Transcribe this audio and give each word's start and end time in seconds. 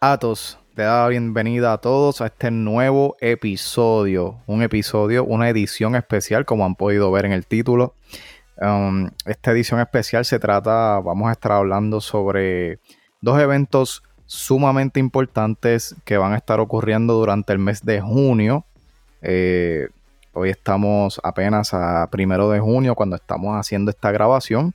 Atos 0.00 0.60
te 0.76 0.82
da 0.82 1.02
la 1.02 1.08
bienvenida 1.08 1.72
a 1.72 1.78
todos 1.78 2.20
a 2.20 2.26
este 2.26 2.52
nuevo 2.52 3.16
episodio. 3.20 4.38
Un 4.46 4.62
episodio, 4.62 5.24
una 5.24 5.48
edición 5.48 5.96
especial, 5.96 6.44
como 6.44 6.64
han 6.64 6.76
podido 6.76 7.10
ver 7.10 7.24
en 7.24 7.32
el 7.32 7.46
título. 7.46 7.94
Um, 8.58 9.10
esta 9.26 9.50
edición 9.50 9.80
especial 9.80 10.24
se 10.24 10.38
trata, 10.38 11.00
vamos 11.00 11.28
a 11.28 11.32
estar 11.32 11.50
hablando 11.50 12.00
sobre 12.00 12.78
dos 13.20 13.40
eventos 13.40 14.04
sumamente 14.24 15.00
importantes 15.00 15.96
que 16.04 16.16
van 16.16 16.32
a 16.32 16.36
estar 16.36 16.60
ocurriendo 16.60 17.14
durante 17.14 17.52
el 17.52 17.58
mes 17.58 17.84
de 17.84 18.00
junio. 18.00 18.64
Eh, 19.20 19.88
hoy 20.32 20.50
estamos 20.50 21.20
apenas 21.24 21.74
a 21.74 22.06
primero 22.08 22.48
de 22.50 22.60
junio 22.60 22.94
cuando 22.94 23.16
estamos 23.16 23.56
haciendo 23.56 23.90
esta 23.90 24.12
grabación. 24.12 24.74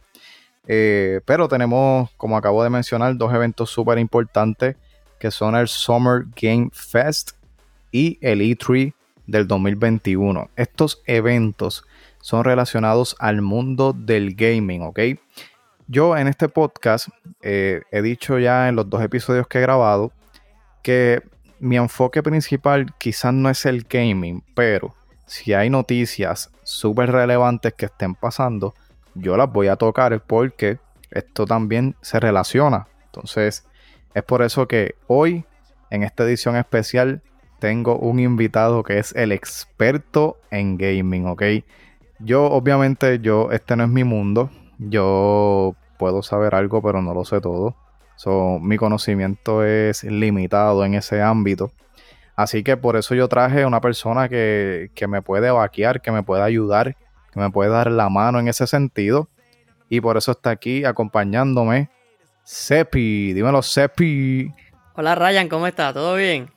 Eh, 0.67 1.21
pero 1.23 1.47
tenemos, 1.47 2.09
como 2.17 2.35
acabo 2.35 2.61
de 2.61 2.69
mencionar, 2.69 3.15
dos 3.15 3.33
eventos 3.33 3.69
súper 3.69 3.99
importantes 3.99 4.75
que 5.23 5.31
son 5.31 5.55
el 5.55 5.69
Summer 5.69 6.25
Game 6.35 6.69
Fest 6.73 7.31
y 7.93 8.17
el 8.19 8.41
E3 8.41 8.93
del 9.25 9.47
2021. 9.47 10.49
Estos 10.57 11.01
eventos 11.05 11.85
son 12.19 12.43
relacionados 12.43 13.15
al 13.19 13.41
mundo 13.41 13.93
del 13.93 14.35
gaming, 14.35 14.81
¿ok? 14.81 14.99
Yo 15.87 16.17
en 16.17 16.27
este 16.27 16.49
podcast 16.49 17.07
eh, 17.41 17.83
he 17.89 18.01
dicho 18.01 18.37
ya 18.37 18.67
en 18.67 18.75
los 18.75 18.89
dos 18.89 19.01
episodios 19.01 19.47
que 19.47 19.59
he 19.59 19.61
grabado 19.61 20.11
que 20.81 21.23
mi 21.57 21.77
enfoque 21.77 22.21
principal 22.21 22.93
quizás 22.97 23.33
no 23.33 23.49
es 23.49 23.65
el 23.65 23.83
gaming, 23.89 24.43
pero 24.53 24.93
si 25.25 25.53
hay 25.53 25.69
noticias 25.69 26.51
súper 26.63 27.13
relevantes 27.13 27.73
que 27.75 27.85
estén 27.85 28.13
pasando, 28.13 28.73
yo 29.15 29.37
las 29.37 29.49
voy 29.49 29.69
a 29.69 29.77
tocar 29.77 30.19
porque 30.19 30.79
esto 31.11 31.45
también 31.45 31.95
se 32.01 32.19
relaciona. 32.19 32.87
Entonces, 33.05 33.63
es 34.13 34.23
por 34.23 34.41
eso 34.41 34.67
que 34.67 34.95
hoy, 35.07 35.45
en 35.89 36.03
esta 36.03 36.23
edición 36.23 36.55
especial, 36.55 37.21
tengo 37.59 37.97
un 37.97 38.19
invitado 38.19 38.83
que 38.83 38.99
es 38.99 39.15
el 39.15 39.31
experto 39.31 40.37
en 40.51 40.77
gaming, 40.77 41.27
¿ok? 41.27 41.43
Yo, 42.19 42.45
obviamente, 42.45 43.19
yo, 43.19 43.51
este 43.51 43.75
no 43.75 43.83
es 43.83 43.89
mi 43.89 44.03
mundo. 44.03 44.49
Yo 44.77 45.75
puedo 45.97 46.23
saber 46.23 46.55
algo, 46.55 46.81
pero 46.81 47.01
no 47.01 47.13
lo 47.13 47.25
sé 47.25 47.41
todo. 47.41 47.75
mi 48.61 48.77
conocimiento 48.77 49.63
es 49.63 50.03
limitado 50.03 50.85
en 50.85 50.95
ese 50.95 51.21
ámbito. 51.21 51.71
Así 52.35 52.63
que 52.63 52.77
por 52.77 52.95
eso 52.95 53.15
yo 53.15 53.27
traje 53.27 53.65
una 53.65 53.81
persona 53.81 54.27
que, 54.27 54.89
que 54.95 55.07
me 55.07 55.21
puede 55.21 55.51
vaquear, 55.51 56.01
que 56.01 56.11
me 56.11 56.23
puede 56.23 56.41
ayudar 56.43 56.95
que 57.33 57.39
me 57.39 57.49
puede 57.49 57.71
dar 57.71 57.91
la 57.91 58.09
mano 58.09 58.39
en 58.39 58.47
ese 58.47 58.67
sentido. 58.67 59.27
Y 59.89 60.01
por 60.01 60.17
eso 60.17 60.31
está 60.31 60.51
aquí 60.51 60.85
acompañándome 60.85 61.89
Sepi. 62.43 63.33
Dímelo, 63.33 63.61
Sepi. 63.61 64.51
Hola 64.95 65.15
Ryan, 65.15 65.47
¿cómo 65.47 65.65
estás? 65.65 65.93
¿Todo 65.93 66.15
bien? 66.15 66.51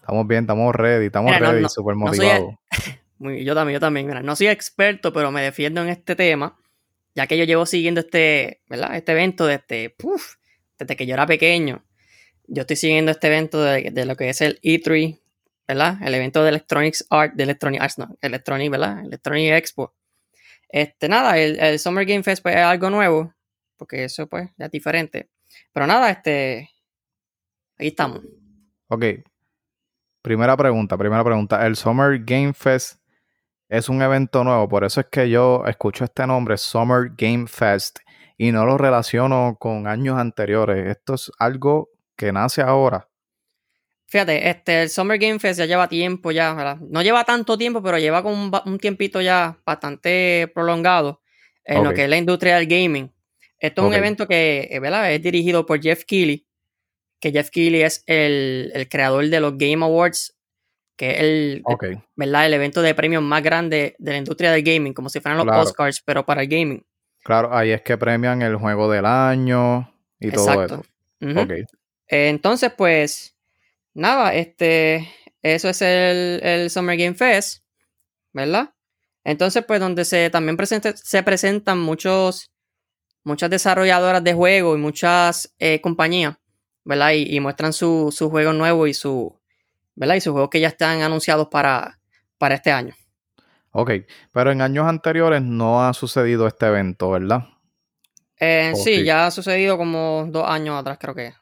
Estamos 0.00 0.26
bien, 0.26 0.44
estamos 0.44 0.74
ready, 0.74 1.06
estamos 1.06 1.38
ready, 1.38 1.68
súper 1.68 1.96
motivados. 1.96 2.54
yo 3.18 3.54
también, 3.54 3.74
yo 3.74 3.80
también. 3.80 4.06
Mira, 4.06 4.22
no 4.22 4.36
soy 4.36 4.46
experto, 4.46 5.12
pero 5.12 5.30
me 5.30 5.42
defiendo 5.42 5.82
en 5.82 5.88
este 5.88 6.16
tema, 6.16 6.56
ya 7.14 7.26
que 7.26 7.36
yo 7.36 7.44
llevo 7.44 7.66
siguiendo 7.66 8.00
este, 8.00 8.62
¿verdad? 8.68 8.96
Este 8.96 9.12
evento 9.12 9.46
desde, 9.46 9.94
desde 10.78 10.96
que 10.96 11.06
yo 11.06 11.14
era 11.14 11.26
pequeño. 11.26 11.84
Yo 12.46 12.62
estoy 12.62 12.76
siguiendo 12.76 13.10
este 13.10 13.26
evento 13.26 13.62
de, 13.62 13.90
de 13.90 14.06
lo 14.06 14.16
que 14.16 14.30
es 14.30 14.40
el 14.40 14.60
E3, 14.62 15.20
¿verdad? 15.66 15.98
El 16.02 16.14
evento 16.14 16.42
de 16.42 16.48
Electronics 16.48 17.06
Art, 17.10 17.34
de 17.34 17.42
Electronic 17.42 17.82
Arts, 17.82 17.98
no, 17.98 18.16
Electronic, 18.22 18.70
¿verdad? 18.70 19.04
Electronic 19.04 19.52
Expo. 19.52 19.94
Este, 20.68 21.08
nada, 21.08 21.38
el, 21.38 21.78
Summer 21.78 22.04
Game 22.04 22.22
Fest 22.22 22.42
pues, 22.42 22.56
es 22.56 22.62
algo 22.62 22.88
nuevo, 22.90 23.34
porque 23.78 24.04
eso 24.04 24.26
pues 24.26 24.50
ya 24.56 24.66
es 24.66 24.70
diferente. 24.70 25.30
Pero 25.72 25.86
nada, 25.86 26.10
este, 26.10 26.70
ahí 27.78 27.88
estamos. 27.88 28.20
Ok. 28.88 29.04
Primera 30.22 30.56
pregunta, 30.56 30.98
primera 30.98 31.24
pregunta. 31.24 31.64
El 31.66 31.76
Summer 31.76 32.18
Game 32.22 32.52
Fest 32.52 33.00
es 33.68 33.88
un 33.88 34.02
evento 34.02 34.44
nuevo, 34.44 34.68
por 34.68 34.84
eso 34.84 35.00
es 35.00 35.06
que 35.06 35.28
yo 35.30 35.64
escucho 35.66 36.04
este 36.04 36.26
nombre, 36.26 36.56
Summer 36.56 37.12
Game 37.16 37.46
Fest, 37.46 37.98
y 38.36 38.50
no 38.50 38.64
lo 38.64 38.78
relaciono 38.78 39.56
con 39.58 39.86
años 39.86 40.18
anteriores. 40.18 40.86
Esto 40.88 41.14
es 41.14 41.30
algo 41.38 41.90
que 42.16 42.32
nace 42.32 42.62
ahora. 42.62 43.08
Fíjate, 44.06 44.48
este, 44.48 44.82
el 44.82 44.88
Summer 44.88 45.18
Game 45.18 45.38
Fest 45.38 45.58
ya 45.58 45.66
lleva 45.66 45.86
tiempo 45.86 46.30
ya, 46.30 46.54
¿verdad? 46.54 46.78
No 46.78 47.02
lleva 47.02 47.24
tanto 47.24 47.58
tiempo, 47.58 47.82
pero 47.82 47.98
lleva 47.98 48.22
con 48.22 48.50
un, 48.64 48.78
tiempito 48.78 49.20
ya 49.20 49.58
bastante 49.66 50.50
prolongado 50.54 51.20
en 51.62 51.84
lo 51.84 51.92
que 51.92 52.04
es 52.04 52.08
la 52.08 52.16
industria 52.16 52.56
del 52.56 52.66
gaming. 52.66 53.12
Esto 53.60 53.82
es 53.82 53.88
un 53.88 53.94
evento 53.94 54.26
que, 54.28 54.68
eh, 54.70 54.78
¿verdad? 54.78 55.12
Es 55.12 55.22
dirigido 55.22 55.66
por 55.66 55.80
Jeff 55.80 56.04
Keighley, 56.04 56.46
que 57.20 57.32
Jeff 57.32 57.50
Keighley 57.50 57.82
es 57.82 58.04
el, 58.06 58.86
creador 58.90 59.26
de 59.28 59.40
los 59.40 59.58
Game 59.58 59.84
Awards, 59.84 60.36
que 60.96 61.10
es 61.10 61.20
el, 61.20 61.62
¿verdad? 62.16 62.46
el 62.46 62.54
evento 62.54 62.82
de 62.82 62.94
premios 62.94 63.22
más 63.22 63.42
grande 63.42 63.96
de 63.98 64.12
la 64.12 64.18
industria 64.18 64.52
del 64.52 64.62
gaming, 64.62 64.94
como 64.94 65.08
si 65.08 65.20
fueran 65.20 65.44
los 65.44 65.56
Oscars, 65.56 66.02
pero 66.04 66.24
para 66.24 66.42
el 66.42 66.48
gaming. 66.48 66.84
Claro, 67.24 67.54
ahí 67.54 67.70
es 67.70 67.82
que 67.82 67.98
premian 67.98 68.42
el 68.42 68.56
juego 68.56 68.90
del 68.90 69.06
año 69.06 69.92
y 70.20 70.30
todo 70.30 70.64
eso. 70.64 70.84
Entonces, 72.08 72.72
pues 72.76 73.36
nada, 73.92 74.34
este, 74.34 75.08
eso 75.42 75.68
es 75.68 75.82
el, 75.82 76.70
Summer 76.70 76.96
Game 76.96 77.14
Fest, 77.14 77.62
¿verdad? 78.32 78.72
Entonces, 79.24 79.64
pues 79.66 79.80
donde 79.80 80.04
se 80.04 80.30
también 80.30 80.56
se 80.94 81.22
presentan 81.22 81.78
muchos, 81.78 82.50
muchas 83.28 83.50
desarrolladoras 83.50 84.24
de 84.24 84.34
juegos 84.34 84.76
y 84.76 84.80
muchas 84.80 85.54
eh, 85.58 85.80
compañías, 85.80 86.36
¿verdad? 86.84 87.12
Y, 87.14 87.38
muestran 87.38 87.72
su, 87.72 88.12
su, 88.12 88.30
juego 88.30 88.52
nuevo 88.52 88.86
y 88.88 88.94
su, 88.94 89.38
¿verdad? 89.94 90.16
Y 90.16 90.20
sus 90.20 90.32
juegos 90.32 90.50
que 90.50 90.60
ya 90.60 90.68
están 90.68 91.02
anunciados 91.02 91.46
para, 91.48 92.00
para 92.38 92.56
este 92.56 92.72
año. 92.72 92.94
Ok, 93.70 93.90
pero 94.32 94.50
en 94.50 94.62
años 94.62 94.86
anteriores 94.88 95.42
no 95.42 95.86
ha 95.86 95.92
sucedido 95.92 96.46
este 96.48 96.66
evento, 96.66 97.10
¿verdad? 97.10 97.44
Eh, 98.40 98.72
sí, 98.74 99.04
ya 99.04 99.26
ha 99.26 99.30
sucedido 99.30 99.76
como 99.76 100.26
dos 100.28 100.48
años 100.48 100.76
atrás, 100.80 100.98
creo 101.00 101.14
que. 101.14 101.34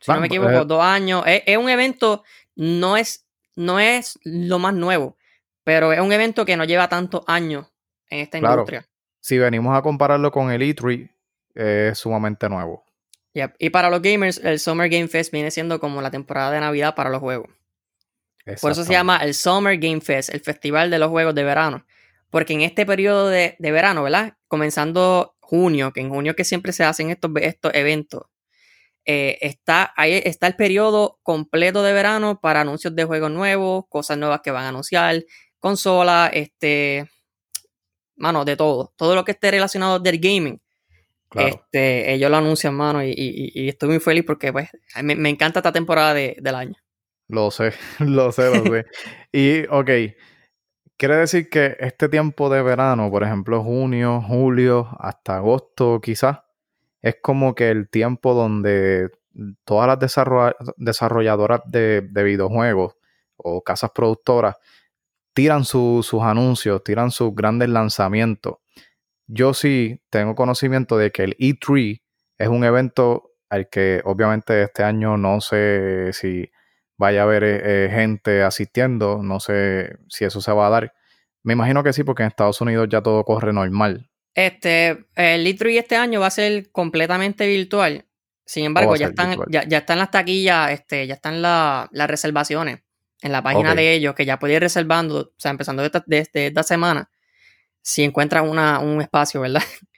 Si 0.00 0.12
no 0.12 0.20
me 0.20 0.28
equivoco, 0.28 0.52
eh, 0.52 0.64
dos 0.64 0.82
años. 0.82 1.24
Es, 1.26 1.56
un 1.56 1.68
evento, 1.68 2.22
no 2.54 2.96
es, 2.96 3.26
no 3.56 3.80
es 3.80 4.18
lo 4.22 4.58
más 4.58 4.74
nuevo, 4.74 5.16
pero 5.64 5.92
es 5.92 6.00
un 6.00 6.12
evento 6.12 6.44
que 6.44 6.56
no 6.56 6.64
lleva 6.64 6.88
tantos 6.88 7.24
años 7.26 7.66
en 8.08 8.20
esta 8.20 8.38
industria. 8.38 8.86
Si 9.20 9.38
venimos 9.38 9.76
a 9.76 9.82
compararlo 9.82 10.30
con 10.30 10.52
el 10.52 10.62
E3, 10.62 11.10
es 11.56 11.98
sumamente 11.98 12.48
nuevo. 12.48 12.84
Y 13.58 13.70
para 13.70 13.90
los 13.90 14.00
gamers, 14.00 14.38
el 14.38 14.58
Summer 14.58 14.88
Game 14.88 15.08
Fest 15.08 15.30
viene 15.30 15.50
siendo 15.50 15.78
como 15.78 16.00
la 16.00 16.10
temporada 16.10 16.50
de 16.52 16.60
Navidad 16.60 16.94
para 16.94 17.10
los 17.10 17.20
juegos. 17.20 17.50
Por 18.60 18.72
eso 18.72 18.84
se 18.84 18.92
llama 18.92 19.18
el 19.18 19.34
Summer 19.34 19.76
Game 19.76 20.00
Fest, 20.00 20.32
el 20.32 20.40
festival 20.40 20.90
de 20.90 20.98
los 20.98 21.10
juegos 21.10 21.34
de 21.34 21.44
verano. 21.44 21.84
Porque 22.30 22.54
en 22.54 22.62
este 22.62 22.86
periodo 22.86 23.28
de, 23.28 23.56
de 23.58 23.72
verano, 23.72 24.02
¿verdad? 24.02 24.34
Comenzando 24.48 25.36
junio, 25.40 25.92
que 25.92 26.00
en 26.00 26.10
junio 26.10 26.34
que 26.34 26.44
siempre 26.44 26.72
se 26.72 26.84
hacen 26.84 27.10
estos, 27.10 27.30
estos 27.40 27.74
eventos, 27.74 28.22
eh, 29.04 29.38
está, 29.40 29.92
ahí 29.96 30.20
está 30.24 30.48
el 30.48 30.56
periodo 30.56 31.20
completo 31.22 31.84
de 31.84 31.92
verano 31.92 32.40
para 32.40 32.62
anuncios 32.62 32.94
de 32.96 33.04
juegos 33.04 33.30
nuevos, 33.30 33.84
cosas 33.88 34.18
nuevas 34.18 34.40
que 34.42 34.50
van 34.50 34.64
a 34.64 34.68
anunciar, 34.70 35.24
consola, 35.60 36.28
este, 36.32 37.08
mano, 38.16 38.44
de 38.44 38.56
todo, 38.56 38.92
todo 38.96 39.14
lo 39.14 39.24
que 39.24 39.32
esté 39.32 39.52
relacionado 39.52 40.00
del 40.00 40.18
gaming. 40.18 40.60
Este, 41.34 42.14
ellos 42.14 42.30
lo 42.30 42.36
anuncian, 42.36 42.74
mano, 42.74 43.02
y, 43.02 43.68
estoy 43.68 43.88
muy 43.90 44.00
feliz 44.00 44.24
porque 44.24 44.52
pues, 44.52 44.70
me, 45.02 45.28
encanta 45.28 45.60
esta 45.60 45.72
temporada 45.72 46.14
del 46.14 46.54
año. 46.54 46.74
Lo 47.28 47.50
sé, 47.50 47.72
lo 47.98 48.32
sé, 48.32 48.54
lo 48.54 48.64
sé. 48.64 48.86
y, 49.32 49.66
ok, 49.68 49.90
quiere 50.96 51.16
decir 51.16 51.50
que 51.50 51.76
este 51.80 52.08
tiempo 52.08 52.48
de 52.48 52.62
verano, 52.62 53.10
por 53.10 53.22
ejemplo, 53.22 53.62
junio, 53.62 54.22
julio, 54.22 54.88
hasta 54.98 55.36
agosto 55.36 56.00
quizás, 56.00 56.38
es 57.02 57.16
como 57.22 57.54
que 57.54 57.70
el 57.70 57.88
tiempo 57.88 58.34
donde 58.34 59.10
todas 59.64 59.86
las 59.86 59.98
desarrolladoras 60.76 61.60
de, 61.66 62.00
videojuegos 62.12 62.96
o 63.36 63.62
casas 63.62 63.90
productoras 63.94 64.56
tiran 65.34 65.64
sus 65.64 66.12
anuncios, 66.14 66.82
tiran 66.82 67.10
sus 67.10 67.34
grandes 67.34 67.68
lanzamientos. 67.68 68.56
Yo 69.26 69.54
sí 69.54 70.00
tengo 70.10 70.34
conocimiento 70.34 70.98
de 70.98 71.10
que 71.10 71.24
el 71.24 71.36
E3 71.38 72.02
es 72.38 72.48
un 72.48 72.64
evento 72.64 73.32
al 73.48 73.68
que 73.68 74.02
obviamente 74.04 74.62
este 74.62 74.82
año 74.82 75.16
no 75.16 75.40
sé 75.40 76.12
si 76.12 76.50
vaya 76.96 77.20
a 77.20 77.24
haber 77.24 77.44
eh, 77.44 77.60
eh, 77.64 77.90
gente 77.90 78.42
asistiendo, 78.42 79.22
no 79.22 79.40
sé 79.40 79.98
si 80.08 80.24
eso 80.24 80.40
se 80.40 80.52
va 80.52 80.66
a 80.66 80.70
dar. 80.70 80.94
Me 81.42 81.52
imagino 81.52 81.82
que 81.84 81.92
sí, 81.92 82.02
porque 82.02 82.22
en 82.22 82.28
Estados 82.28 82.60
Unidos 82.60 82.88
ya 82.90 83.02
todo 83.02 83.24
corre 83.24 83.52
normal. 83.52 84.08
Este, 84.34 85.06
el 85.14 85.46
E3 85.46 85.78
este 85.78 85.96
año 85.96 86.20
va 86.20 86.26
a 86.26 86.30
ser 86.30 86.70
completamente 86.70 87.46
virtual. 87.46 88.06
Sin 88.44 88.64
embargo, 88.64 88.94
ya 88.94 89.08
están, 89.08 89.36
ya, 89.48 89.62
están 89.62 89.98
las 89.98 90.10
taquillas, 90.10 90.70
este, 90.70 91.06
ya 91.06 91.14
están 91.14 91.42
las 91.42 91.90
reservaciones 91.92 92.80
en 93.22 93.32
la 93.32 93.42
página 93.42 93.74
de 93.74 93.94
ellos, 93.94 94.14
que 94.14 94.24
ya 94.24 94.38
puedes 94.38 94.56
ir 94.56 94.62
reservando, 94.62 95.20
o 95.20 95.32
sea, 95.36 95.50
empezando 95.50 95.82
desde 95.82 96.46
esta, 96.46 96.62
semana, 96.62 97.10
si 97.86 98.02
encuentras 98.02 98.42
una, 98.44 98.80
un 98.80 99.00
espacio, 99.00 99.40
¿verdad? 99.40 99.62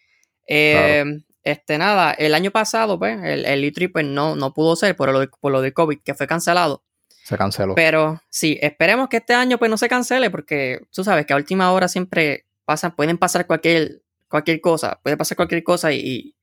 Eh, 0.51 1.05
este, 1.43 1.77
nada, 1.77 2.13
el 2.13 2.35
año 2.35 2.51
pasado, 2.51 2.99
pues, 2.99 3.23
el, 3.23 3.45
el 3.45 3.65
E3 3.65 3.93
pues, 3.93 4.07
no, 4.07 4.35
no 4.35 4.55
pudo 4.55 4.77
ser 4.77 4.97
por 4.97 5.13
lo, 5.13 5.31
por 5.31 5.53
lo 5.53 5.61
de 5.61 5.75
COVID, 5.75 5.99
que 6.03 6.15
fue 6.15 6.27
cancelado. 6.27 6.87
Se 7.23 7.37
canceló. 7.37 7.75
Pero 7.75 8.23
sí, 8.31 8.59
esperemos 8.63 9.11
que 9.11 9.19
este 9.19 9.35
año 9.35 9.59
pues 9.59 9.71
no 9.71 9.77
se 9.77 9.91
cancele, 9.91 10.31
porque 10.31 10.81
tú 10.91 11.05
sabes 11.05 11.27
que 11.27 11.35
a 11.35 11.37
última 11.37 11.71
hora 11.71 11.87
siempre 11.87 12.47
pasan, 12.65 12.97
pueden 12.97 13.19
pasar 13.19 13.47
cualquier, 13.47 14.01
cualquier 14.27 14.63
cosa, 14.63 14.99
puede 15.03 15.19
pasar 15.19 15.37
cualquier 15.37 15.63
cosa 15.63 15.93
y, 15.93 16.35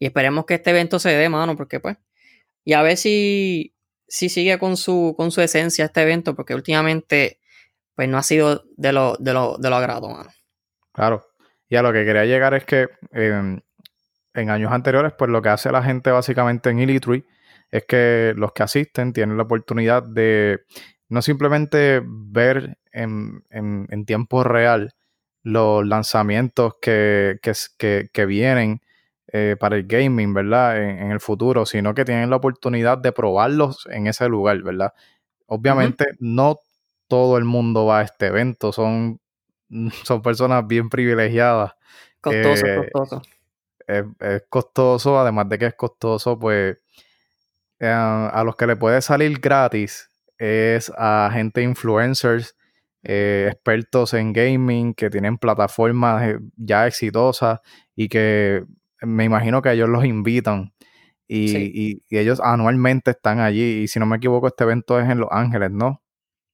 y 0.00 0.06
esperemos 0.06 0.44
que 0.44 0.54
este 0.54 0.70
evento 0.70 0.98
se 0.98 1.10
dé, 1.10 1.28
mano, 1.28 1.56
porque 1.56 1.78
pues, 1.78 1.98
y 2.64 2.72
a 2.72 2.82
ver 2.82 2.96
si, 2.96 3.76
si 4.08 4.28
sigue 4.28 4.58
con 4.58 4.76
su, 4.76 5.14
con 5.16 5.30
su 5.30 5.40
esencia 5.40 5.84
este 5.84 6.02
evento, 6.02 6.34
porque 6.34 6.56
últimamente 6.56 7.38
pues 7.94 8.08
no 8.08 8.18
ha 8.18 8.24
sido 8.24 8.64
de 8.76 8.92
lo, 8.92 9.14
de 9.20 9.32
lo, 9.34 9.56
de 9.58 9.70
lo 9.70 9.76
agrado, 9.76 10.08
mano. 10.08 10.30
Claro. 10.92 11.26
Y 11.68 11.76
a 11.76 11.82
lo 11.82 11.92
que 11.92 12.04
quería 12.04 12.24
llegar 12.24 12.54
es 12.54 12.64
que 12.64 12.88
em, 13.12 13.60
en 14.34 14.50
años 14.50 14.72
anteriores, 14.72 15.12
pues 15.16 15.30
lo 15.30 15.42
que 15.42 15.48
hace 15.48 15.72
la 15.72 15.82
gente 15.82 16.10
básicamente 16.10 16.70
en 16.70 16.80
Illitree 16.80 17.24
es 17.70 17.84
que 17.86 18.34
los 18.36 18.52
que 18.52 18.62
asisten 18.62 19.12
tienen 19.12 19.36
la 19.36 19.44
oportunidad 19.44 20.02
de 20.02 20.60
no 21.08 21.22
simplemente 21.22 22.02
ver 22.04 22.78
en, 22.92 23.42
tiempo 24.06 24.44
real 24.44 24.94
los 25.42 25.86
lanzamientos 25.86 26.74
que, 26.80 27.38
que, 27.42 28.26
vienen 28.26 28.80
eh, 29.32 29.56
para 29.58 29.76
el 29.76 29.86
gaming, 29.86 30.34
¿verdad? 30.34 30.82
En, 30.82 31.10
el 31.10 31.20
futuro, 31.20 31.66
sino 31.66 31.94
que 31.94 32.04
tienen 32.04 32.30
la 32.30 32.36
oportunidad 32.36 32.98
de 32.98 33.12
probarlos 33.12 33.86
en 33.90 34.06
ese 34.06 34.28
lugar, 34.28 34.62
¿verdad? 34.62 34.92
Obviamente 35.46 36.04
no 36.18 36.58
todo 37.08 37.38
el 37.38 37.44
mundo 37.44 37.86
va 37.86 38.00
a 38.00 38.02
este 38.02 38.26
evento, 38.26 38.72
son, 38.72 39.20
son 40.04 40.22
personas 40.22 40.66
bien 40.66 40.88
privilegiadas. 40.88 41.72
Costoso, 42.20 42.66
eh, 42.66 42.76
costoso. 42.76 43.22
Es, 43.86 44.04
es, 44.20 44.42
costoso, 44.48 45.18
además 45.18 45.48
de 45.48 45.58
que 45.58 45.66
es 45.66 45.74
costoso, 45.74 46.38
pues 46.38 46.78
eh, 47.80 47.88
a 47.88 48.42
los 48.44 48.54
que 48.54 48.66
le 48.66 48.76
puede 48.76 49.02
salir 49.02 49.40
gratis 49.40 50.08
es 50.38 50.92
a 50.96 51.30
gente 51.32 51.62
influencers, 51.62 52.56
eh, 53.02 53.48
expertos 53.50 54.14
en 54.14 54.32
gaming, 54.32 54.94
que 54.94 55.10
tienen 55.10 55.38
plataformas 55.38 56.36
ya 56.56 56.86
exitosas 56.86 57.60
y 57.96 58.08
que 58.08 58.64
me 59.00 59.24
imagino 59.24 59.62
que 59.62 59.72
ellos 59.72 59.88
los 59.88 60.04
invitan. 60.04 60.72
Y, 61.26 62.02
ellos 62.10 62.40
anualmente 62.40 63.12
están 63.12 63.40
allí. 63.40 63.82
Y 63.82 63.88
si 63.88 63.98
no 63.98 64.06
me 64.06 64.18
equivoco, 64.18 64.48
este 64.48 64.64
evento 64.64 65.00
es 65.00 65.08
en 65.08 65.18
Los 65.18 65.30
Ángeles, 65.32 65.70
¿no? 65.70 66.02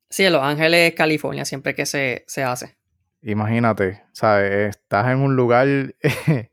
Sí, 0.09 0.25
en 0.25 0.33
Los 0.33 0.43
Ángeles, 0.43 0.95
California, 0.95 1.45
siempre 1.45 1.75
que 1.75 1.85
se, 1.85 2.25
se 2.27 2.45
hace. 2.45 2.78
Imagínate, 3.23 4.03
¿sabes? 4.13 4.77
Estás 4.77 5.09
en 5.09 5.19
un 5.19 5.37
lugar 5.37 5.67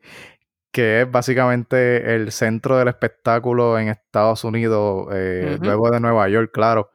que 0.72 1.02
es 1.02 1.12
básicamente 1.12 2.16
el 2.16 2.32
centro 2.32 2.78
del 2.78 2.88
espectáculo 2.88 3.80
en 3.80 3.90
Estados 3.90 4.44
Unidos, 4.44 5.08
eh, 5.14 5.58
luego 5.62 5.90
de 5.92 6.00
Nueva 6.00 6.28
York, 6.28 6.52
claro. 6.54 6.90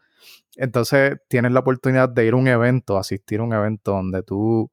Entonces 0.57 1.19
tienes 1.29 1.53
la 1.53 1.61
oportunidad 1.61 2.09
de 2.09 2.27
ir 2.27 2.35
a 2.35 2.37
un 2.37 2.49
evento, 2.49 2.99
asistir 2.99 3.41
a 3.41 3.45
un 3.45 3.55
evento 3.55 3.93
donde 3.93 4.23
tú 4.23 4.71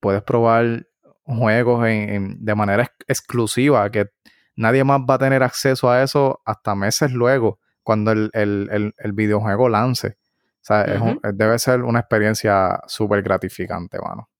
puedes 0.00 0.22
probar 0.22 0.86
juegos 1.24 1.84
de 1.84 2.54
manera 2.56 2.90
exclusiva, 3.06 3.88
que 3.90 4.06
nadie 4.56 4.82
más 4.82 5.00
va 5.08 5.14
a 5.14 5.18
tener 5.18 5.42
acceso 5.42 5.90
a 5.90 6.02
eso 6.02 6.40
hasta 6.44 6.74
meses 6.74 7.12
luego, 7.12 7.60
cuando 7.82 8.10
el, 8.10 8.94
videojuego 9.14 9.68
lance. 9.68 10.16
O 10.62 10.64
sea, 10.64 10.86
debe 11.32 11.58
ser 11.58 11.82
una 11.82 12.00
experiencia 12.00 12.80
súper 12.86 13.22
gratificante, 13.22 13.98
mano. 13.98 14.30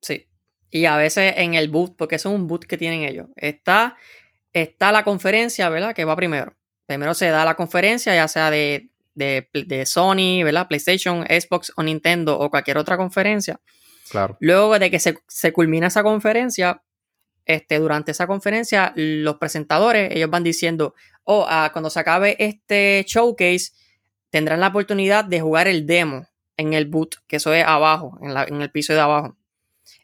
Sí, 0.00 0.28
y 0.70 0.86
a 0.86 0.96
veces 0.96 1.34
en 1.36 1.54
el 1.54 1.68
boot, 1.68 1.96
porque 1.96 2.16
eso 2.16 2.30
es 2.30 2.34
un 2.34 2.46
boot 2.46 2.64
que 2.64 2.76
tienen 2.76 3.02
ellos. 3.02 3.28
Está, 3.36 3.96
está 4.52 4.92
la 4.92 5.04
conferencia, 5.04 5.68
¿verdad? 5.68 5.94
Que 5.94 6.04
va 6.04 6.16
primero. 6.16 6.56
Primero 6.86 7.14
se 7.14 7.28
da 7.28 7.44
la 7.44 7.54
conferencia, 7.54 8.14
ya 8.14 8.28
sea 8.28 8.50
de, 8.50 8.90
de, 9.14 9.86
Sony, 9.86 10.42
¿verdad? 10.44 10.68
PlayStation, 10.68 11.24
Xbox 11.26 11.72
o 11.76 11.82
Nintendo 11.82 12.38
o 12.38 12.50
cualquier 12.50 12.78
otra 12.78 12.96
conferencia. 12.96 13.60
Claro. 14.10 14.36
Luego 14.40 14.78
de 14.78 14.90
que 14.90 14.98
se, 14.98 15.16
se 15.28 15.52
culmina 15.52 15.86
esa 15.86 16.02
conferencia, 16.02 16.82
este, 17.46 17.78
durante 17.78 18.10
esa 18.10 18.26
conferencia, 18.26 18.92
los 18.96 19.36
presentadores, 19.36 20.10
ellos 20.14 20.30
van 20.30 20.44
diciendo, 20.44 20.94
oh, 21.24 21.46
ah, 21.48 21.70
cuando 21.72 21.90
se 21.90 22.00
acabe 22.00 22.36
este 22.38 23.04
showcase, 23.06 23.72
tendrán 24.34 24.58
la 24.58 24.66
oportunidad 24.66 25.24
de 25.24 25.40
jugar 25.40 25.68
el 25.68 25.86
demo 25.86 26.26
en 26.56 26.72
el 26.72 26.86
boot, 26.86 27.18
que 27.28 27.36
eso 27.36 27.54
es 27.54 27.64
abajo, 27.64 28.18
en, 28.20 28.34
la, 28.34 28.42
en 28.42 28.60
el 28.62 28.68
piso 28.68 28.92
de 28.92 28.98
abajo. 28.98 29.36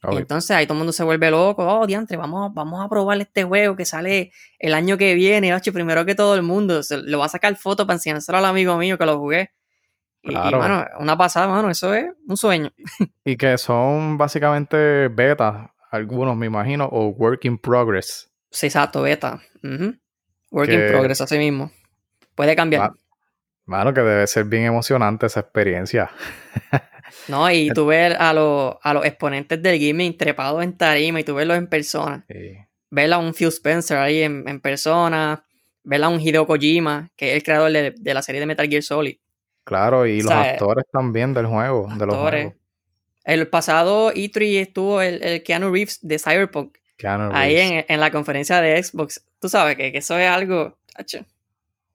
Y 0.08 0.18
entonces 0.18 0.52
ahí 0.52 0.66
todo 0.66 0.74
el 0.74 0.78
mundo 0.78 0.92
se 0.92 1.02
vuelve 1.02 1.32
loco. 1.32 1.66
Oh, 1.66 1.84
diantre, 1.84 2.16
vamos, 2.16 2.54
vamos 2.54 2.80
a 2.80 2.88
probar 2.88 3.20
este 3.20 3.42
juego 3.42 3.74
que 3.74 3.84
sale 3.84 4.30
el 4.60 4.74
año 4.74 4.96
que 4.96 5.14
viene. 5.14 5.52
Ocho, 5.52 5.72
primero 5.72 6.04
que 6.06 6.14
todo 6.14 6.36
el 6.36 6.42
mundo. 6.42 6.84
Se, 6.84 6.98
lo 6.98 7.18
va 7.18 7.24
a 7.24 7.28
sacar 7.28 7.56
foto 7.56 7.88
para 7.88 7.96
enseñárselo 7.96 8.38
al 8.38 8.44
amigo 8.44 8.76
mío 8.76 8.96
que 8.96 9.04
lo 9.04 9.18
jugué. 9.18 9.50
Y, 10.22 10.32
bueno, 10.32 10.86
una 11.00 11.18
pasada, 11.18 11.48
mano, 11.48 11.68
eso 11.68 11.92
es 11.92 12.06
un 12.28 12.36
sueño. 12.36 12.70
y 13.24 13.36
que 13.36 13.58
son 13.58 14.16
básicamente 14.16 15.08
betas, 15.08 15.70
algunos 15.90 16.36
me 16.36 16.46
imagino, 16.46 16.86
o 16.86 17.08
work 17.08 17.46
in 17.46 17.58
progress. 17.58 18.30
Sí, 18.48 18.66
exacto, 18.66 19.02
beta. 19.02 19.40
Work 20.52 20.70
in 20.70 20.86
progress, 20.86 21.20
así 21.20 21.36
mismo. 21.36 21.72
Puede 22.36 22.54
cambiar. 22.54 22.92
Mano, 23.70 23.94
que 23.94 24.00
debe 24.00 24.26
ser 24.26 24.46
bien 24.46 24.64
emocionante 24.64 25.26
esa 25.26 25.40
experiencia. 25.40 26.10
No, 27.26 27.50
y 27.50 27.70
tú 27.70 27.86
ves 27.86 28.16
a, 28.18 28.32
los, 28.32 28.76
a 28.82 28.94
los 28.94 29.04
exponentes 29.04 29.60
del 29.60 29.80
gaming 29.80 30.16
trepados 30.16 30.62
en 30.62 30.76
tarima 30.76 31.18
y 31.20 31.24
tú 31.24 31.34
verlos 31.34 31.58
en 31.58 31.66
persona. 31.66 32.24
Sí. 32.28 32.56
Ver 32.88 33.12
a 33.12 33.18
un 33.18 33.34
Phil 33.34 33.48
Spencer 33.48 33.98
ahí 33.98 34.22
en, 34.22 34.60
persona. 34.60 35.44
Ver 35.82 36.04
a 36.04 36.08
un 36.08 36.20
Hideo 36.20 36.46
Kojima, 36.46 37.10
que 37.16 37.30
es 37.30 37.36
el 37.36 37.42
creador 37.42 37.72
de, 37.72 38.14
la 38.14 38.22
serie 38.22 38.40
de 38.40 38.46
Metal 38.46 38.68
Gear 38.68 38.82
Solid. 38.82 39.16
Claro, 39.64 40.06
y 40.06 40.22
los 40.22 40.32
actores 40.32 40.84
también 40.92 41.34
del 41.34 41.46
juego. 41.46 41.88
De 41.96 42.06
los 42.06 42.16
juegos. 42.16 42.54
El 43.24 43.48
pasado 43.48 44.12
E3 44.12 44.60
estuvo 44.60 45.00
el, 45.02 45.42
Keanu 45.42 45.72
Reeves 45.72 45.98
de 46.00 46.18
Cyberpunk. 46.18 46.78
Keanu 46.96 47.30
Ahí 47.32 47.84
en, 47.86 48.00
la 48.00 48.10
conferencia 48.12 48.60
de 48.60 48.80
Xbox. 48.80 49.24
Tú 49.40 49.48
sabes 49.48 49.76
que, 49.76 49.90
eso 49.94 50.16
es 50.16 50.28
algo. 50.28 50.78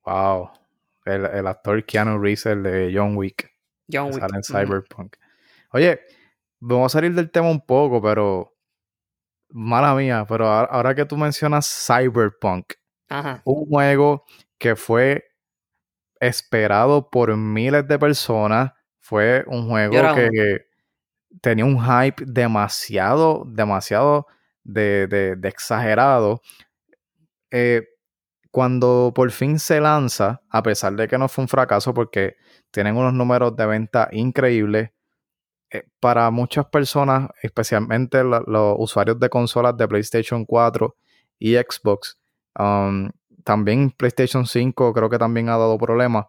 Wow. 0.06 0.50
El, 1.06 1.26
el 1.26 1.48
actor 1.48 1.84
Keanu 1.86 2.20
Reeves, 2.20 2.46
el 2.48 2.64
de 2.64 2.92
John 2.94 3.16
Wick. 3.16 3.50
John 3.92 4.12
Wick. 4.14 4.24
en 4.24 4.44
Cyberpunk. 4.44 5.16
Oye, 5.72 6.02
vamos 6.60 6.94
a 6.94 6.98
salir 6.98 7.14
del 7.14 7.32
tema 7.32 7.50
un 7.50 7.66
poco, 7.66 8.02
pero. 8.02 8.52
Mala 9.50 9.94
mía, 9.94 10.26
pero 10.28 10.48
ahora, 10.48 10.96
que 10.96 11.06
tú 11.06 11.16
mencionas 11.16 11.86
Cyberpunk, 11.88 12.74
un 13.46 13.66
juego 13.68 14.26
que 14.58 14.76
fue 14.76 15.24
esperado 16.20 17.10
por 17.10 17.38
miles 17.38 17.88
de 17.88 18.00
personas, 18.00 18.74
fue 19.00 19.46
un 19.48 19.70
juego 19.70 20.16
que 20.16 20.66
tenía 21.42 21.64
un 21.64 21.80
hype 21.80 22.24
demasiado, 22.26 23.46
demasiado 23.48 24.26
de, 24.64 25.38
exagerado. 25.44 26.42
Eh, 27.52 27.88
cuando 28.56 29.12
por 29.14 29.32
fin 29.32 29.60
se 29.60 29.82
lanza, 29.82 30.42
a 30.50 30.64
pesar 30.64 30.96
de 30.96 31.10
que 31.10 31.18
no 31.18 31.28
fue 31.28 31.42
un 31.42 31.50
fracaso 31.50 31.94
porque 31.94 32.38
tienen 32.72 32.96
unos 32.96 33.12
números 33.14 33.54
de 33.54 33.66
venta 33.66 34.08
increíbles, 34.14 34.92
eh, 35.70 35.84
para 36.00 36.32
muchas 36.32 36.66
personas, 36.68 37.32
especialmente 37.44 38.24
los 38.24 38.76
usuarios 38.78 39.20
de 39.20 39.28
consolas 39.28 39.76
de 39.76 39.90
PlayStation 39.90 40.46
4 40.46 40.96
y 41.38 41.56
Xbox, 41.56 42.18
um, 42.58 43.10
también 43.44 43.92
PlayStation 43.92 44.46
5 44.46 44.94
creo 44.94 45.10
que 45.10 45.18
también 45.18 45.50
ha 45.50 45.58
dado 45.58 45.78
problemas. 45.78 46.28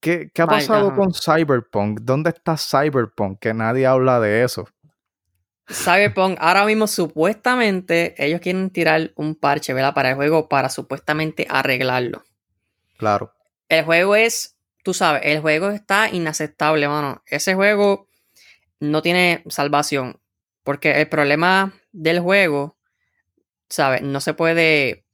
¿Qué, 0.00 0.30
ha 0.38 0.46
pasado 0.46 0.94
con 0.94 1.14
Cyberpunk? 1.14 2.00
¿Dónde 2.02 2.28
está 2.28 2.58
Cyberpunk? 2.58 3.38
Que 3.38 3.54
nadie 3.54 3.86
habla 3.86 4.20
de 4.20 4.44
eso. 4.44 4.66
Cyberpunk, 5.66 6.36
ahora 6.40 6.64
mismo 6.66 6.86
supuestamente 6.86 8.14
ellos 8.18 8.40
quieren 8.40 8.70
tirar 8.70 9.12
un 9.16 9.34
parche, 9.34 9.72
¿verdad? 9.72 9.94
Para 9.94 10.10
el 10.10 10.16
juego, 10.16 10.48
para 10.48 10.68
supuestamente 10.68 11.46
arreglarlo. 11.48 12.24
Claro. 12.98 13.32
El 13.68 13.84
juego 13.84 14.14
es, 14.14 14.56
tú 14.82 14.92
sabes, 14.92 15.22
el 15.24 15.40
juego 15.40 15.70
está 15.70 16.10
inaceptable, 16.10 16.86
mano. 16.86 17.22
Ese 17.26 17.54
juego 17.54 18.08
no 18.80 19.02
tiene 19.02 19.42
salvación. 19.48 20.20
Porque 20.62 21.00
el 21.00 21.08
problema 21.08 21.74
del 21.92 22.20
juego, 22.20 22.76
¿sabes? 23.68 24.02
No 24.02 24.20
se 24.20 24.34
puede, 24.34 25.04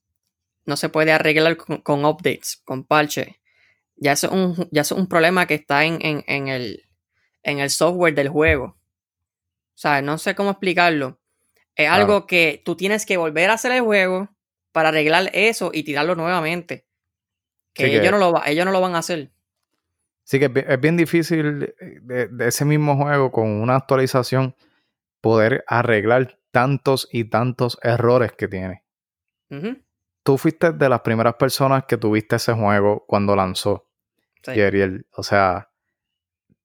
no 0.64 0.76
se 0.76 0.88
puede 0.88 1.12
arreglar 1.12 1.56
con, 1.56 2.04
updates, 2.04 2.60
con 2.64 2.84
parche. 2.84 3.40
Ya 3.96 4.12
es 4.12 4.24
un, 4.24 4.68
ya 4.70 4.82
es 4.82 4.92
un 4.92 5.08
problema 5.08 5.46
que 5.46 5.54
está 5.54 5.84
en, 5.84 5.98
en, 6.00 6.48
el, 6.48 6.84
en 7.42 7.58
el 7.58 7.70
software 7.70 8.14
del 8.14 8.28
juego. 8.28 8.79
Sea, 9.80 10.02
No 10.02 10.18
sé 10.18 10.34
cómo 10.34 10.50
explicarlo. 10.50 11.18
Es 11.74 11.88
algo 11.88 12.26
que 12.26 12.60
tú 12.64 12.76
tienes 12.76 13.06
que 13.06 13.16
volver 13.16 13.48
a 13.48 13.54
hacer 13.54 13.72
el 13.72 13.80
juego 13.80 14.28
para 14.72 14.90
arreglar 14.90 15.30
eso 15.32 15.70
y 15.72 15.84
tirarlo 15.84 16.14
nuevamente. 16.14 16.84
Que, 17.72 17.86
ellos, 17.86 18.10
no 18.10 18.18
lo, 18.18 18.44
ellos 18.44 18.66
no 18.66 18.72
lo 18.72 18.80
van 18.82 18.94
a 18.94 18.98
hacer. 18.98 19.30
Sí 20.24 20.38
que 20.38 20.50
es 20.54 20.80
bien 20.80 20.98
difícil 20.98 21.74
de, 22.02 22.28
ese 22.40 22.66
mismo 22.66 22.94
juego 22.96 23.32
con 23.32 23.48
una 23.48 23.76
actualización 23.76 24.54
poder 25.22 25.64
arreglar 25.66 26.38
tantos 26.50 27.08
y 27.10 27.24
tantos 27.24 27.78
errores 27.82 28.32
que 28.32 28.48
tiene. 28.48 28.84
tú 30.22 30.36
fuiste 30.36 30.72
de 30.72 30.88
las 30.90 31.00
primeras 31.00 31.36
personas 31.36 31.84
que 31.86 31.96
tuviste 31.96 32.36
ese 32.36 32.52
juego 32.52 33.04
cuando 33.06 33.34
lanzó. 33.34 33.88
Sí. 34.42 34.52
o 35.12 35.22
sea, 35.22 35.69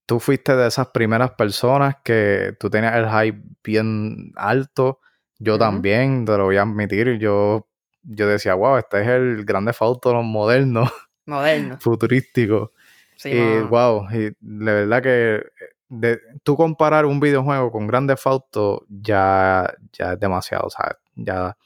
tú 0.06 0.20
fuiste 0.20 0.56
de 0.56 0.68
esas 0.68 0.88
primeras 0.88 1.32
personas 1.32 1.98
que 2.04 2.56
tú 2.60 2.70
tenías 2.70 2.96
el 2.96 3.10
hype 3.10 3.42
bien 3.64 4.32
alto. 4.36 5.00
Yo 5.40 5.58
también, 5.58 6.26
te 6.26 6.38
lo 6.38 6.46
voy 6.46 6.58
a 6.58 6.62
admitir. 6.62 7.18
Yo, 7.18 7.68
yo 8.04 8.28
decía, 8.28 8.54
wow, 8.54 8.78
este 8.78 9.02
es 9.02 9.08
el 9.08 9.46
grande 9.46 9.74
Auto 9.80 10.14
moderno. 10.22 10.90
Moderno. 11.26 11.78
futurístico. 11.82 12.72
Sí, 13.18 13.30
y 13.30 13.62
wow, 13.62 14.08
y 14.12 14.36
la 14.42 14.74
verdad 14.74 15.02
que 15.02 15.44
de, 15.88 16.20
tú 16.44 16.56
comparar 16.56 17.06
un 17.06 17.20
videojuego 17.20 17.72
con 17.72 17.88
Grande 17.88 18.16
Auto 18.24 18.86
ya, 18.90 19.74
ya 19.94 20.14
es 20.14 20.20
demasiado, 20.20 20.70
¿sabes? 20.70 20.98
Ya 21.16 21.58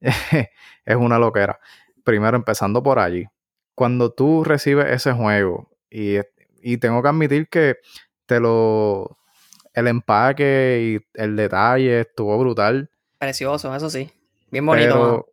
es 0.00 0.96
una 0.96 1.18
loquera. 1.18 1.58
Primero, 2.04 2.36
empezando 2.36 2.82
por 2.82 2.98
allí. 2.98 3.26
Cuando 3.74 4.12
tú 4.12 4.44
recibes 4.44 4.90
ese 4.90 5.12
juego, 5.12 5.70
y, 5.90 6.18
y 6.62 6.78
tengo 6.78 7.02
que 7.02 7.08
admitir 7.08 7.48
que 7.48 7.76
te 8.26 8.40
lo. 8.40 9.18
El 9.74 9.88
empaque 9.88 11.00
y 11.00 11.20
el 11.20 11.34
detalle 11.34 12.00
estuvo 12.00 12.38
brutal. 12.38 12.90
Precioso, 13.18 13.74
eso 13.74 13.88
sí. 13.88 14.10
Bien 14.50 14.66
bonito. 14.66 14.88
Pero, 14.88 15.26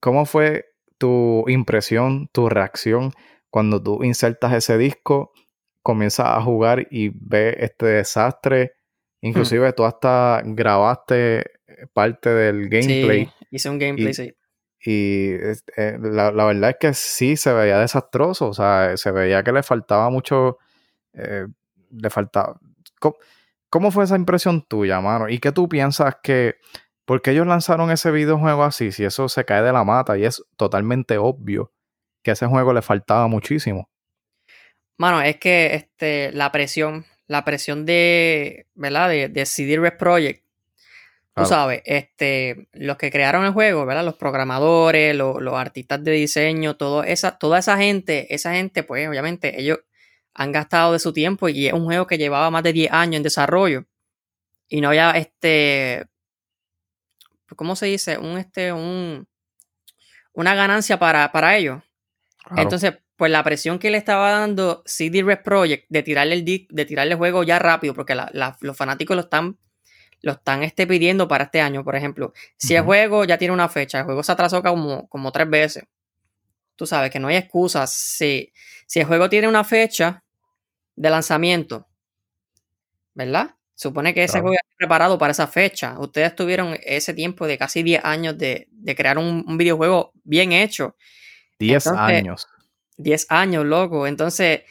¿cómo 0.00 0.26
fue 0.26 0.66
tu 0.98 1.48
impresión, 1.48 2.28
tu 2.32 2.48
reacción 2.48 3.12
cuando 3.48 3.82
tú 3.82 4.04
insertas 4.04 4.52
ese 4.52 4.76
disco, 4.76 5.32
comienzas 5.82 6.26
a 6.28 6.42
jugar 6.42 6.86
y 6.90 7.10
ves 7.14 7.56
este 7.58 7.86
desastre? 7.86 8.72
Inclusive 9.22 9.72
tú 9.72 9.84
hasta 9.84 10.42
grabaste 10.44 11.44
parte 11.94 12.28
del 12.28 12.68
gameplay. 12.68 13.24
Sí, 13.24 13.32
hice 13.50 13.70
un 13.70 13.78
gameplay, 13.78 14.12
sí. 14.12 14.34
Y 14.86 15.30
eh, 15.32 15.98
la, 15.98 16.30
verdad 16.30 16.70
es 16.70 16.76
que 16.78 16.92
sí 16.92 17.36
se 17.36 17.54
veía 17.54 17.78
desastroso, 17.78 18.48
o 18.48 18.52
sea, 18.52 18.94
se 18.98 19.10
veía 19.12 19.42
que 19.42 19.50
le 19.50 19.62
faltaba 19.62 20.10
mucho, 20.10 20.58
eh, 21.14 21.46
le 21.90 22.10
faltaba... 22.10 22.60
¿Cómo, 23.70 23.90
fue 23.90 24.04
esa 24.04 24.16
impresión 24.16 24.62
tuya, 24.62 25.00
mano? 25.00 25.28
¿Y 25.28 25.38
qué 25.38 25.52
tú 25.52 25.68
piensas 25.68 26.16
que... 26.22 26.56
¿Por 27.06 27.22
qué 27.22 27.32
ellos 27.32 27.46
lanzaron 27.46 27.90
ese 27.90 28.10
videojuego 28.10 28.62
así? 28.62 28.92
Si 28.92 29.04
eso 29.04 29.28
se 29.28 29.44
cae 29.44 29.62
de 29.62 29.72
la 29.72 29.84
mata 29.84 30.16
y 30.18 30.24
es 30.24 30.42
totalmente 30.56 31.18
obvio 31.18 31.72
que 32.22 32.30
ese 32.32 32.46
juego 32.46 32.72
le 32.72 32.82
faltaba 32.82 33.26
muchísimo. 33.26 33.90
Mano, 34.98 35.20
es 35.22 35.36
que 35.38 35.74
este, 35.74 36.32
la 36.32 36.52
presión, 36.52 37.04
la 37.26 37.44
presión 37.44 37.84
de, 37.84 38.66
¿verdad? 38.74 39.08
De, 39.08 39.28
de 39.28 39.46
CD 39.46 39.90
Project 39.92 40.43
Tú 41.34 41.46
sabes, 41.46 41.82
este, 41.84 42.68
los 42.72 42.96
que 42.96 43.10
crearon 43.10 43.44
el 43.44 43.52
juego, 43.52 43.84
¿verdad? 43.86 44.04
Los 44.04 44.14
programadores, 44.14 45.16
los, 45.16 45.54
artistas 45.54 46.04
de 46.04 46.12
diseño, 46.12 46.76
todo 46.76 47.02
esa, 47.02 47.38
toda 47.38 47.58
esa 47.58 47.76
gente, 47.76 48.32
esa 48.32 48.52
gente, 48.52 48.84
pues 48.84 49.08
obviamente 49.08 49.60
ellos 49.60 49.80
han 50.32 50.52
gastado 50.52 50.92
de 50.92 51.00
su 51.00 51.12
tiempo 51.12 51.48
y 51.48 51.66
es 51.66 51.72
un 51.72 51.84
juego 51.86 52.06
que 52.06 52.18
llevaba 52.18 52.50
más 52.50 52.62
de 52.62 52.72
10 52.72 52.92
años 52.92 53.16
en 53.16 53.22
desarrollo. 53.24 53.84
Y 54.68 54.80
no 54.80 54.88
había 54.88 55.10
este. 55.12 56.06
¿Cómo 57.56 57.74
se 57.74 57.86
dice? 57.86 58.16
Un 58.18 58.38
este. 58.38 58.72
un 58.72 59.26
una 60.34 60.54
ganancia 60.54 60.98
para, 60.98 61.32
para 61.32 61.56
ellos. 61.56 61.82
Entonces, 62.56 62.94
pues 63.16 63.30
la 63.30 63.42
presión 63.42 63.78
que 63.78 63.90
le 63.90 63.98
estaba 63.98 64.30
dando 64.30 64.82
CD 64.84 65.22
Red 65.22 65.42
Project 65.42 65.86
de 65.88 66.02
tirarle 66.02 66.34
el 66.34 66.44
de 66.44 66.84
tirarle 66.84 67.12
el 67.12 67.18
juego 67.18 67.42
ya 67.44 67.58
rápido, 67.58 67.94
porque 67.94 68.16
los 68.60 68.76
fanáticos 68.76 69.16
lo 69.16 69.22
están 69.22 69.58
lo 70.24 70.32
están 70.32 70.62
este, 70.62 70.86
pidiendo 70.86 71.28
para 71.28 71.44
este 71.44 71.60
año, 71.60 71.84
por 71.84 71.96
ejemplo. 71.96 72.32
Si 72.56 72.74
el 72.74 72.82
juego 72.82 73.24
ya 73.24 73.36
tiene 73.36 73.52
una 73.52 73.68
fecha, 73.68 73.98
el 73.98 74.04
juego 74.04 74.22
se 74.22 74.32
atrasó 74.32 74.62
como, 74.62 75.06
como 75.08 75.30
tres 75.30 75.48
veces. 75.50 75.84
Tú 76.76 76.86
sabes 76.86 77.10
que 77.10 77.20
no 77.20 77.28
hay 77.28 77.36
excusas. 77.36 77.92
Si, 77.92 78.50
si 78.86 79.00
el 79.00 79.06
juego 79.06 79.28
tiene 79.28 79.48
una 79.48 79.64
fecha 79.64 80.24
de 80.96 81.10
lanzamiento, 81.10 81.86
¿verdad? 83.12 83.54
Supone 83.74 84.14
que 84.14 84.24
ese 84.24 84.40
juego 84.40 84.54
está 84.54 84.74
preparado 84.78 85.18
para 85.18 85.32
esa 85.32 85.46
fecha. 85.46 85.98
Ustedes 85.98 86.34
tuvieron 86.34 86.78
ese 86.82 87.12
tiempo 87.12 87.46
de 87.46 87.58
casi 87.58 87.82
10 87.82 88.02
años 88.04 88.38
de, 88.38 88.68
crear 88.96 89.18
un, 89.18 89.58
videojuego 89.58 90.12
bien 90.24 90.52
hecho. 90.52 90.96
10 91.58 91.88
años. 91.88 92.48
10 92.96 93.26
años, 93.28 93.66
loco. 93.66 94.06
Entonces, 94.06 94.62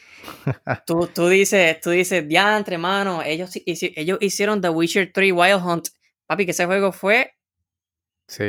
tú, 0.86 1.08
tú 1.14 1.28
dices, 1.28 1.80
tú 1.80 1.90
dices, 1.90 2.26
diantre, 2.28 2.78
mano, 2.78 3.22
ellos, 3.22 3.50
ellos 3.64 4.18
hicieron 4.20 4.60
The 4.60 4.68
Witcher 4.68 5.12
3 5.12 5.32
Wild 5.32 5.62
Hunt. 5.64 5.88
Papi, 6.26 6.44
que 6.44 6.52
ese 6.52 6.66
juego 6.66 6.92
fue 6.92 7.34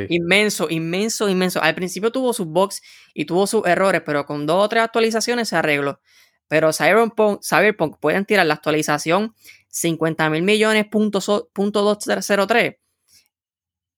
inmenso, 0.08 0.68
inmenso, 0.70 1.28
inmenso. 1.28 1.62
Al 1.62 1.74
principio 1.74 2.10
tuvo 2.10 2.32
sus 2.32 2.46
bugs 2.46 2.82
y 3.14 3.24
tuvo 3.26 3.46
sus 3.46 3.66
errores, 3.66 4.02
pero 4.04 4.24
con 4.26 4.46
dos 4.46 4.64
o 4.64 4.68
tres 4.68 4.82
actualizaciones 4.84 5.48
se 5.48 5.56
arregló. 5.56 6.00
Pero 6.48 6.72
Cyberpunk, 6.72 7.40
Cyberpunk 7.42 7.98
pueden 8.00 8.24
tirar 8.24 8.46
la 8.46 8.54
actualización 8.54 9.34
50 9.68 10.30
mil 10.30 10.42
millones 10.42 10.86
punto, 10.86 11.20
punto 11.52 11.82
203. 11.82 12.76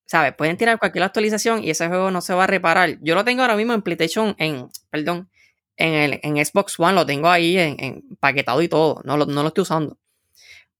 ¿Sabes? 0.06 0.34
Pueden 0.34 0.56
tirar 0.56 0.78
cualquier 0.78 1.04
actualización 1.04 1.62
y 1.62 1.70
ese 1.70 1.86
juego 1.86 2.10
no 2.10 2.22
se 2.22 2.32
va 2.32 2.44
a 2.44 2.46
reparar. 2.46 2.98
Yo 3.02 3.14
lo 3.14 3.24
tengo 3.24 3.42
ahora 3.42 3.56
mismo 3.56 3.74
en 3.74 3.82
PlayStation, 3.82 4.34
en, 4.38 4.68
perdón, 4.90 5.30
en, 5.78 5.94
el, 5.94 6.20
en 6.22 6.44
Xbox 6.44 6.78
One 6.78 6.94
lo 6.94 7.06
tengo 7.06 7.28
ahí 7.28 7.56
en, 7.56 8.02
paquetado 8.20 8.60
y 8.60 8.68
todo. 8.68 9.00
No 9.04 9.16
lo, 9.16 9.26
no 9.26 9.42
lo 9.42 9.48
estoy 9.48 9.62
usando. 9.62 9.98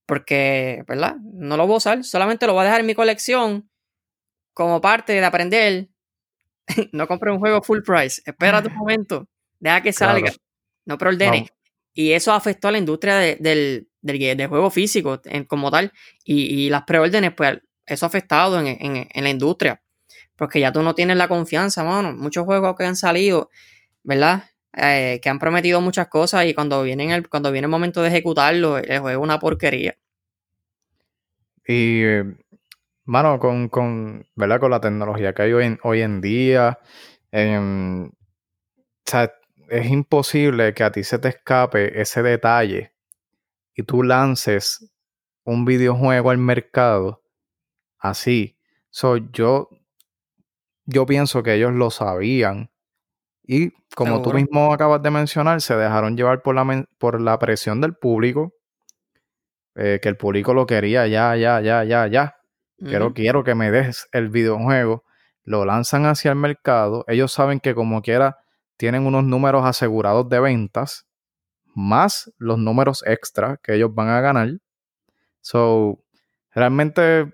Porque, 0.07 0.85
¿verdad? 0.87 1.17
No 1.23 1.57
lo 1.57 1.67
voy 1.67 1.75
a 1.75 1.79
usar. 1.79 2.05
Solamente 2.05 2.47
lo 2.47 2.53
voy 2.53 2.63
a 2.63 2.65
dejar 2.65 2.81
en 2.81 2.87
mi 2.87 2.95
colección 2.95 3.71
como 4.53 4.81
parte 4.81 5.13
de 5.13 5.25
aprender. 5.25 5.89
no 6.93 7.07
compré 7.07 7.31
un 7.31 7.39
juego 7.39 7.63
full 7.63 7.81
price. 7.83 8.21
Espera 8.27 8.59
un 8.59 8.75
momento. 8.77 9.29
Deja 9.61 9.83
que 9.83 9.93
salga. 9.93 10.33
No 10.85 10.99
preordene. 10.99 11.49
Y 11.95 12.13
eso 12.13 12.33
afectó 12.33 12.69
a 12.69 12.73
la 12.73 12.79
industria 12.79 13.17
del, 13.17 13.89
del, 14.01 14.47
juego 14.49 14.71
físico 14.71 15.21
en, 15.25 15.45
como 15.45 15.71
tal. 15.71 15.93
Y, 16.25 16.69
las 16.71 16.83
preórdenes, 16.83 17.35
pues 17.35 17.59
eso 17.87 18.07
ha 18.07 18.09
afectado 18.09 18.61
en, 18.61 19.09
en, 19.11 19.25
la 19.25 19.31
industria. 19.31 19.83
Porque 20.37 20.61
ya 20.61 20.73
tú 20.73 20.83
no 20.83 20.95
tienes 20.95 21.17
la 21.17 21.29
confianza, 21.29 21.85
mano. 21.85 22.13
Muchos 22.15 22.45
juegos 22.45 22.77
que 22.77 22.85
han 22.85 22.97
salido, 22.97 23.51
¿verdad? 24.03 24.45
Eh, 24.75 25.19
que 25.23 25.29
han 25.29 25.39
prometido 25.39 25.81
muchas 25.81 26.09
cosas 26.09 26.45
y 26.45 26.55
cuando 26.55 26.83
viene, 26.83 27.13
el, 27.15 27.29
cuando 27.29 27.51
viene 27.51 27.65
el 27.65 27.71
momento 27.71 28.03
de 28.03 28.09
ejecutarlo, 28.09 28.79
el 28.79 29.01
juego 29.01 29.09
es 29.09 29.17
una 29.17 29.39
porquería. 29.39 29.97
Y, 31.67 32.03
mano, 33.05 33.39
con, 33.39 33.69
con, 33.69 34.27
¿verdad? 34.35 34.61
con 34.61 34.71
la 34.71 34.81
tecnología 34.81 35.33
que 35.33 35.43
hay 35.43 35.53
hoy 35.53 36.03
en, 36.03 36.21
día, 36.21 36.79
em, 37.33 38.11
es 39.71 39.87
imposible 39.91 40.75
que 40.75 40.85
a 40.85 40.93
ti 40.93 41.03
se 41.03 41.19
te 41.19 41.29
escape 41.29 42.01
ese 42.01 42.23
detalle 42.23 42.93
y 43.75 43.83
tú 43.83 44.03
lances 44.03 44.93
un 45.45 45.65
videojuego 45.65 46.31
al 46.31 46.39
mercado 46.39 47.23
así. 47.99 48.59
yo, 49.33 49.69
yo 50.85 51.07
pienso 51.07 51.43
que 51.43 51.55
ellos 51.55 51.73
lo 51.73 51.91
sabían 51.91 52.71
y 53.51 53.73
como 53.97 54.21
tú 54.21 54.35
mismo 54.35 54.75
acabas 54.75 55.03
de 55.03 55.11
mencionar, 55.11 55.63
se 55.63 55.75
dejaron 55.75 56.19
llevar 56.19 56.43
por 56.43 56.55
la, 56.55 56.85
por 56.99 57.19
la 57.19 57.39
presión 57.39 57.81
del 57.81 57.95
público, 57.95 58.53
eh, 59.75 60.01
que 60.03 60.11
el 60.11 60.19
público 60.19 60.53
lo 60.53 60.67
quería 60.67 61.07
ya, 61.07 61.35
ya, 61.35 61.59
ya, 61.63 61.83
ya, 61.83 62.07
ya. 62.07 62.37
Quiero, 62.77 63.15
quiero 63.15 63.45
que 63.45 63.55
me 63.55 63.71
des 63.71 64.07
el 64.13 64.29
videojuego. 64.29 65.03
Lo 65.45 65.65
lanzan 65.65 66.05
hacia 66.05 66.31
el 66.31 66.37
mercado. 66.37 67.05
Ellos 67.09 67.33
saben 67.33 67.59
que 67.59 67.75
como 67.75 68.03
quiera 68.03 68.37
tienen 68.77 69.07
unos 69.07 69.25
números 69.25 69.65
asegurados 69.65 70.29
de 70.29 70.41
ventas, 70.41 71.07
más 71.75 72.31
los 72.37 72.59
números 72.59 73.03
extra 73.07 73.59
que 73.63 73.77
ellos 73.77 73.95
van 73.95 74.09
a 74.09 74.21
ganar. 74.21 74.51
So, 75.41 76.05
realmente 76.53 77.33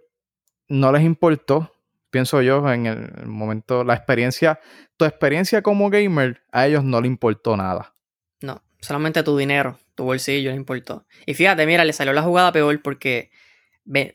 no 0.68 0.92
les 0.92 1.02
importó 1.02 1.73
pienso 2.14 2.40
yo, 2.42 2.70
en 2.70 2.86
el 2.86 3.26
momento, 3.26 3.82
la 3.82 3.94
experiencia, 3.94 4.60
tu 4.96 5.04
experiencia 5.04 5.62
como 5.62 5.90
gamer, 5.90 6.44
a 6.52 6.68
ellos 6.68 6.84
no 6.84 7.00
le 7.00 7.08
importó 7.08 7.56
nada. 7.56 7.96
No, 8.40 8.62
solamente 8.80 9.24
tu 9.24 9.36
dinero, 9.36 9.80
tu 9.96 10.04
bolsillo 10.04 10.50
les 10.50 10.56
importó. 10.56 11.04
Y 11.26 11.34
fíjate, 11.34 11.66
mira, 11.66 11.84
le 11.84 11.92
salió 11.92 12.12
la 12.12 12.22
jugada 12.22 12.52
peor 12.52 12.80
porque 12.82 13.32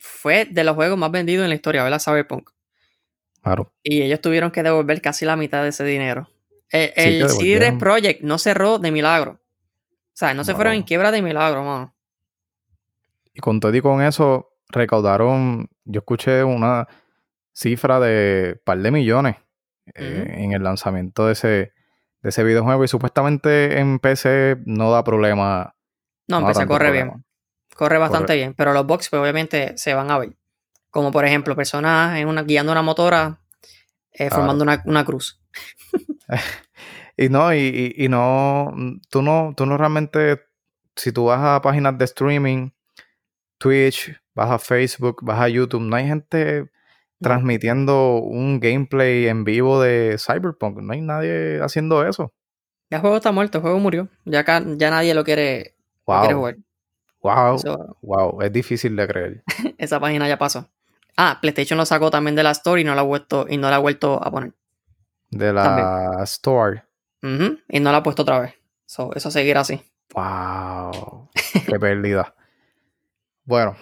fue 0.00 0.46
de 0.46 0.64
los 0.64 0.76
juegos 0.76 0.96
más 0.96 1.10
vendidos 1.10 1.44
en 1.44 1.50
la 1.50 1.56
historia, 1.56 1.84
¿verdad? 1.84 2.00
Cyberpunk. 2.02 2.48
Claro. 3.42 3.70
Y 3.82 4.00
ellos 4.00 4.22
tuvieron 4.22 4.50
que 4.50 4.62
devolver 4.62 5.02
casi 5.02 5.26
la 5.26 5.36
mitad 5.36 5.62
de 5.62 5.68
ese 5.68 5.84
dinero. 5.84 6.30
El, 6.70 6.92
el 6.96 7.76
Project 7.76 8.22
no 8.22 8.38
cerró 8.38 8.78
de 8.78 8.90
milagro. 8.90 9.32
O 9.32 10.14
sea, 10.14 10.32
no 10.32 10.44
se 10.44 10.54
fueron 10.54 10.72
en 10.72 10.84
quiebra 10.84 11.10
de 11.10 11.20
milagro, 11.20 11.64
mano. 11.64 11.94
Y 13.34 13.40
con 13.40 13.60
todo 13.60 13.76
y 13.76 13.82
con 13.82 14.00
eso, 14.00 14.54
recaudaron, 14.70 15.68
yo 15.84 15.98
escuché 15.98 16.42
una, 16.42 16.88
cifra 17.60 18.00
de 18.00 18.60
par 18.64 18.78
de 18.78 18.90
millones 18.90 19.36
eh, 19.94 20.34
en 20.38 20.52
el 20.52 20.62
lanzamiento 20.62 21.26
de 21.26 21.32
ese, 21.32 21.72
de 22.22 22.28
ese 22.28 22.42
videojuego 22.42 22.84
y 22.84 22.88
supuestamente 22.88 23.78
en 23.78 23.98
PC 23.98 24.58
no 24.64 24.90
da 24.90 25.04
problema. 25.04 25.74
No, 26.26 26.38
en 26.38 26.46
PC 26.46 26.66
corre 26.66 26.90
bien. 26.90 27.24
Corre 27.76 27.98
bastante 27.98 28.34
bien, 28.34 28.54
pero 28.54 28.72
los 28.72 28.86
box 28.86 29.08
pues, 29.10 29.20
obviamente 29.20 29.76
se 29.76 29.94
van 29.94 30.10
a 30.10 30.18
ver. 30.18 30.36
Como 30.90 31.12
por 31.12 31.24
ejemplo, 31.24 31.54
personas 31.54 32.18
en 32.18 32.28
una, 32.28 32.42
guiando 32.42 32.72
una 32.72 32.82
motora 32.82 33.40
eh, 34.12 34.30
formando 34.30 34.64
una, 34.64 35.04
cruz. 35.04 35.40
y 37.16 37.28
no, 37.28 37.54
y, 37.54 38.06
no, 38.08 38.74
tú 39.08 39.22
no, 39.22 39.52
tú 39.56 39.66
no 39.66 39.76
realmente, 39.76 40.40
si 40.96 41.12
tú 41.12 41.26
vas 41.26 41.40
a 41.40 41.62
páginas 41.62 41.96
de 41.96 42.04
streaming, 42.06 42.70
Twitch, 43.58 44.18
vas 44.34 44.50
a 44.50 44.58
Facebook, 44.58 45.18
vas 45.22 45.40
a 45.40 45.48
YouTube, 45.48 45.82
no 45.82 45.96
hay 45.96 46.06
gente 46.06 46.70
transmitiendo 47.20 48.16
un 48.16 48.60
gameplay 48.60 49.26
en 49.26 49.44
vivo 49.44 49.80
de 49.80 50.16
Cyberpunk. 50.18 50.78
No 50.78 50.92
hay 50.92 51.00
nadie 51.00 51.60
haciendo 51.62 52.06
eso. 52.06 52.32
Ya 52.90 52.96
el 52.96 53.00
juego 53.02 53.16
está 53.16 53.30
muerto, 53.30 53.58
el 53.58 53.62
juego 53.62 53.78
murió. 53.78 54.08
Ya, 54.24 54.44
ya 54.44 54.90
nadie 54.90 55.14
lo 55.14 55.22
quiere, 55.24 55.76
jugar. 56.04 56.56
Wow. 57.22 57.60
wow, 58.00 58.40
es 58.42 58.52
difícil 58.52 58.96
de 58.96 59.06
creer. 59.06 59.44
esa 59.78 60.00
página 60.00 60.26
ya 60.26 60.38
pasó. 60.38 60.68
Ah, 61.16 61.38
PlayStation 61.40 61.76
lo 61.76 61.84
sacó 61.84 62.10
también 62.10 62.34
de 62.34 62.42
la 62.42 62.50
Store 62.52 62.80
y 62.80 62.84
no 62.84 62.94
la 62.94 63.02
ha 63.02 63.04
vuelto, 63.04 63.46
y 63.48 63.58
no 63.58 63.68
la 63.68 63.76
ha 63.76 63.80
vuelto 63.80 64.22
a 64.24 64.30
poner. 64.30 64.54
De 65.30 65.52
la 65.52 66.20
Store. 66.22 66.84
Y 67.22 67.80
no 67.80 67.92
la 67.92 67.98
ha 67.98 68.02
puesto 68.02 68.22
otra 68.22 68.40
vez. 68.40 68.54
eso 68.86 69.30
seguirá 69.30 69.60
así. 69.60 69.82
Wow. 70.14 71.28
Qué 71.68 71.78
pérdida. 71.78 72.34
bueno, 73.44 73.76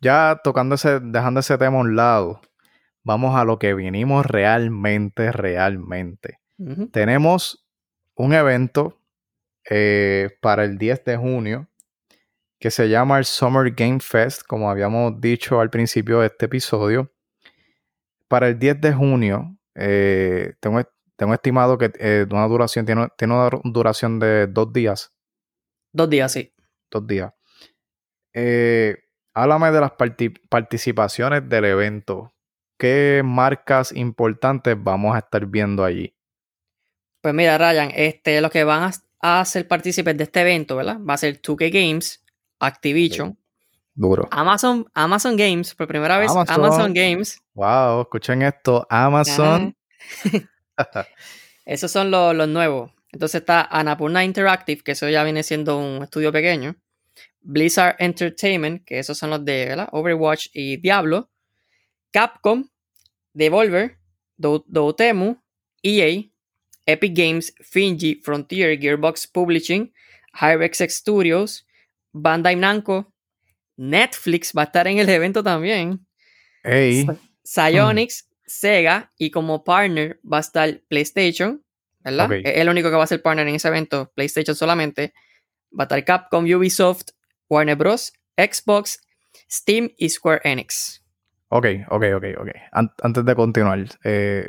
ya 0.00 0.40
tocando 0.42 0.76
ese, 0.76 1.00
dejando 1.00 1.40
ese 1.40 1.58
tema 1.58 1.78
a 1.78 1.80
un 1.80 1.96
lado, 1.96 2.40
vamos 3.04 3.36
a 3.36 3.44
lo 3.44 3.58
que 3.58 3.74
vinimos 3.74 4.26
realmente, 4.26 5.30
realmente. 5.30 6.40
Tenemos 6.92 7.66
un 8.14 8.32
evento 8.32 9.00
eh, 9.68 10.30
para 10.40 10.64
el 10.64 10.78
10 10.78 11.04
de 11.04 11.16
junio 11.16 11.68
que 12.58 12.70
se 12.70 12.88
llama 12.88 13.18
el 13.18 13.26
Summer 13.26 13.72
Game 13.72 14.00
Fest, 14.00 14.42
como 14.46 14.70
habíamos 14.70 15.20
dicho 15.20 15.60
al 15.60 15.68
principio 15.68 16.20
de 16.20 16.28
este 16.28 16.46
episodio. 16.46 17.12
Para 18.28 18.48
el 18.48 18.58
10 18.58 18.80
de 18.80 18.92
junio, 18.94 19.58
eh, 19.74 20.54
tengo, 20.60 20.80
tengo, 21.16 21.34
estimado 21.34 21.76
que 21.76 21.92
eh, 21.98 22.26
una 22.30 22.46
duración, 22.46 22.86
tiene, 22.86 23.08
tiene, 23.18 23.34
una 23.34 23.50
duración 23.64 24.18
de 24.18 24.46
dos 24.46 24.72
días. 24.72 25.12
Dos 25.92 26.08
días, 26.08 26.32
sí. 26.32 26.54
Dos 26.90 27.06
días. 27.06 27.32
háblame 29.34 29.70
de 29.72 29.80
las 29.80 29.92
participaciones 30.48 31.46
del 31.48 31.66
evento 31.66 32.33
qué 32.78 33.22
marcas 33.24 33.92
importantes 33.92 34.76
vamos 34.78 35.14
a 35.14 35.18
estar 35.18 35.46
viendo 35.46 35.84
allí? 35.84 36.14
Pues 37.20 37.34
mira, 37.34 37.56
Ryan, 37.56 37.90
este, 37.94 38.40
los 38.40 38.50
que 38.50 38.64
van 38.64 38.92
a, 39.20 39.44
ser 39.44 39.66
partícipes 39.66 40.16
de 40.16 40.24
este 40.24 40.42
evento, 40.42 40.76
¿verdad? 40.76 40.98
Va 41.00 41.14
a 41.14 41.18
ser 41.18 41.40
2K 41.40 41.72
Games, 41.72 42.22
Activision. 42.58 43.38
Duro. 43.94 44.28
Amazon, 44.30 44.86
Amazon 44.92 45.36
Games, 45.36 45.74
por 45.74 45.86
primera 45.86 46.18
vez 46.18 46.30
Amazon, 46.30 46.92
Games. 46.92 47.40
Wow, 47.54 48.02
escuchen 48.02 48.42
esto, 48.42 48.86
Amazon. 48.90 49.74
Esos 51.64 51.90
son 51.90 52.10
los, 52.10 52.34
los, 52.34 52.48
nuevos. 52.48 52.90
Entonces 53.12 53.40
está 53.40 53.62
Anapurna 53.62 54.24
Interactive, 54.24 54.82
que 54.82 54.92
eso 54.92 55.08
ya 55.08 55.22
viene 55.22 55.42
siendo 55.42 55.78
un 55.78 56.02
estudio 56.02 56.32
pequeño. 56.32 56.76
Blizzard 57.40 57.96
Entertainment, 57.98 58.84
que 58.84 58.98
esos 58.98 59.16
son 59.16 59.30
los 59.30 59.44
de 59.44 59.66
¿verdad? 59.66 59.88
Overwatch 59.92 60.48
y 60.52 60.78
Diablo. 60.78 61.30
Capcom, 62.14 62.64
Devolver, 63.34 63.98
Dotemu, 64.38 65.36
EA, 65.82 66.30
Epic 66.86 67.12
Games, 67.12 67.52
Finji, 67.60 68.22
Frontier, 68.22 68.78
Gearbox 68.78 69.26
Publishing, 69.26 69.92
HyperX 70.32 70.94
Studios, 70.94 71.66
Bandai 72.12 72.54
Namco, 72.54 73.12
Netflix 73.76 74.52
va 74.52 74.62
a 74.62 74.64
estar 74.66 74.86
en 74.86 74.98
el 74.98 75.08
evento 75.08 75.42
también. 75.42 76.06
Hey. 76.62 77.04
Psyonix, 77.42 78.28
Sega 78.46 79.10
y 79.18 79.32
como 79.32 79.64
partner 79.64 80.20
va 80.24 80.36
a 80.36 80.40
estar 80.40 80.82
PlayStation, 80.88 81.64
¿verdad? 81.98 82.32
Es 82.32 82.58
el 82.58 82.68
único 82.68 82.90
que 82.90 82.96
va 82.96 83.02
a 83.02 83.08
ser 83.08 83.22
partner 83.22 83.48
en 83.48 83.56
ese 83.56 83.66
evento, 83.66 84.12
PlayStation 84.14 84.54
solamente. 84.54 85.12
Va 85.76 85.82
a 85.82 85.86
estar 85.86 86.04
Capcom, 86.04 86.44
Ubisoft, 86.44 87.10
Warner 87.48 87.74
Bros., 87.74 88.12
Xbox, 88.36 89.00
Steam 89.50 89.90
y 89.96 90.08
Square 90.08 90.42
Enix. 90.44 91.03
Ok, 91.48 91.66
ok, 91.88 92.04
ok, 92.16 92.24
ok. 92.40 92.48
antes 92.72 93.24
de 93.24 93.34
continuar, 93.34 93.78
eh, 94.02 94.48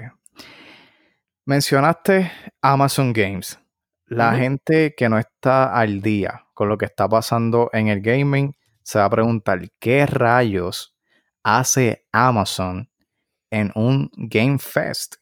mencionaste 1.46 2.32
Amazon 2.62 3.14
Games. 3.14 3.60
La 4.08 4.36
gente 4.36 4.94
que 4.96 5.10
no 5.10 5.18
está 5.18 5.74
al 5.74 6.02
día 6.02 6.46
con 6.54 6.70
lo 6.70 6.78
que 6.78 6.86
está 6.86 7.10
pasando 7.10 7.70
en 7.74 7.88
el 7.88 8.02
gaming 8.02 8.56
se 8.84 9.00
va 9.00 9.06
a 9.06 9.10
preguntar 9.10 9.60
qué 9.80 10.06
rayos 10.06 10.96
hace 11.44 12.06
Amazon 12.12 12.90
en 13.50 13.72
un 13.76 14.12
Game 14.16 14.60
Fest. 14.60 15.16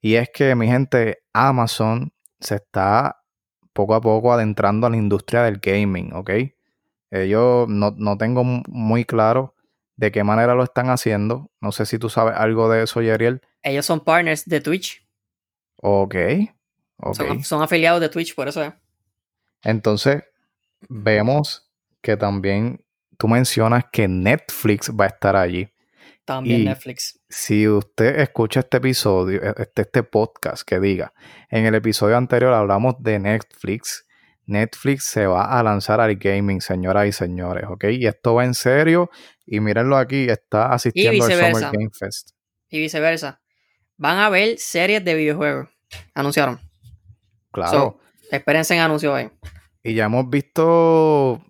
Y 0.00 0.16
es 0.16 0.30
que, 0.30 0.54
mi 0.56 0.66
gente, 0.66 1.22
Amazon 1.32 2.12
se 2.40 2.56
está 2.56 3.22
poco 3.72 3.94
a 3.94 4.00
poco 4.00 4.32
adentrando 4.32 4.86
a 4.86 4.90
la 4.90 4.96
industria 4.96 5.42
del 5.42 5.58
gaming, 5.58 6.12
¿ok? 6.12 6.30
yo 7.28 7.66
no, 7.68 7.92
no 7.98 8.16
tengo 8.16 8.42
muy 8.42 9.04
claro 9.04 9.54
de 9.96 10.12
qué 10.12 10.24
manera 10.24 10.54
lo 10.54 10.64
están 10.64 10.90
haciendo. 10.90 11.50
No 11.60 11.72
sé 11.72 11.86
si 11.86 11.98
tú 11.98 12.08
sabes 12.08 12.34
algo 12.36 12.70
de 12.70 12.84
eso, 12.84 13.02
Yeriel. 13.02 13.40
Ellos 13.62 13.86
son 13.86 14.00
partners 14.00 14.44
de 14.46 14.60
Twitch. 14.60 15.06
Ok. 15.76 16.14
Son, 17.42 17.62
afiliados 17.62 18.00
de 18.00 18.08
Twitch, 18.08 18.34
por 18.34 18.48
eso 18.48 18.62
es. 18.62 18.72
Entonces, 19.62 20.22
vemos 20.88 21.70
que 22.00 22.16
también 22.16 22.84
tú 23.18 23.28
mencionas 23.28 23.84
que 23.92 24.08
Netflix 24.08 24.90
va 24.90 25.04
a 25.04 25.08
estar 25.08 25.36
allí. 25.36 25.68
También 26.24 26.64
Netflix. 26.64 27.18
Si 27.28 27.66
usted 27.66 28.20
escucha 28.20 28.60
este 28.60 28.76
episodio, 28.76 29.42
e, 29.42 29.54
este, 29.58 29.82
este 29.82 30.02
podcast 30.04 30.62
que 30.62 30.78
diga, 30.78 31.12
en 31.50 31.66
el 31.66 31.74
episodio 31.74 32.16
anterior 32.16 32.52
hablamos 32.52 32.94
de 33.00 33.18
Netflix 33.18 34.06
Netflix 34.46 35.04
se 35.04 35.26
va 35.26 35.58
a 35.58 35.62
lanzar 35.62 36.00
al 36.00 36.16
gaming, 36.16 36.60
señoras 36.60 37.06
y 37.06 37.12
señores, 37.12 37.64
¿ok? 37.68 37.84
Y 37.92 38.06
esto 38.06 38.34
va 38.34 38.44
en 38.44 38.54
serio. 38.54 39.10
Y 39.46 39.60
mírenlo 39.60 39.96
aquí, 39.96 40.28
está 40.28 40.72
asistiendo 40.72 41.24
al 41.24 41.32
Summer 41.32 41.70
Game 41.72 41.90
Fest. 41.92 42.30
Y 42.68 42.80
viceversa. 42.80 43.40
Van 43.96 44.18
a 44.18 44.28
ver 44.30 44.58
series 44.58 45.04
de 45.04 45.14
videojuegos. 45.14 45.68
Anunciaron. 46.14 46.58
Claro. 47.50 47.98
espérense 48.30 48.74
en 48.74 48.80
anuncios 48.80 49.14
ahí. 49.14 49.30
Y 49.82 49.94
ya 49.94 50.06
hemos 50.06 50.30
visto 50.30 51.42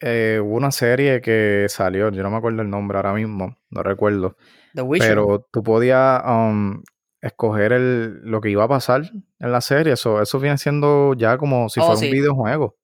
eh, 0.00 0.40
una 0.42 0.70
serie 0.70 1.20
que 1.20 1.66
salió, 1.68 2.10
yo 2.10 2.22
no 2.22 2.30
me 2.30 2.36
acuerdo 2.36 2.62
el 2.62 2.70
nombre 2.70 2.96
ahora 2.96 3.12
mismo, 3.12 3.56
no 3.70 3.82
recuerdo. 3.82 4.36
The 4.74 4.82
Witcher. 4.82 5.08
Pero 5.08 5.48
tú 5.52 5.62
podías 5.62 6.22
um, 6.24 6.82
escoger 7.20 7.72
el, 7.72 8.20
lo 8.22 8.40
que 8.40 8.50
iba 8.50 8.64
a 8.64 8.68
pasar 8.68 9.02
en 9.38 9.52
la 9.52 9.60
serie. 9.60 9.92
Eso, 9.92 10.22
eso 10.22 10.40
viene 10.40 10.58
siendo 10.58 11.14
ya 11.14 11.36
como 11.36 11.68
si 11.68 11.80
oh, 11.80 11.84
fuera 11.84 12.00
un 12.00 12.10
videojuego. 12.10 12.76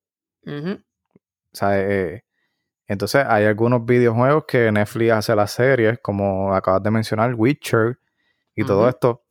O 0.47 0.77
sea, 1.53 1.81
eh, 1.81 2.25
entonces 2.89 3.25
hay 3.29 3.45
algunos 3.45 3.85
videojuegos 3.85 4.45
que 4.47 4.73
Netflix 4.73 5.13
hace 5.13 5.37
las 5.37 5.53
series, 5.53 5.99
como 6.03 6.55
acabas 6.55 6.83
de 6.83 6.91
mencionar, 6.91 7.35
Witcher 7.35 8.01
y 8.57 8.65
todo 8.65 8.89
esto. 8.89 9.23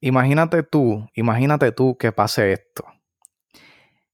Imagínate 0.00 0.62
tú, 0.62 1.08
imagínate 1.14 1.72
tú 1.72 1.96
que 1.98 2.12
pase 2.12 2.52
esto. 2.52 2.84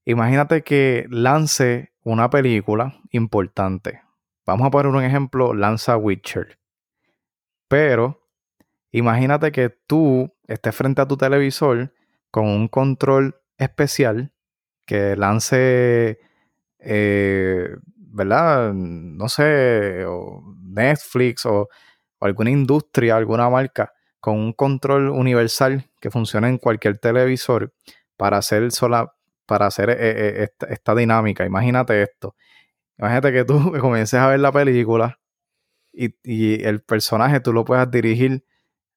Imagínate 0.07 0.63
que 0.63 1.07
lance 1.11 1.93
una 2.03 2.31
película 2.31 2.99
importante. 3.11 4.01
Vamos 4.47 4.67
a 4.67 4.71
poner 4.71 4.87
un 4.87 5.03
ejemplo, 5.03 5.53
lanza 5.53 5.97
Witcher. 5.99 6.59
Pero 7.69 8.25
Imagínate 8.95 9.51
que 9.51 9.71
tú 9.71 10.33
estés 10.47 10.73
frente 10.73 11.03
a 11.03 11.09
tu 11.09 11.17
televisor 11.17 11.93
con 12.31 12.47
un 12.47 12.69
control 12.69 13.35
especial 13.59 14.33
que 14.87 15.17
lance, 15.17 16.21
eh, 16.79 17.71
¿verdad? 18.15 18.73
No 18.73 19.29
sé, 19.29 20.05
Netflix 20.63 21.45
o, 21.47 21.69
alguna 22.21 22.51
industria, 22.51 23.17
alguna 23.17 23.51
marca, 23.51 23.93
con 24.21 24.39
un 24.39 24.53
control 24.53 25.11
universal 25.11 25.91
que 26.01 26.11
funcione 26.11 26.49
en 26.49 26.59
cualquier 26.59 26.99
televisor 26.99 27.75
para 28.17 28.39
hacer 28.39 28.71
sola, 28.73 29.13
para 29.47 29.67
hacer 29.67 29.91
eh, 29.91 29.97
eh, 29.99 30.43
esta, 30.45 30.67
esta, 30.67 30.95
dinámica. 30.95 31.45
Imagínate 31.45 32.03
esto. 32.03 32.35
Imagínate 32.99 33.33
que 33.33 33.45
tú 33.45 33.73
comiences 33.81 34.19
a 34.19 34.29
ver 34.29 34.41
la 34.41 34.53
película 34.53 35.19
y, 35.93 36.15
y 36.23 36.65
el 36.65 36.83
personaje 36.83 37.41
tú 37.41 37.53
lo 37.53 37.65
puedas 37.65 37.91
dirigir 37.91 38.45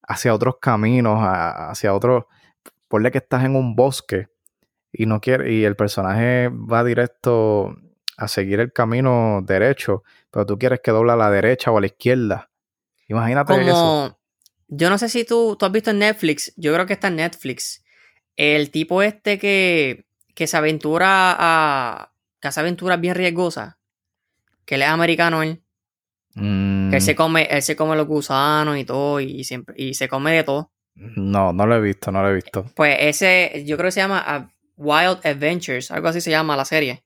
hacia 0.04 0.34
otros 0.34 0.58
caminos, 0.62 1.20
hacia 1.22 1.94
otros. 1.94 2.26
Ponle 2.88 3.12
que 3.12 3.18
estás 3.18 3.44
en 3.44 3.56
un 3.56 3.76
bosque 3.76 4.28
y 4.94 5.06
no 5.06 5.20
quiere, 5.20 5.52
y 5.52 5.66
el 5.66 5.76
personaje 5.76 6.50
va 6.50 6.84
directo 6.84 7.76
a 8.18 8.28
seguir 8.28 8.60
el 8.60 8.74
camino 8.74 9.42
derecho, 9.46 10.04
pero 10.32 10.46
tú 10.46 10.58
quieres 10.58 10.82
que 10.84 10.92
dobla 10.92 11.14
a 11.14 11.18
la 11.18 11.30
derecha 11.30 11.72
o 11.72 11.78
a 11.78 11.82
la 11.82 11.88
izquierda. 11.88 12.50
Imagínate 13.08 13.54
Como, 13.54 13.66
eso. 13.66 14.20
Yo 14.68 14.90
no 14.90 14.98
sé 14.98 15.08
si 15.08 15.24
tú, 15.24 15.56
tú 15.58 15.66
has 15.66 15.72
visto 15.72 15.92
en 15.92 16.00
Netflix, 16.00 16.52
yo 16.58 16.74
creo 16.74 16.86
que 16.86 16.94
está 16.94 17.08
en 17.08 17.18
Netflix. 17.18 17.86
El 18.36 18.72
tipo 18.72 19.02
este 19.02 19.40
que, 19.40 20.06
que 20.36 20.48
se 20.48 20.58
aventura 20.58 21.36
a. 21.38 22.12
que 22.42 22.48
hace 22.48 22.60
aventuras 22.60 23.00
bien 23.00 23.16
riesgosas. 23.16 23.76
Que 24.66 24.76
él 24.76 24.82
es 24.82 24.90
americano 24.90 25.44
él. 25.44 25.64
Que 26.36 26.98
él 26.98 27.02
se 27.02 27.16
come, 27.16 27.48
él 27.50 27.64
se 27.64 27.76
come 27.76 27.96
los 27.96 28.06
gusanos 28.06 28.78
y 28.78 28.86
todo, 28.86 29.20
y 29.20 29.44
siempre, 29.44 29.74
y 29.76 29.96
se 29.96 30.08
come 30.08 30.34
de 30.34 30.44
todo. 30.44 30.72
No, 30.94 31.52
no 31.52 31.66
lo 31.66 31.76
he 31.76 31.82
visto, 31.82 32.12
no 32.12 32.22
lo 32.22 32.30
he 32.30 32.36
visto. 32.36 32.66
Pues 32.76 32.96
ese, 33.00 33.64
yo 33.66 33.76
creo 33.76 33.88
que 33.88 33.94
se 33.94 34.02
llama 34.02 34.24
ah, 34.26 34.52
Wild 34.76 35.26
Adventures, 35.26 35.90
algo 35.90 36.10
así 36.10 36.22
se 36.22 36.30
llama 36.30 36.56
la 36.56 36.66
serie. 36.66 37.04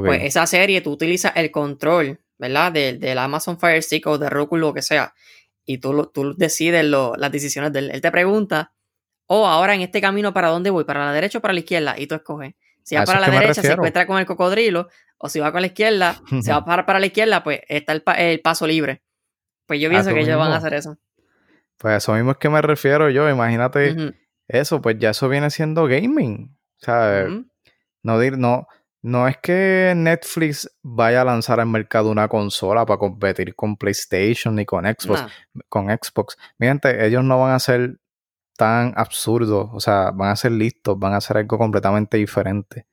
Pues 0.00 0.22
esa 0.22 0.46
serie 0.46 0.80
tú 0.80 0.92
utilizas 0.92 1.32
el 1.36 1.50
control, 1.50 2.20
¿verdad? 2.38 2.72
Del, 2.72 2.98
del 2.98 3.18
Amazon 3.18 3.58
Fire 3.58 3.82
Stick 3.82 4.06
o 4.06 4.18
de 4.18 4.30
Roku, 4.30 4.56
lo 4.56 4.72
que 4.72 4.82
sea. 4.82 5.14
Y 5.64 5.78
tú, 5.78 6.10
tú 6.12 6.34
decides 6.34 6.84
las 6.84 7.32
decisiones 7.32 7.72
de 7.72 7.80
él. 7.80 7.90
Él 7.92 8.00
te 8.00 8.10
pregunta, 8.10 8.72
oh, 9.26 9.46
ahora 9.46 9.74
en 9.74 9.82
este 9.82 10.00
camino, 10.00 10.32
¿para 10.32 10.48
dónde 10.48 10.70
voy? 10.70 10.84
¿Para 10.84 11.04
la 11.04 11.12
derecha 11.12 11.38
o 11.38 11.40
para 11.40 11.54
la 11.54 11.60
izquierda? 11.60 11.94
Y 11.98 12.06
tú 12.06 12.14
escoges. 12.14 12.54
Si 12.82 12.96
va 12.96 13.04
para 13.04 13.20
la 13.20 13.30
derecha, 13.30 13.62
se 13.62 13.72
encuentra 13.72 14.06
con 14.06 14.18
el 14.18 14.26
cocodrilo. 14.26 14.88
O 15.18 15.28
si 15.28 15.38
va 15.38 15.52
con 15.52 15.60
la 15.60 15.68
izquierda, 15.68 16.20
se 16.42 16.52
va 16.52 16.64
para, 16.64 16.84
para 16.84 16.98
la 16.98 17.06
izquierda, 17.06 17.44
pues 17.44 17.60
está 17.68 17.92
el, 17.92 18.02
el 18.18 18.40
paso 18.40 18.66
libre. 18.66 19.02
Pues 19.66 19.80
yo 19.80 19.88
pienso 19.88 20.12
que 20.12 20.20
ellos 20.20 20.36
van 20.36 20.52
a 20.52 20.56
hacer 20.56 20.74
eso. 20.74 20.98
Pues 21.78 21.96
eso 21.96 22.14
mismo 22.14 22.32
es 22.32 22.36
que 22.38 22.48
me 22.48 22.60
refiero 22.60 23.08
yo. 23.08 23.28
Imagínate 23.28 24.14
eso, 24.48 24.82
pues 24.82 24.98
ya 24.98 25.10
eso 25.10 25.28
viene 25.28 25.50
siendo 25.50 25.86
gaming. 25.86 26.56
O 26.80 26.84
sea, 26.84 27.26
no, 28.02 28.18
no, 28.18 28.66
no 29.02 29.28
es 29.28 29.36
que 29.38 29.92
Netflix 29.96 30.70
vaya 30.82 31.22
a 31.22 31.24
lanzar 31.24 31.60
al 31.60 31.66
mercado 31.66 32.10
una 32.10 32.28
consola 32.28 32.86
para 32.86 32.98
competir 32.98 33.54
con 33.54 33.76
PlayStation 33.76 34.54
ni 34.54 34.64
con 34.64 34.84
Xbox. 34.84 35.26
Con 35.68 35.86
Xbox. 35.88 36.36
Miren, 36.58 36.80
ellos 36.84 37.24
no 37.24 37.40
van 37.40 37.52
a 37.52 37.58
ser 37.58 37.98
tan 38.56 38.94
absurdos. 38.96 39.68
O 39.72 39.80
sea, 39.80 40.12
van 40.12 40.30
a 40.30 40.36
ser 40.36 40.52
listos, 40.52 40.98
van 40.98 41.14
a 41.14 41.16
hacer 41.16 41.36
algo 41.36 41.58
completamente 41.58 42.16
diferente. 42.16 42.86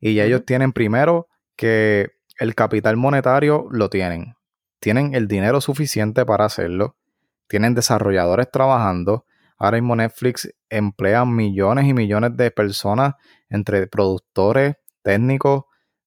Y 0.00 0.14
ya 0.14 0.24
ellos 0.24 0.44
tienen 0.44 0.72
primero 0.72 1.28
que 1.56 2.10
el 2.38 2.54
capital 2.54 2.96
monetario 2.96 3.68
lo 3.70 3.88
tienen. 3.88 4.34
Tienen 4.80 5.14
el 5.14 5.28
dinero 5.28 5.60
suficiente 5.60 6.26
para 6.26 6.44
hacerlo 6.44 6.96
tienen 7.52 7.74
desarrolladores 7.74 8.50
trabajando. 8.50 9.26
Ahora 9.58 9.76
mismo 9.76 9.94
Netflix 9.94 10.50
emplea 10.70 11.26
millones 11.26 11.84
y 11.84 11.92
millones 11.92 12.34
de 12.34 12.50
personas 12.50 13.12
entre 13.50 13.86
productores, 13.88 14.76
técnicos, 15.02 15.64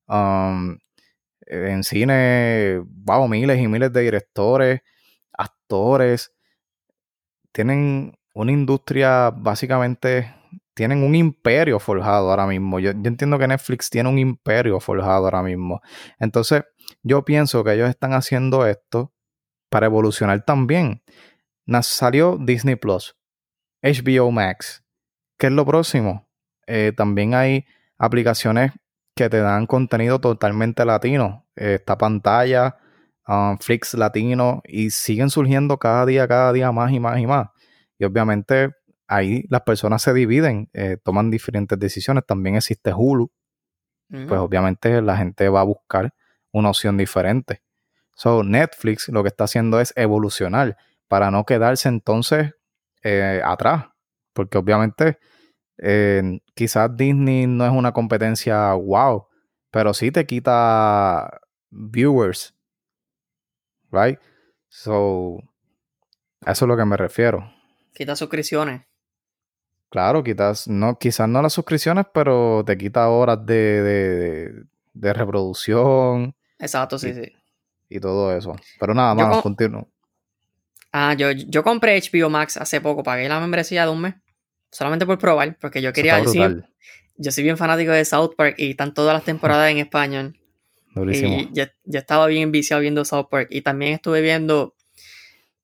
um, 0.08 0.78
en 1.42 1.84
cine, 1.84 2.82
wow, 2.88 3.28
miles 3.28 3.60
y 3.60 3.68
miles 3.68 3.94
de 3.94 4.02
directores, 4.02 4.82
actores. 5.32 6.34
Tienen 7.52 8.18
una 8.34 8.52
industria, 8.52 9.32
básicamente, 9.32 10.34
tienen 10.74 11.04
un 11.04 11.16
imperio 11.16 11.80
forjado 11.80 12.30
ahora 12.30 12.48
mismo. 12.48 12.80
Yo, 12.80 12.92
entiendo 12.92 13.38
que 13.40 13.48
Netflix 13.48 13.90
tiene 13.90 14.10
un 14.10 14.20
imperio 14.20 14.80
forjado 14.80 15.26
ahora 15.26 15.44
mismo. 15.44 15.82
Entonces, 16.20 16.64
yo 17.04 17.24
pienso 17.24 17.64
que 17.64 17.74
ellos 17.74 17.90
están 17.90 18.14
haciendo 18.14 18.66
esto 18.66 19.14
para 19.70 19.86
evolucionar 19.88 20.44
también 20.46 21.02
salió 21.82 22.38
Disney 22.40 22.76
Plus, 22.76 23.16
HBO 23.82 24.32
Max. 24.32 24.84
¿Qué 25.38 25.48
es 25.48 25.54
lo 25.54 25.66
próximo? 25.66 26.28
Eh, 26.68 26.94
también 26.96 27.34
hay 27.34 27.66
aplicaciones 27.98 28.72
que 29.16 29.30
te 29.30 29.40
dan 29.40 29.66
contenido 29.66 30.20
totalmente 30.20 30.86
latino. 30.86 31.46
esta 31.56 31.98
pantalla, 31.98 32.78
um, 33.28 33.58
Flix 33.58 33.94
latino, 33.94 34.62
y 34.66 34.90
siguen 34.90 35.30
surgiendo 35.30 35.78
cada 35.80 36.06
día, 36.06 36.28
cada 36.28 36.52
día 36.52 36.72
más 36.74 36.92
y 36.92 37.00
más 37.00 37.18
y 37.20 37.26
más. 37.26 37.48
Y 37.98 38.04
obviamente 38.04 38.74
ahí 39.08 39.46
las 39.50 39.62
personas 39.62 40.02
se 40.02 40.14
dividen, 40.14 40.70
eh, 40.74 40.98
toman 41.02 41.32
diferentes 41.32 41.80
decisiones. 41.80 42.26
También 42.26 42.56
existe 42.56 42.94
Hulu. 42.94 43.32
Pues 44.08 44.40
obviamente 44.40 45.02
la 45.02 45.18
gente 45.18 45.50
va 45.50 45.62
a 45.62 45.64
buscar 45.64 46.14
una 46.52 46.70
opción 46.70 46.96
diferente. 46.96 47.64
So, 48.14 48.44
Netflix 48.44 49.10
lo 49.10 49.24
que 49.24 49.30
está 49.30 49.46
haciendo 49.46 49.82
es 49.82 49.94
evolucionar 49.98 50.78
para 51.08 51.32
no 51.32 51.44
quedarse 51.44 51.90
entonces 51.90 52.54
eh, 53.04 53.42
atrás. 53.44 53.88
Porque 54.32 54.58
obviamente 54.58 55.18
eh, 55.78 56.40
quizás 56.54 56.96
Disney 56.96 57.48
no 57.48 57.66
es 57.66 57.72
una 57.72 57.92
competencia 57.92 58.74
wow, 58.74 59.28
pero 59.72 59.94
sí 59.94 60.12
te 60.12 60.26
quita 60.26 61.42
viewers. 61.70 62.54
Right? 63.92 64.20
So, 64.70 65.38
eso 66.46 66.66
es 66.66 66.70
lo 66.70 66.78
que 66.78 66.86
me 66.86 66.98
refiero. 66.98 67.52
Quita 67.94 68.16
suscripciones. 68.16 68.82
Claro, 69.90 70.24
quizás 70.24 70.68
no, 70.68 70.98
quizás 70.98 71.30
no 71.30 71.42
las 71.42 71.54
suscripciones, 71.54 72.06
pero 72.14 72.64
te 72.66 72.78
quita 72.78 73.08
horas 73.08 73.46
de, 73.46 74.66
de, 74.94 75.14
reproducción. 75.14 76.36
Exacto, 76.60 77.00
sí, 77.00 77.14
sí. 77.14 77.32
Y 77.88 78.00
todo 78.00 78.36
eso. 78.36 78.56
Pero 78.80 78.94
nada 78.94 79.16
más, 79.16 79.42
continúo. 79.42 79.88
Ah, 80.92 81.14
yo, 81.14 81.32
yo 81.32 81.64
compré 81.64 82.02
HBO 82.02 82.30
Max 82.30 82.58
hace 82.58 82.82
poco, 82.82 83.04
pagué 83.04 83.30
la 83.30 83.40
membresía 83.40 83.86
de 83.86 83.92
un 83.92 84.02
mes, 84.02 84.16
solamente 84.76 85.06
por 85.06 85.18
probar, 85.18 85.58
porque 85.62 85.82
yo 85.82 85.94
quería 85.94 86.20
decir, 86.20 86.66
yo 87.16 87.32
soy 87.32 87.46
bien 87.46 87.56
fanático 87.56 87.92
de 87.92 88.04
South 88.04 88.34
Park 88.36 88.56
y 88.58 88.72
están 88.72 88.94
todas 88.94 89.14
las 89.14 89.24
temporadas 89.26 89.72
en 89.72 89.78
español. 89.78 90.38
Y 91.12 91.50
ya, 91.54 91.74
estaba 91.86 92.28
bien 92.28 92.52
viciado 92.52 92.82
viendo 92.82 93.04
South 93.06 93.28
Park. 93.30 93.48
Y 93.52 93.62
también 93.62 93.94
estuve 93.94 94.22
viendo 94.22 94.76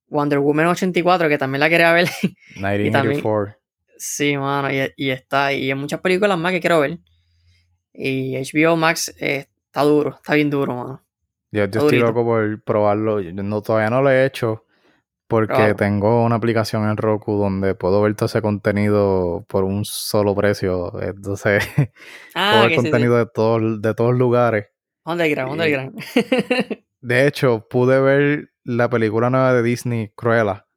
Wonder 0.07 0.39
Woman 0.39 0.67
84, 0.67 1.27
que 1.29 1.37
también 1.37 1.59
la 1.59 1.69
quería 1.69 1.91
ver. 1.93 2.09
1984. 2.55 3.57
sí, 3.97 4.37
mano, 4.37 4.69
y, 4.95 5.09
está. 5.09 5.53
Y 5.53 5.69
hay 5.69 5.75
muchas 5.75 5.99
películas 5.99 6.37
más 6.37 6.53
que 6.53 6.61
quiero 6.61 6.79
ver. 6.79 6.99
Y 7.93 8.37
HBO 8.37 8.77
Max 8.77 9.13
eh, 9.19 9.47
está 9.65 9.83
duro, 9.83 10.15
está 10.15 10.35
bien 10.35 10.49
duro, 10.49 10.73
mano. 10.73 11.03
Yo, 11.51 11.65
estoy 11.65 11.99
loco 11.99 12.23
por 12.23 12.61
probarlo. 12.63 13.21
no, 13.21 13.61
todavía 13.61 13.89
no 13.89 14.01
lo 14.01 14.09
he 14.09 14.25
hecho. 14.25 14.65
Porque 15.31 15.73
tengo 15.75 16.25
una 16.25 16.35
aplicación 16.35 16.89
en 16.89 16.97
Roku 16.97 17.37
donde 17.37 17.73
puedo 17.73 18.01
ver 18.01 18.13
todo 18.15 18.25
ese 18.25 18.41
contenido 18.41 19.45
por 19.47 19.63
un 19.63 19.85
solo 19.85 20.35
precio. 20.35 20.91
Entonces, 21.01 21.63
ah, 22.35 22.51
todo 22.55 22.65
el 22.65 22.75
contenido 22.75 23.17
de 23.17 23.25
todos 23.27 23.81
de 23.81 23.93
todos 23.93 24.13
lugares. 24.13 24.67
Underground, 25.05 25.53
underground. 25.53 26.03
de 27.01 27.27
hecho, 27.27 27.65
pude 27.69 28.01
ver 28.01 28.51
la 28.65 28.89
película 28.89 29.29
nueva 29.29 29.53
de 29.53 29.63
Disney, 29.63 30.11
Cruella, 30.15 30.67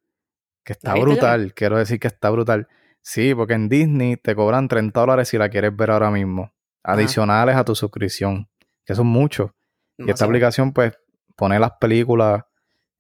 que 0.62 0.74
está 0.74 0.94
brutal. 0.94 1.52
Quiero 1.52 1.76
decir 1.76 1.98
que 1.98 2.06
está 2.06 2.30
brutal. 2.30 2.68
Sí, 3.02 3.34
porque 3.34 3.54
en 3.54 3.68
Disney 3.68 4.16
te 4.16 4.36
cobran 4.36 4.68
30 4.68 5.00
dólares 5.00 5.28
si 5.28 5.36
la 5.36 5.48
quieres 5.48 5.76
ver 5.76 5.90
ahora 5.90 6.12
mismo. 6.12 6.54
Adicionales 6.84 7.56
a 7.56 7.64
tu 7.64 7.74
suscripción, 7.74 8.48
que 8.84 8.94
son 8.94 9.08
muchos. 9.08 9.50
Y 9.98 10.08
esta 10.08 10.26
aplicación, 10.26 10.72
pues, 10.72 10.96
pone 11.34 11.58
las 11.58 11.72
películas 11.80 12.44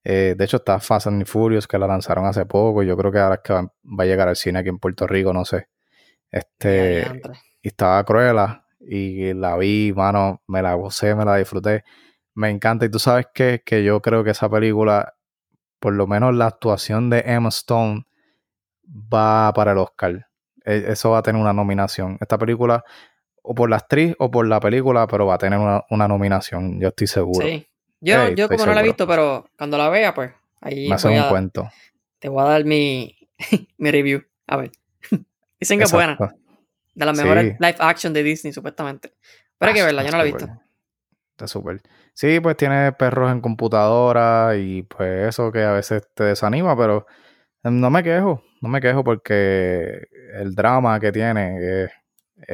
eh, 0.04 0.34
de 0.36 0.44
hecho, 0.44 0.58
está 0.58 0.78
Fast 0.80 1.06
and 1.06 1.24
Furious, 1.24 1.66
que 1.66 1.78
la 1.78 1.86
lanzaron 1.86 2.26
hace 2.26 2.44
poco. 2.44 2.82
Yo 2.82 2.96
creo 2.96 3.10
que 3.10 3.18
ahora 3.18 3.36
es 3.36 3.40
que 3.42 3.54
va, 3.54 3.70
a 3.98 4.04
llegar 4.04 4.28
al 4.28 4.36
cine 4.36 4.58
aquí 4.58 4.68
en 4.68 4.78
Puerto 4.78 5.06
Rico, 5.06 5.32
no 5.32 5.46
sé. 5.46 5.68
Este, 6.30 7.22
y 7.62 7.68
estaba 7.68 8.04
Cruella 8.04 8.66
y 8.80 9.32
la 9.32 9.56
vi, 9.56 9.94
mano, 9.96 10.42
me 10.46 10.60
la 10.60 10.74
gocé, 10.74 11.14
me 11.14 11.24
la 11.24 11.36
disfruté. 11.36 11.84
Me 12.34 12.50
encanta. 12.50 12.84
Y 12.84 12.90
tú 12.90 12.98
sabes 12.98 13.28
que, 13.32 13.62
que 13.64 13.82
yo 13.82 14.02
creo 14.02 14.22
que 14.24 14.30
esa 14.30 14.50
película, 14.50 15.14
por 15.80 15.94
lo 15.94 16.06
menos 16.06 16.34
la 16.34 16.48
actuación 16.48 17.08
de 17.08 17.22
Emma 17.26 17.48
Stone, 17.48 18.06
va 18.86 19.52
para 19.54 19.72
el 19.72 19.78
Oscar. 19.78 20.28
E, 20.66 20.84
eso 20.88 21.10
va 21.10 21.18
a 21.18 21.22
tener 21.22 21.40
una 21.40 21.54
nominación. 21.54 22.18
Esta 22.20 22.36
película, 22.36 22.84
o 23.42 23.54
por 23.54 23.70
la 23.70 23.76
actriz 23.76 24.14
o 24.18 24.30
por 24.30 24.46
la 24.46 24.60
película, 24.60 25.06
pero 25.06 25.24
va 25.24 25.36
a 25.36 25.38
tener 25.38 25.58
una, 25.58 25.82
una 25.88 26.08
nominación, 26.08 26.78
yo 26.78 26.88
estoy 26.88 27.06
seguro. 27.06 27.46
Sí. 27.46 27.66
Yo, 28.04 28.28
yo 28.30 28.48
como 28.48 28.66
no 28.66 28.74
la 28.74 28.80
he 28.80 28.84
visto, 28.84 29.06
pero 29.06 29.48
cuando 29.56 29.78
la 29.78 29.88
vea, 29.88 30.12
pues 30.12 30.32
ahí. 30.60 30.88
Me 30.88 31.20
un 31.20 31.28
cuento. 31.28 31.70
Te 32.18 32.28
voy 32.28 32.42
a 32.42 32.48
dar 32.48 32.64
mi, 32.64 33.16
mi 33.78 33.90
review. 33.90 34.22
A 34.46 34.58
ver. 34.58 34.72
Dicen 35.60 35.78
que 35.78 35.84
es 35.84 35.92
buena. 35.92 36.18
De 36.94 37.04
las 37.04 37.16
mejores 37.16 37.56
live 37.58 37.76
action 37.78 38.12
de 38.12 38.22
Disney, 38.22 38.52
supuestamente. 38.52 39.14
Pero 39.58 39.70
hay 39.70 39.74
que 39.74 39.80
ah, 39.80 39.86
verla, 39.86 40.04
yo 40.04 40.10
no 40.10 40.18
la 40.18 40.24
he 40.24 40.26
visto. 40.26 40.48
Está 41.30 41.48
súper. 41.48 41.80
Sí, 42.12 42.38
pues 42.40 42.56
tiene 42.56 42.92
perros 42.92 43.32
en 43.32 43.40
computadora 43.40 44.54
y 44.56 44.82
pues 44.82 45.28
eso 45.28 45.50
que 45.50 45.62
a 45.62 45.72
veces 45.72 46.06
te 46.14 46.24
desanima, 46.24 46.76
pero 46.76 47.06
no 47.64 47.90
me 47.90 48.02
quejo, 48.02 48.44
no 48.60 48.68
me 48.68 48.80
quejo 48.80 49.02
porque 49.02 50.06
el 50.34 50.54
drama 50.54 51.00
que 51.00 51.10
tiene 51.10 51.84
es, 51.84 51.90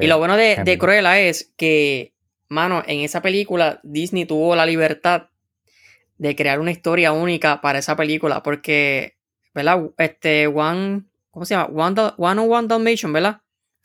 Y 0.01 0.07
lo 0.07 0.19
bueno 0.19 0.37
de, 0.37 0.63
de 0.65 0.79
Cruella 0.79 1.21
es 1.21 1.53
que, 1.59 2.15
mano, 2.49 2.83
en 2.87 3.01
esa 3.01 3.21
película 3.21 3.81
Disney 3.83 4.25
tuvo 4.25 4.57
la 4.57 4.65
libertad 4.65 5.31
de 6.21 6.37
crear 6.37 6.61
una 6.61 6.71
historia 6.71 7.13
única 7.13 7.63
para 7.63 7.79
esa 7.79 7.97
película, 7.97 8.43
porque, 8.43 9.17
¿verdad? 9.55 9.81
Este, 9.97 10.47
One, 10.49 11.05
¿cómo 11.31 11.47
se 11.47 11.55
llama? 11.55 11.71
One, 11.73 11.99
One 12.19 12.41
on 12.43 12.53
One 12.53 12.69
Dalmatian, 12.69 13.11
¿verdad? 13.15 13.41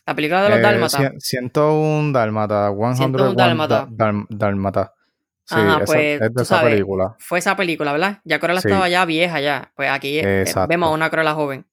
La 0.06 0.14
película 0.14 0.44
de 0.44 0.50
los 0.50 0.60
eh, 0.60 0.62
Dálmatas. 0.62 1.14
101 1.18 2.12
Dálmata, 2.12 2.74
101 2.76 3.34
Dálmata. 3.36 3.88
Dálmata. 4.30 4.94
Sí, 5.46 5.56
pues, 5.86 6.22
es 6.22 6.34
de 6.34 6.44
esa 6.44 6.62
película. 6.62 7.16
Fue 7.20 7.40
esa 7.40 7.56
película, 7.56 7.94
¿verdad? 7.94 8.20
Ya 8.26 8.40
Cruella 8.40 8.60
estaba 8.60 8.90
ya 8.90 9.06
vieja 9.06 9.40
ya. 9.40 9.72
Pues 9.74 9.90
aquí 9.90 10.20
eh, 10.20 10.44
vemos 10.68 10.90
a 10.90 10.92
una 10.92 11.10
Cruella 11.10 11.34
joven. 11.36 11.66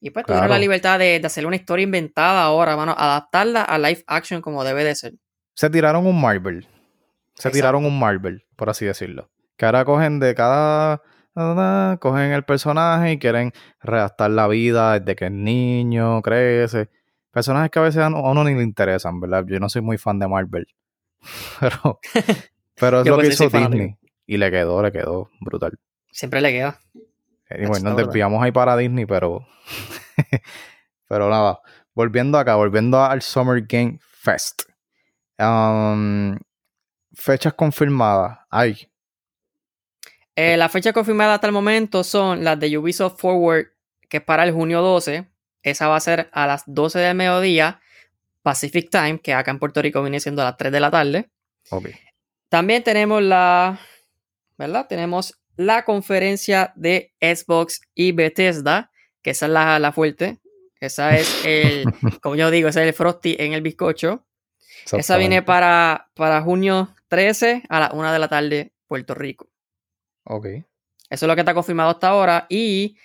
Y 0.00 0.10
pues 0.10 0.24
tuvieron 0.24 0.48
la 0.48 0.58
libertad 0.58 0.98
de, 0.98 1.20
de, 1.20 1.26
hacer 1.26 1.44
una 1.44 1.56
historia 1.56 1.82
inventada 1.82 2.42
ahora, 2.42 2.74
mano, 2.74 2.94
adaptarla 2.96 3.64
a 3.64 3.78
live 3.78 4.02
action 4.06 4.40
como 4.40 4.64
debe 4.64 4.82
de 4.82 4.94
ser. 4.94 5.12
Se 5.54 5.68
tiraron 5.68 6.06
un 6.06 6.18
Marvel. 6.18 6.66
Se 7.34 7.50
tiraron 7.50 7.84
un 7.84 7.98
Marvel, 7.98 8.46
por 8.56 8.70
así 8.70 8.86
decirlo. 8.86 9.28
Que 9.60 9.66
ahora 9.66 9.84
cogen 9.84 10.20
de 10.20 10.34
cada 10.34 11.02
cogen 12.00 12.32
el 12.32 12.44
personaje 12.44 13.12
y 13.12 13.18
quieren 13.18 13.52
redactar 13.82 14.30
la 14.30 14.48
vida 14.48 14.98
desde 14.98 15.14
que 15.14 15.26
es 15.26 15.30
niño, 15.30 16.22
crece. 16.22 16.88
Personajes 17.30 17.70
que 17.70 17.78
a 17.78 17.82
veces 17.82 18.02
a 18.02 18.08
uno 18.08 18.42
ni 18.42 18.54
le 18.54 18.62
interesan, 18.62 19.20
¿verdad? 19.20 19.44
Yo 19.46 19.60
no 19.60 19.68
soy 19.68 19.82
muy 19.82 19.98
fan 19.98 20.18
de 20.18 20.28
Marvel. 20.28 20.66
Pero, 21.60 22.00
pero 22.76 23.00
es 23.02 23.06
lo 23.06 23.18
que 23.18 23.26
hizo 23.26 23.50
Disney. 23.50 23.98
Y 24.24 24.38
le 24.38 24.50
quedó, 24.50 24.82
le 24.82 24.90
quedó 24.90 25.28
brutal. 25.42 25.78
Siempre 26.10 26.40
le. 26.40 26.56
Y 26.56 27.66
bueno, 27.66 27.90
nos 27.90 27.98
desviamos 27.98 28.42
ahí 28.42 28.52
para 28.52 28.78
Disney, 28.78 29.04
pero. 29.04 29.46
pero 31.06 31.28
nada. 31.28 31.60
Volviendo 31.92 32.38
acá, 32.38 32.54
volviendo 32.54 33.04
al 33.04 33.20
Summer 33.20 33.62
Game 33.68 33.98
Fest. 34.00 34.62
Um, 35.38 36.38
fechas 37.12 37.52
confirmadas. 37.52 38.38
Hay. 38.48 38.89
Eh, 40.36 40.56
las 40.56 40.70
fechas 40.72 40.92
confirmadas 40.92 41.34
hasta 41.34 41.46
el 41.46 41.52
momento 41.52 42.04
son 42.04 42.44
las 42.44 42.58
de 42.58 42.76
Ubisoft 42.78 43.20
Forward, 43.20 43.66
que 44.08 44.18
es 44.18 44.22
para 44.22 44.44
el 44.44 44.52
junio 44.52 44.80
12. 44.80 45.28
Esa 45.62 45.88
va 45.88 45.96
a 45.96 46.00
ser 46.00 46.30
a 46.32 46.46
las 46.46 46.62
12 46.66 46.98
del 46.98 47.14
mediodía, 47.14 47.80
Pacific 48.42 48.90
Time, 48.90 49.20
que 49.20 49.34
acá 49.34 49.50
en 49.50 49.58
Puerto 49.58 49.82
Rico 49.82 50.02
viene 50.02 50.20
siendo 50.20 50.42
a 50.42 50.46
las 50.46 50.56
3 50.56 50.72
de 50.72 50.80
la 50.80 50.90
tarde. 50.90 51.30
También 52.48 52.82
tenemos 52.82 53.22
la. 53.22 53.80
¿Verdad? 54.56 54.86
Tenemos 54.88 55.40
la 55.56 55.84
conferencia 55.84 56.72
de 56.74 57.12
Xbox 57.20 57.82
y 57.94 58.12
Bethesda, 58.12 58.90
que 59.22 59.30
esa 59.30 59.46
es 59.46 59.52
la, 59.52 59.78
la 59.78 59.92
fuerte. 59.92 60.38
Esa 60.80 61.16
es 61.16 61.44
el, 61.44 61.84
como 62.22 62.36
yo 62.36 62.50
digo, 62.50 62.68
ese 62.68 62.80
es 62.80 62.88
el 62.88 62.94
Frosty 62.94 63.36
en 63.38 63.52
el 63.52 63.60
bizcocho. 63.60 64.24
Esa 64.92 65.18
viene 65.18 65.42
para, 65.42 66.10
para 66.14 66.40
junio 66.40 66.94
13 67.08 67.64
a 67.68 67.80
la 67.80 67.90
1 67.92 68.12
de 68.12 68.18
la 68.18 68.28
tarde, 68.28 68.72
Puerto 68.86 69.14
Rico. 69.14 69.49
Ok. 70.24 70.46
Eso 71.10 71.26
es 71.26 71.28
lo 71.28 71.34
que 71.34 71.40
está 71.40 71.54
confirmado 71.54 71.90
hasta 71.90 72.08
ahora. 72.08 72.46
Y 72.48 72.96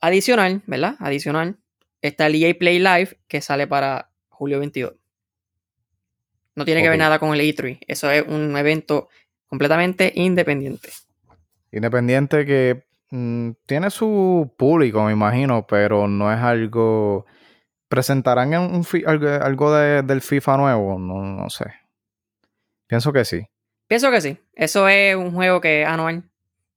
adicional, 0.00 0.62
¿verdad? 0.66 0.96
Adicional, 1.00 1.58
está 2.00 2.26
el 2.26 2.42
EA 2.42 2.54
Play 2.58 2.78
Live 2.78 3.18
que 3.28 3.40
sale 3.40 3.66
para 3.66 4.10
julio 4.28 4.58
22. 4.58 4.94
No 6.54 6.64
tiene 6.64 6.82
que 6.82 6.88
ver 6.88 6.98
nada 6.98 7.18
con 7.18 7.34
el 7.34 7.40
E3. 7.40 7.78
Eso 7.86 8.10
es 8.10 8.24
un 8.26 8.56
evento 8.56 9.08
completamente 9.46 10.12
independiente. 10.14 10.90
Independiente 11.70 12.44
que 12.44 12.84
mm, 13.10 13.52
tiene 13.66 13.90
su 13.90 14.54
público, 14.58 15.02
me 15.04 15.12
imagino, 15.12 15.66
pero 15.66 16.08
no 16.08 16.32
es 16.32 16.38
algo. 16.38 17.26
¿Presentarán 17.88 18.54
un 18.54 18.86
algo, 19.06 19.72
del 19.72 20.20
FIFA 20.22 20.56
nuevo? 20.56 20.98
No, 20.98 21.22
no 21.22 21.50
sé. 21.50 21.66
Pienso 22.86 23.12
que 23.12 23.24
sí. 23.24 23.46
Pienso 23.86 24.10
que 24.10 24.20
sí. 24.20 24.38
Eso 24.54 24.88
es 24.88 25.14
un 25.14 25.32
juego 25.32 25.60
que 25.60 25.84
anual, 25.84 26.24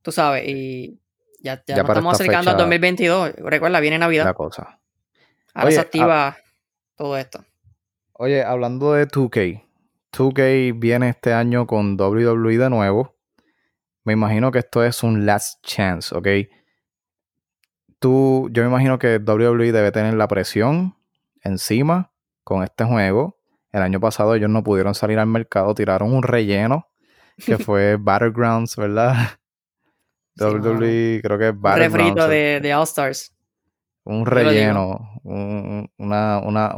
tú 0.06 0.12
sabes, 0.12 0.48
y 0.48 1.02
ya, 1.42 1.64
ya, 1.66 1.78
nos 1.78 1.90
estamos 1.90 2.14
acercando 2.14 2.52
al 2.52 2.58
2022. 2.58 3.34
Recuerda, 3.38 3.80
viene 3.80 3.98
Navidad. 3.98 4.24
La 4.24 4.36
cosa. 4.36 4.80
Ahora 5.56 5.72
se 5.72 5.80
activa 5.80 6.38
todo 6.96 7.18
esto. 7.18 7.44
Oye, 8.14 8.44
hablando 8.44 8.94
de 8.94 9.08
2K, 9.08 9.64
2K 10.14 10.80
viene 10.80 11.10
este 11.10 11.34
año 11.34 11.66
con 11.66 12.00
WWE 12.00 12.60
de 12.60 12.70
nuevo. 12.70 13.16
Me 14.04 14.14
imagino 14.14 14.52
que 14.52 14.60
esto 14.60 14.84
es 14.84 15.02
un 15.02 15.26
last 15.26 15.66
chance, 15.66 16.16
¿ok? 16.16 16.28
Tú, 17.98 18.48
yo 18.52 18.62
me 18.62 18.70
imagino 18.70 19.00
que 19.00 19.18
WWE 19.18 19.72
debe 19.72 19.92
tener 19.92 20.14
la 20.14 20.28
presión 20.28 20.96
encima 21.42 22.12
con 22.44 22.62
este 22.62 22.84
juego. 22.84 23.40
El 23.72 23.82
año 23.82 24.00
pasado 24.00 24.36
ellos 24.36 24.52
no 24.52 24.64
pudieron 24.64 24.94
salir 24.94 25.18
al 25.18 25.26
mercado, 25.28 25.74
tiraron 25.74 26.14
un 26.14 26.22
relleno 26.22 26.90
que 27.44 27.58
fue 27.58 27.98
Battlegrounds, 27.98 28.76
¿verdad? 28.76 29.16
WWE, 30.38 31.22
creo 31.22 31.38
que 31.38 31.48
es. 31.50 31.54
Un 31.54 31.76
refrito 31.76 32.28
de, 32.28 32.60
de 32.62 32.74
All 32.74 32.84
Stars 32.84 33.36
un 34.06 34.26
relleno, 34.26 35.20
una, 35.24 36.40
una, 36.40 36.76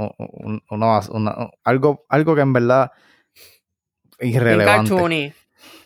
una, 0.69 1.49
algo, 1.63 2.05
algo 2.07 2.35
que 2.35 2.41
en 2.41 2.53
verdad 2.53 2.91
irrelevante. 4.19 4.93
Un 4.93 5.33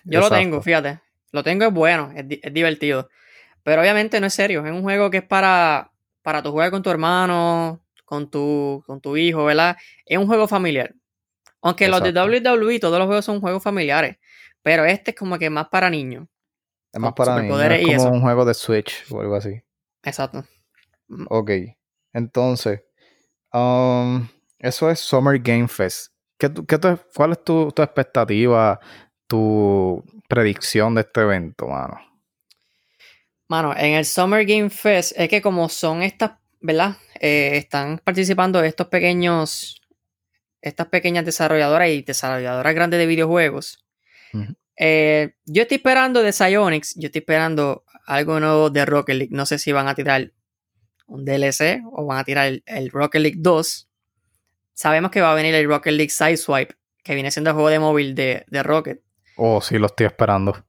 Yo 0.04 0.20
lo 0.20 0.30
tengo, 0.30 0.62
fíjate. 0.62 1.00
Lo 1.32 1.44
tengo, 1.44 1.66
es 1.66 1.74
bueno, 1.74 2.14
es, 2.16 2.54
divertido. 2.54 3.10
Pero 3.64 3.82
obviamente 3.82 4.20
no 4.20 4.28
es 4.28 4.34
serio. 4.34 4.66
Es 4.66 4.72
un 4.72 4.84
juego 4.84 5.10
que 5.10 5.18
es 5.18 5.24
para, 5.24 5.92
para 6.22 6.44
tu 6.44 6.52
jugar 6.52 6.70
con 6.70 6.84
tu 6.84 6.92
hermano, 6.92 7.82
con 8.06 8.30
tu, 8.30 8.84
con 8.86 9.02
tu 9.02 9.18
hijo, 9.18 9.46
¿verdad? 9.46 9.78
Es 10.06 10.18
un 10.18 10.28
juego 10.28 10.48
familiar. 10.48 10.94
Aunque 11.64 11.88
los 11.88 12.04
de 12.04 12.12
WWE, 12.12 12.80
todos 12.80 13.00
los 13.00 13.08
juegos 13.08 13.26
son 13.26 13.40
juegos 13.40 13.64
familiares. 13.64 14.18
Pero 14.62 14.86
este 14.86 15.12
es 15.12 15.18
como 15.18 15.40
que 15.40 15.50
más 15.50 15.70
para 15.70 15.90
niños. 15.90 16.28
Es 16.94 17.00
más 17.00 17.14
para 17.14 17.42
niños. 17.42 17.60
Es 17.62 18.04
como 18.04 18.16
un 18.16 18.22
juego 18.22 18.46
de 18.46 18.54
Switch 18.54 19.06
o 19.12 19.22
algo 19.22 19.36
así. 19.36 19.62
Exacto. 20.04 20.44
Ok. 21.30 21.52
Entonces, 22.14 22.82
um, 23.54 24.28
eso 24.60 24.90
es 24.90 25.00
Summer 25.00 25.40
Game 25.40 25.68
Fest. 25.68 26.12
¿Qué, 26.38 26.52
qué 26.68 26.80
¿Cuál 27.16 27.32
es 27.34 27.44
tu, 27.44 27.68
expectativa, 27.70 28.80
tu 29.28 30.04
predicción 30.28 30.96
de 30.96 31.02
este 31.02 31.22
evento, 31.22 31.68
mano? 31.68 32.00
Mano, 33.48 33.76
en 33.76 33.94
el 33.94 34.06
Summer 34.06 34.46
Game 34.46 34.70
Fest 34.70 35.14
es 35.16 35.30
que 35.30 35.42
como 35.42 35.70
son 35.70 36.02
estas, 36.02 36.32
¿verdad? 36.60 36.98
Eh, 37.20 37.58
están 37.58 38.00
participando 38.04 38.64
estos 38.64 38.88
pequeños, 38.88 39.82
estas 40.62 40.88
pequeñas 40.88 41.26
desarrolladoras 41.26 41.90
y 41.90 42.02
desarrolladoras 42.02 42.74
grandes 42.74 43.00
de 43.00 43.06
videojuegos. 43.06 43.86
Eh, 44.78 45.34
yo 45.46 45.64
estoy 45.64 45.78
esperando 45.78 46.24
de 46.24 46.32
Psyonix, 46.32 46.96
yo 46.96 47.08
estoy 47.08 47.20
esperando 47.20 47.84
algo 48.06 48.40
nuevo 48.40 48.70
de 48.70 48.86
Rocket 48.86 49.16
League. 49.16 49.36
No 49.36 49.46
sé 49.46 49.60
si 49.60 49.72
van 49.72 49.88
a 49.88 49.96
tirar 49.96 50.32
un 51.08 51.26
DLC 51.26 51.82
o 51.92 52.06
van 52.06 52.20
a 52.20 52.24
tirar 52.24 52.62
el, 52.66 52.90
Rocket 52.92 53.22
League 53.22 53.38
2. 53.40 53.90
Sabemos 54.74 55.12
que 55.12 55.22
va 55.22 55.32
a 55.32 55.36
venir 55.36 55.54
el 55.54 55.68
Rocket 55.68 55.94
League 55.94 56.10
Sideswipe, 56.10 56.76
que 57.04 57.14
viene 57.14 57.32
siendo 57.32 57.52
el 57.52 57.54
juego 57.56 57.70
de 57.70 57.80
móvil 57.80 58.16
de, 58.16 58.46
Rocket. 58.64 59.02
Oh, 59.44 59.60
sí, 59.62 59.80
lo 59.80 59.88
estoy 59.88 60.06
esperando. 60.06 60.66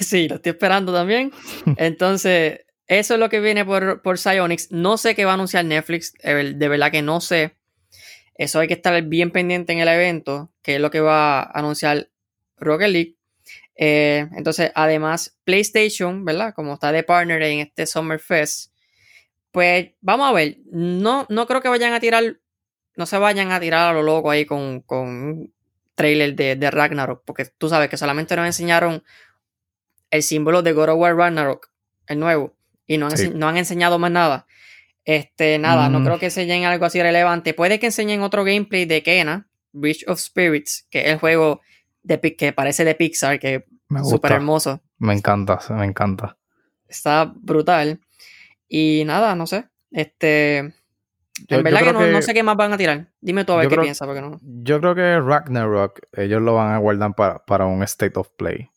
sí, 0.00 0.28
lo 0.28 0.34
estoy 0.34 0.50
esperando 0.50 0.92
también. 0.92 1.32
Entonces, 1.78 2.66
eso 2.86 3.14
es 3.14 3.20
lo 3.20 3.30
que 3.30 3.40
viene 3.40 3.64
por, 3.64 4.02
por 4.02 4.18
Psyonix. 4.18 4.70
No 4.72 4.98
sé 4.98 5.14
qué 5.14 5.24
va 5.24 5.30
a 5.30 5.34
anunciar 5.34 5.64
Netflix, 5.64 6.12
de 6.22 6.68
verdad 6.68 6.90
que 6.90 7.00
no 7.00 7.20
sé. 7.20 7.56
Eso 8.34 8.58
hay 8.58 8.68
que 8.68 8.74
estar 8.74 9.00
bien 9.02 9.30
pendiente 9.30 9.72
en 9.72 9.78
el 9.78 9.88
evento, 9.88 10.52
que 10.60 10.74
es 10.74 10.80
lo 10.80 10.90
que 10.90 11.00
va 11.00 11.40
a 11.40 11.58
anunciar 11.58 12.10
Rocket 12.58 12.88
League. 12.88 13.16
Eh, 13.76 14.28
entonces, 14.36 14.70
además, 14.74 15.36
PlayStation, 15.44 16.24
¿verdad? 16.24 16.54
Como 16.54 16.74
está 16.74 16.92
de 16.92 17.02
partner 17.02 17.42
en 17.42 17.60
este 17.60 17.86
Summer 17.86 18.18
Fest, 18.18 18.72
pues 19.50 19.92
vamos 20.00 20.28
a 20.28 20.32
ver. 20.32 20.58
No, 20.70 21.26
no 21.28 21.46
creo 21.46 21.60
que 21.60 21.68
vayan 21.68 21.92
a 21.92 22.00
tirar. 22.00 22.38
No 22.96 23.06
se 23.06 23.18
vayan 23.18 23.50
a 23.52 23.60
tirar 23.60 23.90
a 23.90 23.92
lo 23.92 24.02
loco 24.02 24.30
ahí 24.30 24.44
con, 24.44 24.80
con 24.80 25.08
un 25.08 25.54
trailer 25.94 26.34
de, 26.34 26.70
Ragnarok. 26.70 27.22
Porque 27.24 27.46
tú 27.46 27.68
sabes 27.68 27.88
que 27.88 27.96
solamente 27.96 28.36
nos 28.36 28.46
enseñaron 28.46 29.02
el 30.10 30.22
símbolo 30.22 30.62
de 30.62 30.72
God 30.72 30.90
of 30.90 30.98
War 30.98 31.16
Ragnarok, 31.16 31.70
el 32.06 32.20
nuevo. 32.20 32.54
Y 32.86 32.98
no 32.98 33.08
han, 33.08 33.38
no 33.38 33.48
han 33.48 33.56
enseñado 33.56 33.98
más 33.98 34.10
nada. 34.10 34.46
Este, 35.04 35.58
nada, 35.58 35.88
no 35.88 36.00
mm. 36.00 36.04
creo 36.04 36.18
que 36.18 36.26
enseñen 36.26 36.64
algo 36.64 36.84
así 36.84 37.02
relevante. 37.02 37.54
Puede 37.54 37.78
que 37.78 37.86
enseñen 37.86 38.22
otro 38.22 38.44
gameplay 38.44 38.86
de 38.86 39.02
Kena, 39.02 39.48
Bridge 39.72 40.04
of 40.06 40.20
Spirits, 40.20 40.86
que 40.90 41.00
es 41.00 41.06
el 41.08 41.18
juego 41.18 41.60
de, 42.04 42.20
que 42.36 42.52
parece 42.52 42.84
de 42.84 42.94
Pixar, 42.94 43.40
que 43.40 43.66
es 43.96 44.08
súper 44.08 44.32
hermoso. 44.32 44.80
Me 44.98 45.14
encanta, 45.14 45.58
me 45.70 45.84
encanta. 45.84 46.38
Está 46.86 47.32
brutal. 47.34 48.00
Y 48.68 49.02
nada, 49.06 49.34
no 49.34 49.46
sé. 49.46 49.68
Este. 49.90 50.58
en 50.58 51.62
verdad 51.62 51.80
que, 51.80 51.92
no, 51.92 52.22
sé 52.22 52.34
qué 52.34 52.42
más 52.42 52.56
van 52.56 52.72
a 52.72 52.76
tirar. 52.76 53.08
Dime 53.20 53.44
tú 53.44 53.52
a 53.52 53.56
ver 53.56 53.68
qué 53.68 53.78
piensas, 53.78 54.06
porque 54.06 54.20
no. 54.20 54.38
Yo 54.42 54.80
creo 54.80 54.94
que 54.94 55.20
Ragnarok, 55.20 56.00
ellos 56.12 56.42
lo 56.42 56.54
van 56.54 56.72
a 56.72 56.78
guardar 56.78 57.14
para, 57.14 57.66
un 57.66 57.82
State 57.82 58.18
of 58.18 58.28
Play. 58.36 58.70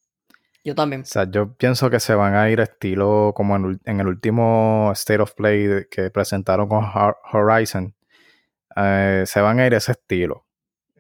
Yo 0.63 0.75
también. 0.75 1.01
O 1.01 1.05
sea, 1.05 1.29
yo 1.29 1.53
pienso 1.53 1.89
que 1.89 1.99
se 1.99 2.13
van 2.13 2.35
a 2.35 2.49
ir 2.49 2.59
estilo 2.59 3.33
como 3.35 3.55
en, 3.55 3.99
el 3.99 4.07
último 4.07 4.91
State 4.93 5.21
of 5.21 5.33
Play 5.33 5.85
que 5.89 6.09
presentaron 6.11 6.67
con 6.67 6.85
Horizon. 7.31 7.95
Eh, 8.75 9.23
se 9.25 9.41
van 9.41 9.59
a 9.59 9.67
ir 9.67 9.73
ese 9.73 9.93
estilo. 9.93 10.45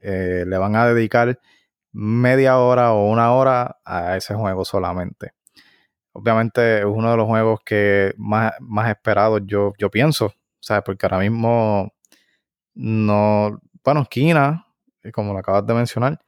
Eh, 0.01 0.45
le 0.47 0.57
van 0.57 0.75
a 0.75 0.87
dedicar 0.87 1.39
media 1.97 2.59
hora 2.59 2.93
o 2.93 3.09
una 3.09 3.33
hora 3.33 3.77
a 3.85 4.17
ese 4.17 4.33
juego 4.35 4.65
solamente 4.65 5.33
obviamente 6.17 6.79
es 6.79 6.85
uno 6.85 7.11
de 7.11 7.17
los 7.17 7.27
juegos 7.27 7.59
que 7.63 8.13
más, 8.17 8.53
más 8.59 8.89
esperados 8.89 9.41
yo, 9.45 9.73
yo 9.77 9.91
pienso, 9.91 10.33
¿sabes? 10.59 10.83
Porque 10.83 11.05
ahora 11.05 11.19
mismo 11.19 11.93
no, 12.73 13.61
bueno, 13.83 14.05
Kina, 14.09 14.65
como 15.13 15.33
lo 15.33 15.39
acabas 15.39 15.65
de 15.67 15.75
mencionar, 15.75 16.19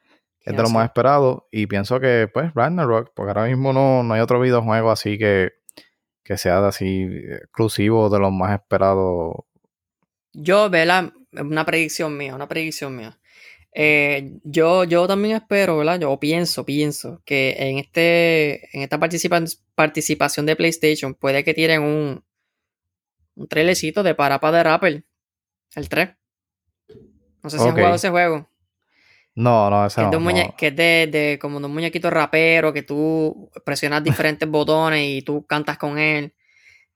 es 0.41 0.55
de 0.55 0.61
los 0.61 0.71
más 0.71 0.85
esperados 0.85 1.43
y 1.51 1.65
pienso 1.65 1.99
que 1.99 2.29
pues 2.31 2.53
Ragnarok, 2.53 3.11
porque 3.15 3.29
ahora 3.31 3.45
mismo 3.45 3.73
no, 3.73 4.03
no 4.03 4.13
hay 4.13 4.21
otro 4.21 4.39
videojuego 4.39 4.91
así 4.91 5.17
que, 5.17 5.53
que 6.23 6.37
sea 6.37 6.65
así 6.67 7.07
exclusivo 7.27 8.09
de 8.09 8.19
los 8.19 8.31
más 8.31 8.53
esperados. 8.53 9.33
Yo, 10.33 10.69
Vela, 10.69 11.11
una 11.33 11.65
predicción 11.65 12.15
mía, 12.15 12.35
una 12.35 12.47
predicción 12.47 12.95
mía. 12.95 13.18
Eh, 13.71 14.39
yo, 14.43 14.83
yo 14.83 15.07
también 15.07 15.35
espero, 15.35 15.77
¿verdad? 15.77 15.99
Yo 15.99 16.19
pienso, 16.19 16.65
pienso 16.65 17.21
que 17.25 17.55
en 17.59 17.77
este, 17.77 18.75
en 18.75 18.81
esta 18.81 18.99
participación 18.99 20.45
de 20.45 20.55
PlayStation 20.55 21.13
puede 21.13 21.43
que 21.43 21.53
tienen 21.53 21.81
un, 21.81 22.23
un 23.35 23.47
trailercito 23.47 24.03
de 24.03 24.15
Parapa 24.15 24.51
de 24.51 24.63
Rapper, 24.63 25.03
el 25.75 25.89
3. 25.89 26.09
No 27.43 27.49
sé 27.49 27.57
si 27.57 27.67
han 27.67 27.71
jugado 27.71 27.95
ese 27.95 28.09
juego. 28.09 28.49
No, 29.35 29.69
no, 29.69 29.85
ese 29.85 30.01
que 30.01 30.17
no, 30.19 30.29
es, 30.29 30.35
de 30.35 30.53
que 30.57 30.67
es 30.67 30.75
de, 30.75 31.39
como 31.39 31.59
de 31.59 31.67
un 31.67 31.73
muñequito 31.73 32.09
rapero 32.09 32.73
que 32.73 32.83
tú 32.83 33.49
presionas 33.63 34.03
diferentes 34.03 34.49
botones 34.49 35.05
y 35.05 35.21
tú 35.21 35.45
cantas 35.45 35.77
con 35.77 35.97
él. 35.97 36.33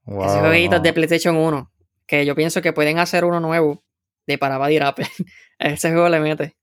ese 0.06 0.40
jueguito 0.40 0.78
es 0.78 0.84
de 0.84 0.94
PlayStation 0.94 1.38
1. 1.38 1.72
Que 2.06 2.26
yo 2.26 2.36
pienso 2.36 2.62
que 2.62 2.74
pueden 2.74 3.00
hacer 3.00 3.24
uno 3.24 3.40
nuevo 3.40 3.84
de 4.28 4.38
Parapa 4.38 4.68
de 4.68 4.80
Rapper. 4.80 5.08
ese 5.60 5.92
juego 5.92 6.10
le 6.10 6.20
mete. 6.20 6.58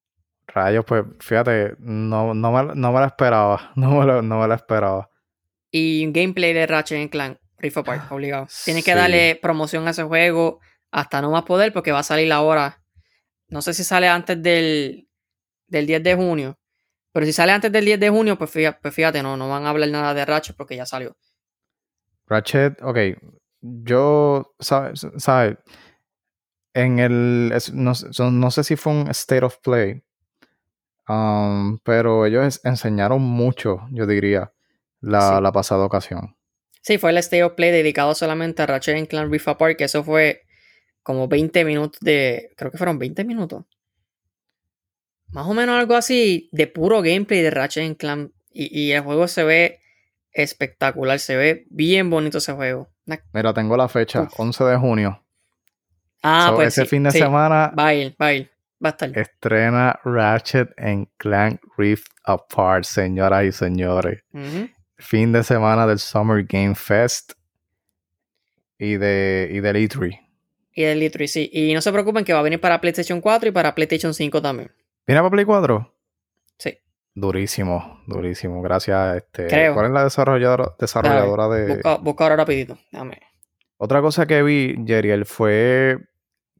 Rayos, 0.54 0.84
pues 0.84 1.04
fíjate, 1.20 1.74
no, 1.78 2.34
no, 2.34 2.52
me, 2.52 2.74
no 2.74 2.92
me 2.92 3.00
la 3.00 3.06
esperaba. 3.06 3.72
No 3.76 3.98
me 3.98 4.06
lo, 4.06 4.22
no 4.22 4.40
me 4.40 4.48
la 4.48 4.56
esperaba. 4.56 5.10
Y 5.70 6.04
un 6.04 6.12
gameplay 6.12 6.52
de 6.52 6.66
Ratchet 6.66 7.10
Clank, 7.10 7.38
Rift 7.58 7.78
Apart, 7.78 8.10
obligado. 8.12 8.46
Tienes 8.64 8.84
que 8.84 8.94
darle 8.94 9.38
promoción 9.40 9.86
a 9.86 9.90
ese 9.90 10.02
juego 10.02 10.60
hasta 10.90 11.22
no 11.22 11.30
más 11.30 11.44
poder 11.44 11.72
porque 11.72 11.92
va 11.92 12.00
a 12.00 12.04
salir 12.04 12.32
ahora. 12.32 12.82
No 13.48 13.62
sé 13.62 13.74
si 13.74 13.84
sale 13.84 14.08
antes 14.08 14.42
del, 14.42 15.08
del 15.66 15.86
10 15.86 16.02
de 16.02 16.14
junio. 16.14 16.58
Pero 17.12 17.26
si 17.26 17.32
sale 17.32 17.52
antes 17.52 17.72
del 17.72 17.84
10 17.84 18.00
de 18.00 18.10
junio, 18.10 18.38
pues 18.38 18.50
fíjate, 18.50 18.78
pues 18.80 18.94
fíjate, 18.94 19.22
no, 19.22 19.36
no 19.36 19.48
van 19.48 19.66
a 19.66 19.70
hablar 19.70 19.88
nada 19.88 20.14
de 20.14 20.24
Ratchet 20.24 20.56
porque 20.56 20.76
ya 20.76 20.86
salió. 20.86 21.16
Ratchet, 22.26 22.80
ok. 22.82 22.98
Yo, 23.60 24.54
¿sabes? 24.60 25.06
Sabe, 25.16 25.58
en 26.74 26.98
el. 26.98 27.52
No, 27.72 27.92
no, 28.30 28.50
sé 28.50 28.64
si 28.64 28.76
fue 28.76 28.92
un 28.92 29.08
State 29.08 29.44
of 29.44 29.58
Play. 29.62 30.02
Um, 31.10 31.78
pero 31.78 32.24
ellos 32.24 32.60
enseñaron 32.62 33.20
mucho, 33.20 33.80
yo 33.90 34.06
diría, 34.06 34.52
la, 35.00 35.40
la, 35.40 35.50
pasada 35.50 35.84
ocasión. 35.84 36.36
Sí, 36.82 36.98
fue 36.98 37.10
el 37.10 37.18
State 37.18 37.42
of 37.42 37.54
Play 37.54 37.72
dedicado 37.72 38.14
solamente 38.14 38.62
a 38.62 38.66
Ratchet 38.66 39.08
Clan 39.08 39.28
Rift 39.28 39.48
Apart, 39.48 39.76
que 39.76 39.84
eso 39.84 40.04
fue 40.04 40.42
como 41.02 41.26
20 41.26 41.64
minutos 41.64 41.98
de. 42.00 42.52
Creo 42.56 42.70
que 42.70 42.78
fueron 42.78 43.00
20 43.00 43.24
minutos. 43.24 43.64
Más 45.32 45.48
o 45.48 45.54
menos 45.54 45.80
algo 45.80 45.96
así 45.96 46.48
de 46.52 46.68
puro 46.68 47.02
gameplay 47.02 47.42
de 47.42 47.50
Ratchet 47.50 47.96
Clan. 47.96 48.32
Y, 48.52 48.80
y 48.80 48.92
el 48.92 49.02
juego 49.02 49.26
se 49.26 49.42
ve 49.42 49.80
espectacular, 50.30 51.18
se 51.18 51.36
ve 51.36 51.66
bien 51.70 52.08
bonito 52.08 52.38
ese 52.38 52.52
juego. 52.52 52.88
Mira, 53.32 53.52
tengo 53.52 53.76
la 53.76 53.88
fecha, 53.88 54.28
11 54.36 54.64
de 54.64 54.76
junio. 54.76 55.24
Ah, 56.22 56.52
pues 56.54 56.68
ese 56.68 56.86
fin 56.86 57.02
de 57.02 57.10
semana. 57.10 57.72
Va 57.76 57.88
a 57.88 57.94
ir, 57.94 58.14
va 58.20 58.26
a 58.26 58.34
ir. 58.34 58.50
Va 58.82 58.88
a 58.88 58.92
estar. 58.92 59.18
Estrena 59.18 60.00
Ratchet 60.04 60.72
en 60.76 61.06
Clank 61.18 61.60
Rift 61.76 62.08
Apart, 62.24 62.84
señoras 62.84 63.44
y 63.44 63.52
señores. 63.52 64.22
Fin 64.96 65.32
de 65.32 65.42
semana 65.42 65.86
del 65.86 65.98
Summer 65.98 66.44
Game 66.44 66.74
Fest 66.74 67.32
y, 68.78 68.96
de, 68.96 69.48
y 69.52 69.60
del 69.60 69.76
E3. 69.76 70.18
Y 70.72 70.82
del 70.82 71.02
E3, 71.02 71.26
sí. 71.26 71.50
Y 71.52 71.74
no 71.74 71.80
se 71.80 71.92
preocupen 71.92 72.24
que 72.24 72.32
va 72.32 72.38
a 72.38 72.42
venir 72.42 72.60
para 72.60 72.80
PlayStation 72.80 73.20
4 73.20 73.50
y 73.50 73.52
para 73.52 73.74
PlayStation 73.74 74.14
5 74.14 74.40
también. 74.40 74.72
¿Viene 75.06 75.20
para 75.20 75.30
Play 75.30 75.44
4? 75.44 75.94
Sí. 76.56 76.78
Durísimo, 77.14 78.02
durísimo. 78.06 78.62
Gracias. 78.62 79.16
Este, 79.16 79.72
¿Cuál 79.74 79.86
es 79.86 79.92
la 79.92 80.04
desarrolladora, 80.04 80.74
desarrolladora 80.78 81.48
de...? 81.48 81.74
Busca, 81.74 81.96
busca, 81.96 82.24
ahora 82.24 82.36
rapidito. 82.36 82.78
Dame. 82.92 83.20
Otra 83.76 84.00
cosa 84.00 84.26
que 84.26 84.42
vi, 84.42 84.76
Jeriel, 84.86 85.24
fue 85.26 85.98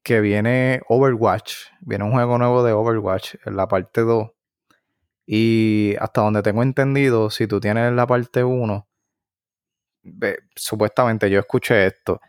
que 0.02 0.20
viene 0.20 0.80
Overwatch. 0.88 1.54
Viene 1.80 2.04
un 2.04 2.12
juego 2.12 2.38
nuevo 2.38 2.62
de 2.62 2.72
Overwatch 2.72 3.36
en 3.44 3.56
la 3.56 3.68
parte 3.68 4.02
2. 4.02 4.30
Y 5.26 5.94
hasta 6.00 6.22
donde 6.22 6.42
tengo 6.42 6.62
entendido, 6.62 7.30
si 7.30 7.46
tú 7.46 7.60
tienes 7.60 7.92
la 7.92 8.06
parte 8.06 8.42
1, 8.44 8.88
supuestamente 10.56 11.30
yo 11.30 11.40
escuché 11.40 11.86
esto, 11.86 12.20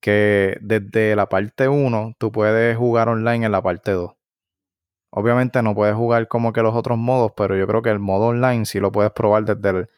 que 0.00 0.58
desde 0.60 1.16
la 1.16 1.28
parte 1.28 1.68
1 1.68 2.14
tú 2.18 2.32
puedes 2.32 2.76
jugar 2.76 3.08
online 3.08 3.46
en 3.46 3.52
la 3.52 3.62
parte 3.62 3.92
2. 3.92 4.12
Obviamente 5.10 5.62
no 5.62 5.74
puedes 5.74 5.94
jugar 5.94 6.26
como 6.28 6.52
que 6.52 6.62
los 6.62 6.74
otros 6.74 6.98
modos, 6.98 7.32
pero 7.36 7.56
yo 7.56 7.66
creo 7.66 7.82
que 7.82 7.90
el 7.90 7.98
modo 7.98 8.28
online 8.28 8.64
sí 8.66 8.80
lo 8.80 8.92
puedes 8.92 9.12
probar 9.12 9.44
desde 9.44 9.70
el, 9.70 9.88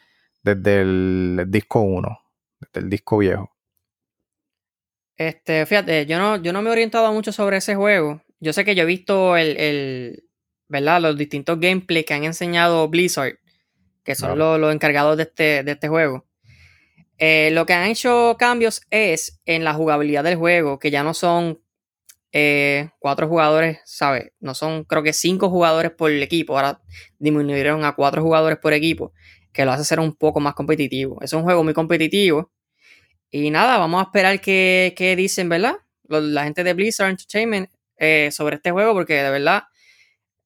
desde 0.42 0.80
el 0.82 1.44
disco 1.48 1.80
1, 1.80 2.18
desde 2.60 2.80
el 2.80 2.90
disco 2.90 3.18
viejo. 3.18 3.53
Este, 5.16 5.64
fíjate, 5.66 6.07
yo 6.07 6.18
no, 6.18 6.42
yo 6.42 6.53
no 6.53 6.62
me 6.62 6.70
he 6.70 6.72
orientado 6.72 7.12
mucho 7.12 7.33
sobre 7.33 7.59
ese 7.59 7.74
juego. 7.74 8.22
Yo 8.40 8.53
sé 8.53 8.64
que 8.64 8.74
yo 8.74 8.83
he 8.83 8.87
visto 8.87 9.37
el, 9.37 9.57
el 9.57 10.24
¿verdad? 10.68 11.00
Los 11.00 11.16
distintos 11.16 11.61
gameplays 11.61 12.07
que 12.07 12.14
han 12.14 12.24
enseñado 12.24 12.88
Blizzard, 12.88 13.38
que 14.03 14.14
son 14.14 14.38
los, 14.38 14.74
encargados 14.74 15.16
de 15.16 15.24
este, 15.24 15.62
de 15.62 15.72
este 15.72 15.88
juego. 15.88 16.27
Eh, 17.18 17.50
lo 17.53 17.64
que 17.64 17.74
han 17.74 17.88
hecho 17.88 18.37
cambios 18.38 18.83
es 18.90 19.40
en 19.44 19.64
la 19.64 19.74
jugabilidad 19.74 20.24
del 20.24 20.37
juego, 20.37 20.79
que 20.79 20.90
ya 20.90 21.05
no 21.05 21.14
son 21.14 21.61
eh, 22.33 22.90
cuatro 22.98 23.29
jugadores, 23.29 23.79
¿sabes? 23.85 24.33
No 24.40 24.55
son, 24.55 24.85
creo 24.85 25.03
que 25.03 25.12
cinco 25.12 25.48
jugadores 25.48 25.92
por 25.92 26.11
equipo. 26.11 26.57
Ahora 26.57 26.81
disminuyeron 27.18 27.85
a 27.85 27.94
cuatro 27.94 28.22
jugadores 28.22 28.59
por 28.59 28.72
equipo, 28.72 29.12
que 29.53 29.64
lo 29.64 29.72
hace 29.72 29.85
ser 29.85 30.00
un 30.00 30.16
poco 30.16 30.40
más 30.40 30.55
competitivo. 30.55 31.18
Es 31.22 31.33
un 31.33 31.44
juego 31.44 31.62
muy 31.62 31.74
competitivo. 31.74 32.50
Y 33.37 33.51
nada, 33.51 33.79
vamos 33.79 33.99
a 34.01 34.05
esperar 34.05 34.40
qué, 34.40 35.14
dicen, 35.16 35.49
¿verdad? 35.49 35.75
La 36.09 36.44
gente 36.44 36.62
de 36.62 36.73
Blizzard 36.73 37.11
Entertainment 37.11 37.68
eh, 37.97 38.29
sobre 38.31 38.55
este 38.55 38.70
juego, 38.70 38.92
porque 38.92 39.14
de 39.14 39.29
verdad 39.29 39.64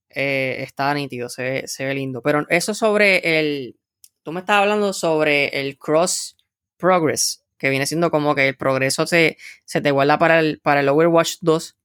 eh, 0.09 0.57
está 0.61 0.95
nítido, 0.95 1.29
se 1.29 1.43
ve, 1.43 1.63
se 1.67 1.85
ve 1.85 1.95
lindo. 1.95 2.23
Pero 2.23 2.47
eso 2.49 2.73
sobre 2.73 3.39
el. 3.39 3.77
Tú 4.23 4.33
me 4.33 4.41
estás 4.41 4.57
hablando 4.57 4.95
sobre 4.95 5.49
el 5.61 5.77
cross 5.77 6.39
progress, 6.79 7.45
que 7.59 7.69
viene 7.69 7.85
siendo 7.85 8.11
como 8.11 8.35
que 8.35 8.49
el 8.49 8.57
progreso 8.57 9.07
se, 9.07 9.37
se 9.67 9.83
te 9.83 9.91
guarda 9.91 10.19
para 10.19 10.41
el, 10.41 10.59
para 10.59 10.81
el 10.81 10.89
Overwatch 10.89 11.41
2 11.43 11.77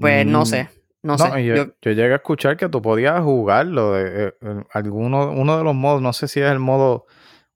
pues 0.00 0.24
no 0.24 0.40
mm, 0.40 0.46
sé. 0.46 0.68
No, 1.02 1.18
sé. 1.18 1.44
Yo, 1.44 1.66
llegué 1.82 2.12
a 2.12 2.16
escuchar 2.16 2.56
que 2.56 2.70
tú 2.70 2.80
podías 2.80 3.20
jugarlo. 3.20 3.92
De, 3.92 4.28
eh, 4.28 4.34
eh, 4.40 4.64
alguno, 4.72 5.32
uno 5.32 5.58
de 5.58 5.64
los 5.64 5.74
modos, 5.74 6.00
no 6.00 6.14
sé 6.14 6.28
si 6.28 6.40
es 6.40 6.50
el 6.50 6.60
modo 6.60 7.04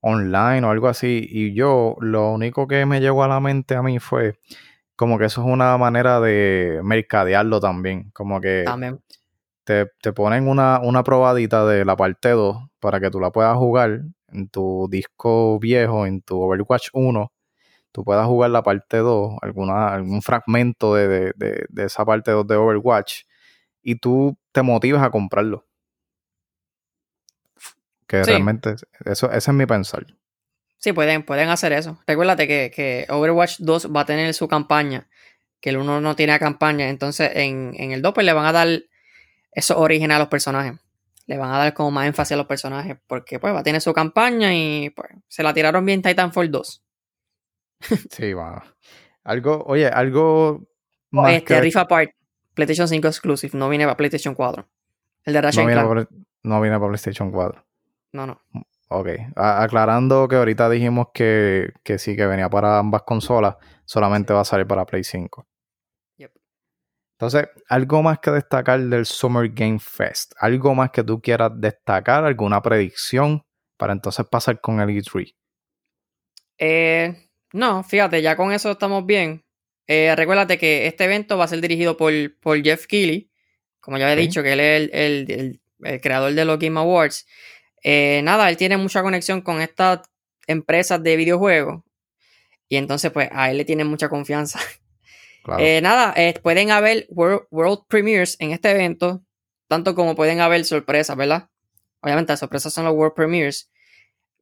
online 0.01 0.65
o 0.65 0.71
algo 0.71 0.87
así. 0.87 1.27
Y 1.29 1.53
yo, 1.53 1.95
lo 1.99 2.31
único 2.31 2.67
que 2.67 2.85
me 2.85 2.99
llegó 2.99 3.23
a 3.23 3.27
la 3.27 3.39
mente 3.39 3.75
a 3.75 3.81
mí 3.81 3.99
fue 3.99 4.39
como 4.95 5.17
que 5.17 5.25
eso 5.25 5.41
es 5.41 5.47
una 5.47 5.77
manera 5.77 6.19
de 6.19 6.81
mercadearlo 6.83 7.59
también. 7.59 8.11
Como 8.13 8.41
que 8.41 8.65
Te, 9.63 9.87
te, 10.01 10.13
ponen 10.13 10.47
una, 10.47 10.79
una 10.81 11.03
probadita 11.03 11.65
de 11.65 11.83
la 11.83 11.95
parte 11.97 12.29
2 12.29 12.57
para 12.79 12.99
que 12.99 13.11
tú 13.11 13.19
la 13.19 13.31
puedas 13.31 13.57
jugar 13.57 14.01
en 14.29 14.49
tu 14.49 14.87
disco 14.89 15.59
viejo, 15.59 16.05
en 16.05 16.21
tu 16.21 16.41
Overwatch 16.41 16.89
1 16.93 17.31
tú 17.97 18.03
puedas 18.03 18.27
jugar 18.27 18.51
la 18.51 18.61
parte 18.61 18.97
2, 18.97 19.37
alguna, 19.41 19.87
algún 19.93 20.21
fragmento 20.21 20.93
de, 20.93 21.33
esa 21.77 22.05
parte 22.05 22.29
2 22.29 22.45
de 22.45 22.55
Overwatch, 22.55 23.23
y 23.81 23.95
tú 23.95 24.37
te 24.51 24.61
motivas 24.61 25.01
a 25.01 25.09
comprarlo. 25.09 25.65
Que 28.07 28.23
realmente, 28.23 28.75
eso, 29.05 29.29
ese 29.31 29.51
es 29.51 29.55
mi 29.55 29.65
pensar. 29.65 30.05
Sí, 30.77 30.93
pueden, 30.93 31.23
pueden 31.23 31.49
hacer 31.49 31.73
eso. 31.73 31.99
Recuérdate 32.07 32.47
que, 32.47 32.71
que, 32.73 33.05
Overwatch 33.09 33.57
2 33.59 33.93
va 33.93 34.01
a 34.01 34.05
tener 34.05 34.33
su 34.33 34.47
campaña, 34.47 35.09
que 35.59 35.71
el 35.71 35.77
1 35.77 36.01
no 36.01 36.15
tiene 36.15 36.37
campaña, 36.39 36.87
entonces 36.87 37.31
en, 37.33 37.73
el 37.77 38.01
2 38.01 38.13
pues, 38.13 38.25
le 38.25 38.33
van 38.33 38.45
a 38.45 38.51
dar 38.51 38.67
esos 39.51 39.77
orígenes 39.77 40.15
a 40.15 40.19
los 40.19 40.27
personajes. 40.29 40.79
Le 41.25 41.37
van 41.37 41.51
a 41.51 41.57
dar 41.57 41.73
como 41.73 41.91
más 41.91 42.07
énfasis 42.07 42.33
a 42.33 42.37
los 42.37 42.45
personajes, 42.45 42.97
porque 43.07 43.39
pues 43.39 43.53
va 43.53 43.59
a 43.59 43.63
tener 43.63 43.81
su 43.81 43.91
campaña 43.91 44.53
y 44.53 44.91
pues 44.91 45.09
se 45.27 45.43
la 45.43 45.53
tiraron 45.53 45.85
bien 45.85 46.01
Titanfall 46.01 46.49
2. 46.51 46.83
Sí, 48.11 48.33
va. 48.33 48.63
Algo, 49.23 49.63
oye, 49.67 49.87
algo 49.87 50.65
más 51.11 51.33
este, 51.33 51.59
Rift 51.59 51.77
Apart, 51.77 52.11
PlayStation 52.53 52.87
5 52.87 53.07
Exclusive, 53.07 53.57
no 53.57 53.67
viene 53.67 53.83
para 53.83 53.97
PlayStation 53.97 54.33
4. 54.33 54.67
El 55.25 55.33
de 55.33 55.41
Ratchet 55.41 55.61
no 55.61 55.67
viene, 55.67 55.83
para, 55.83 56.07
no 56.43 56.61
viene 56.61 56.77
para 56.77 56.87
PlayStation 56.87 57.29
4. 57.29 57.66
No, 58.13 58.27
no. 58.27 58.41
Ok. 58.89 59.09
aclarando 59.35 60.27
que 60.29 60.37
ahorita 60.37 60.69
dijimos 60.69 61.07
que, 61.13 61.73
que, 61.83 61.97
sí, 61.97 62.15
que 62.15 62.25
venía 62.25 62.49
para 62.49 62.79
ambas 62.79 63.03
consolas, 63.03 63.55
solamente 63.85 64.33
va 64.33 64.41
a 64.41 64.45
salir 64.45 64.65
para 64.65 64.85
Play 64.85 65.03
5. 65.03 65.45
Yep. 66.17 66.31
Entonces, 67.15 67.49
algo 67.67 68.01
más 68.01 68.19
que 68.19 68.31
destacar 68.31 68.79
del 68.79 69.05
Summer 69.05 69.49
Game 69.49 69.79
Fest. 69.79 70.33
Algo 70.39 70.73
más 70.73 70.91
que 70.91 71.03
tú 71.03 71.21
quieras 71.21 71.51
destacar, 71.55 72.23
alguna 72.23 72.61
predicción 72.61 73.43
para 73.75 73.93
entonces 73.93 74.25
pasar 74.25 74.61
con 74.61 74.79
el 74.79 74.89
E3. 74.89 75.35
Eh, 76.57 77.29
no, 77.53 77.83
fíjate, 77.83 78.21
ya 78.21 78.35
con 78.35 78.51
eso 78.51 78.71
estamos 78.71 79.05
bien. 79.05 79.43
Eh, 79.87 80.13
recuérdate 80.15 80.57
que 80.57 80.87
este 80.87 81.05
evento 81.05 81.37
va 81.37 81.45
a 81.45 81.47
ser 81.47 81.61
dirigido 81.61 81.95
por, 81.95 82.11
por 82.39 82.61
Jeff 82.61 82.87
Keighley, 82.87 83.31
como 83.79 83.97
ya 83.97 84.11
he 84.11 84.15
dicho, 84.17 84.43
que 84.43 84.53
él 84.53 84.59
es 84.59 84.89
el, 84.91 85.61
creador 86.01 86.33
de 86.33 86.43
los 86.43 86.59
Game 86.59 86.77
Awards. 86.79 87.25
Eh, 87.89 88.19
nada, 88.21 88.49
él 88.49 88.57
tiene 88.57 88.75
mucha 88.75 89.01
conexión 89.01 89.39
con 89.39 89.61
estas 89.61 90.01
empresas 90.45 91.01
de 91.01 91.15
videojuegos 91.15 91.85
y 92.67 92.75
entonces 92.75 93.11
pues 93.11 93.29
a 93.31 93.49
él 93.49 93.55
le 93.55 93.63
tiene 93.63 93.85
mucha 93.85 94.09
confianza. 94.09 94.59
Eh, 95.59 95.79
nada, 95.81 96.13
pueden 96.43 96.71
haber 96.71 97.07
world, 97.09 97.85
premieres 97.87 98.35
en 98.39 98.51
este 98.51 98.69
evento. 98.69 99.23
tanto 99.69 99.95
como 99.95 100.13
pueden 100.13 100.41
haber 100.41 100.65
sorpresas, 100.65 101.15
¿verdad? 101.15 101.49
Obviamente 102.01 102.33
las 102.33 102.41
sorpresas 102.41 102.73
son 102.73 102.83
los 102.83 102.93
World 102.93 103.15
Premiers, 103.15 103.71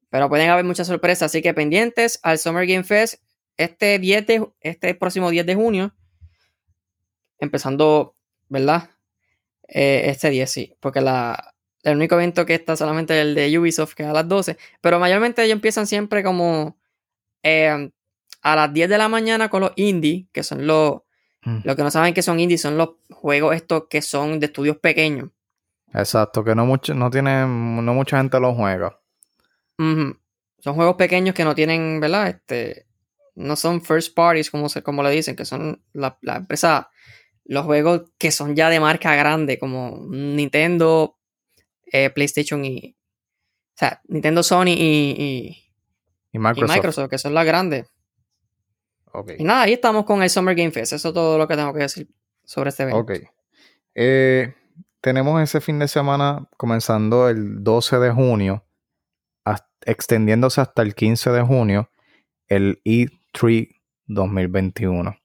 pero 0.09 0.29
pueden 0.29 0.49
haber 0.49 0.65
muchas 0.65 0.87
sorpresas, 0.87 1.27
así 1.27 1.43
que 1.43 1.53
pendientes 1.53 2.19
al 2.23 2.39
Summer 2.39 2.65
Game 2.65 2.83
Fest 2.83 3.21
este, 3.55 3.99
10 3.99 4.25
de, 4.25 4.47
este 4.61 4.95
próximo 4.95 5.29
10 5.29 5.45
de 5.45 5.53
junio, 5.53 5.95
empezando, 7.37 8.15
¿verdad? 8.49 8.89
Eh, 9.67 10.05
este 10.07 10.31
10, 10.31 10.51
sí, 10.51 10.75
porque 10.79 11.01
la, 11.01 11.54
el 11.85 11.97
único 11.97 12.15
evento 12.15 12.45
que 12.45 12.55
está 12.55 12.75
solamente 12.75 13.19
el 13.19 13.35
de 13.35 13.57
Ubisoft, 13.57 13.93
que 13.93 14.03
es 14.03 14.09
a 14.09 14.13
las 14.13 14.27
12, 14.27 14.57
pero 14.81 14.99
mayormente 14.99 15.43
ellos 15.43 15.55
empiezan 15.55 15.87
siempre 15.87 16.23
como 16.23 16.77
eh, 17.43 17.91
a 18.41 18.55
las 18.55 18.73
10 18.73 18.89
de 18.89 18.97
la 18.97 19.07
mañana 19.07 19.49
con 19.49 19.61
los 19.61 19.71
indie, 19.75 20.27
que 20.31 20.43
son 20.43 20.67
los, 20.67 21.01
mm. 21.43 21.59
los 21.63 21.75
que 21.75 21.83
no 21.83 21.91
saben 21.91 22.13
que 22.13 22.21
son 22.21 22.39
indie, 22.39 22.57
son 22.57 22.77
los 22.77 22.89
juegos 23.09 23.55
estos 23.55 23.85
que 23.89 24.01
son 24.01 24.39
de 24.39 24.47
estudios 24.47 24.77
pequeños. 24.77 25.29
Exacto, 25.93 26.43
que 26.43 26.53
no, 26.55 26.65
mucho, 26.65 26.93
no, 26.93 27.09
tienen, 27.09 27.85
no 27.85 27.93
mucha 27.93 28.17
gente 28.17 28.39
los 28.39 28.55
juega. 28.55 28.99
Son 29.77 30.73
juegos 30.73 30.95
pequeños 30.95 31.35
que 31.35 31.43
no 31.43 31.55
tienen, 31.55 31.99
¿verdad? 31.99 32.29
Este, 32.29 32.85
no 33.35 33.55
son 33.55 33.81
first 33.81 34.15
parties, 34.15 34.49
como, 34.49 34.69
se, 34.69 34.81
como 34.81 35.03
le 35.03 35.11
dicen, 35.11 35.35
que 35.35 35.45
son 35.45 35.81
la, 35.93 36.17
empresa, 36.35 36.89
los 37.45 37.65
juegos 37.65 38.03
que 38.17 38.31
son 38.31 38.55
ya 38.55 38.69
de 38.69 38.79
marca 38.79 39.15
grande, 39.15 39.59
como 39.59 40.05
Nintendo, 40.09 41.14
eh, 41.95 42.09
PlayStation 42.09 42.65
y. 42.65 42.95
O 43.73 43.77
sea, 43.77 44.01
Nintendo, 44.07 44.43
Sony 44.43 44.67
y, 44.67 45.57
y, 46.31 46.39
Microsoft. 46.39 47.09
que 47.09 47.17
son 47.17 47.33
las 47.33 47.45
grandes. 47.45 47.87
Y 49.37 49.43
nada, 49.43 49.63
ahí 49.63 49.73
estamos 49.73 50.05
con 50.05 50.21
el 50.21 50.29
Summer 50.29 50.55
Game 50.55 50.71
Fest. 50.71 50.93
Eso 50.93 51.09
es 51.09 51.13
todo 51.13 51.37
lo 51.37 51.47
que 51.47 51.55
tengo 51.55 51.73
que 51.73 51.79
decir 51.79 52.09
sobre 52.43 52.69
este 52.69 52.83
evento. 52.83 52.99
Ok. 52.99 53.11
Eh, 53.95 54.53
tenemos 54.99 55.41
ese 55.41 55.61
fin 55.61 55.79
de 55.79 55.87
semana 55.87 56.49
comenzando 56.57 57.29
el 57.29 57.63
12 57.63 57.99
de 57.99 58.11
junio, 58.11 58.65
extendiéndose 59.85 60.59
hasta 60.61 60.81
el 60.81 60.95
15 60.95 61.31
de 61.31 61.41
junio, 61.43 61.89
el 62.47 62.81
E3 62.83 63.69
2021. 64.07 65.15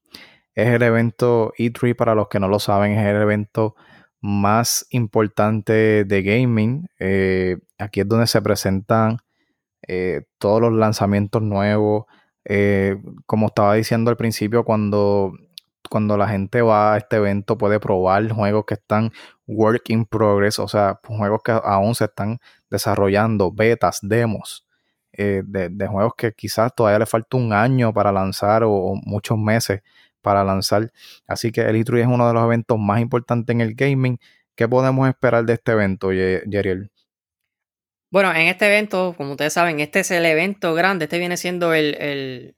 Es 0.54 0.68
el 0.68 0.82
evento 0.82 1.52
E3, 1.58 1.96
para 1.96 2.14
los 2.14 2.28
que 2.28 2.38
no 2.38 2.46
lo 2.46 2.60
saben, 2.60 2.92
es 2.92 3.06
el 3.06 3.16
evento 3.16 3.74
más 4.20 4.86
importante 4.90 6.04
de 6.04 6.22
gaming. 6.22 6.88
Eh, 6.98 7.58
aquí 7.78 8.00
es 8.00 8.08
donde 8.08 8.26
se 8.26 8.42
presentan 8.42 9.18
eh, 9.86 10.22
todos 10.38 10.60
los 10.60 10.72
lanzamientos 10.72 11.42
nuevos. 11.42 12.04
Eh, 12.44 12.96
como 13.26 13.48
estaba 13.48 13.74
diciendo 13.74 14.10
al 14.10 14.16
principio, 14.16 14.64
cuando, 14.64 15.32
cuando 15.90 16.16
la 16.16 16.28
gente 16.28 16.62
va 16.62 16.94
a 16.94 16.98
este 16.98 17.16
evento 17.16 17.58
puede 17.58 17.80
probar 17.80 18.30
juegos 18.30 18.64
que 18.66 18.74
están 18.74 19.12
work 19.46 19.90
in 19.90 20.04
progress, 20.06 20.58
o 20.58 20.68
sea, 20.68 21.00
juegos 21.06 21.42
que 21.42 21.52
aún 21.52 21.94
se 21.94 22.04
están 22.04 22.38
desarrollando, 22.70 23.52
betas, 23.52 24.00
demos. 24.02 24.66
de, 25.12 25.42
de, 25.44 25.86
juegos 25.86 26.14
que 26.16 26.32
quizás 26.32 26.74
todavía 26.74 27.00
le 27.00 27.06
falta 27.06 27.36
un 27.36 27.52
año 27.52 27.92
para 27.92 28.12
lanzar 28.12 28.62
o 28.64 28.94
muchos 29.04 29.36
meses 29.38 29.82
para 30.20 30.44
lanzar. 30.44 30.92
Así 31.26 31.52
que 31.52 31.62
el 31.62 31.76
E3 31.76 32.00
es 32.00 32.06
uno 32.06 32.26
de 32.26 32.34
los 32.34 32.44
eventos 32.44 32.78
más 32.78 33.00
importantes 33.00 33.54
en 33.54 33.60
el 33.60 33.74
gaming. 33.74 34.18
¿Qué 34.54 34.68
podemos 34.68 35.08
esperar 35.08 35.44
de 35.44 35.54
este 35.54 35.72
evento, 35.72 36.12
Yeriel? 36.12 36.90
Bueno, 38.10 38.30
en 38.32 38.48
este 38.48 38.66
evento, 38.66 39.14
como 39.16 39.32
ustedes 39.32 39.52
saben, 39.52 39.80
este 39.80 40.00
es 40.00 40.10
el 40.10 40.26
evento 40.26 40.74
grande. 40.74 41.04
Este 41.04 41.18
viene 41.18 41.36
siendo 41.36 41.72
el, 41.74 41.94
el, 42.00 42.56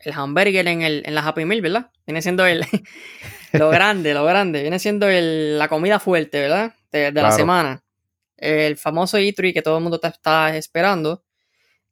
el 0.00 0.12
hamburger 0.12 0.66
en, 0.66 0.82
el, 0.82 1.02
en 1.06 1.14
la 1.14 1.26
Happy 1.26 1.44
Meal, 1.44 1.60
¿verdad? 1.60 1.90
Viene 2.06 2.20
siendo 2.20 2.44
el, 2.44 2.64
lo 3.52 3.70
grande, 3.70 4.14
lo 4.14 4.24
grande. 4.24 4.62
Viene 4.62 4.78
siendo 4.78 5.08
el, 5.08 5.58
la 5.58 5.68
comida 5.68 6.00
fuerte, 6.00 6.40
¿verdad? 6.40 6.74
De, 6.90 7.12
la 7.12 7.32
semana. 7.32 7.82
El 8.36 8.76
famoso 8.76 9.18
E3 9.18 9.52
que 9.52 9.62
todo 9.62 9.76
el 9.78 9.82
mundo 9.82 10.00
está 10.02 10.56
esperando. 10.56 11.24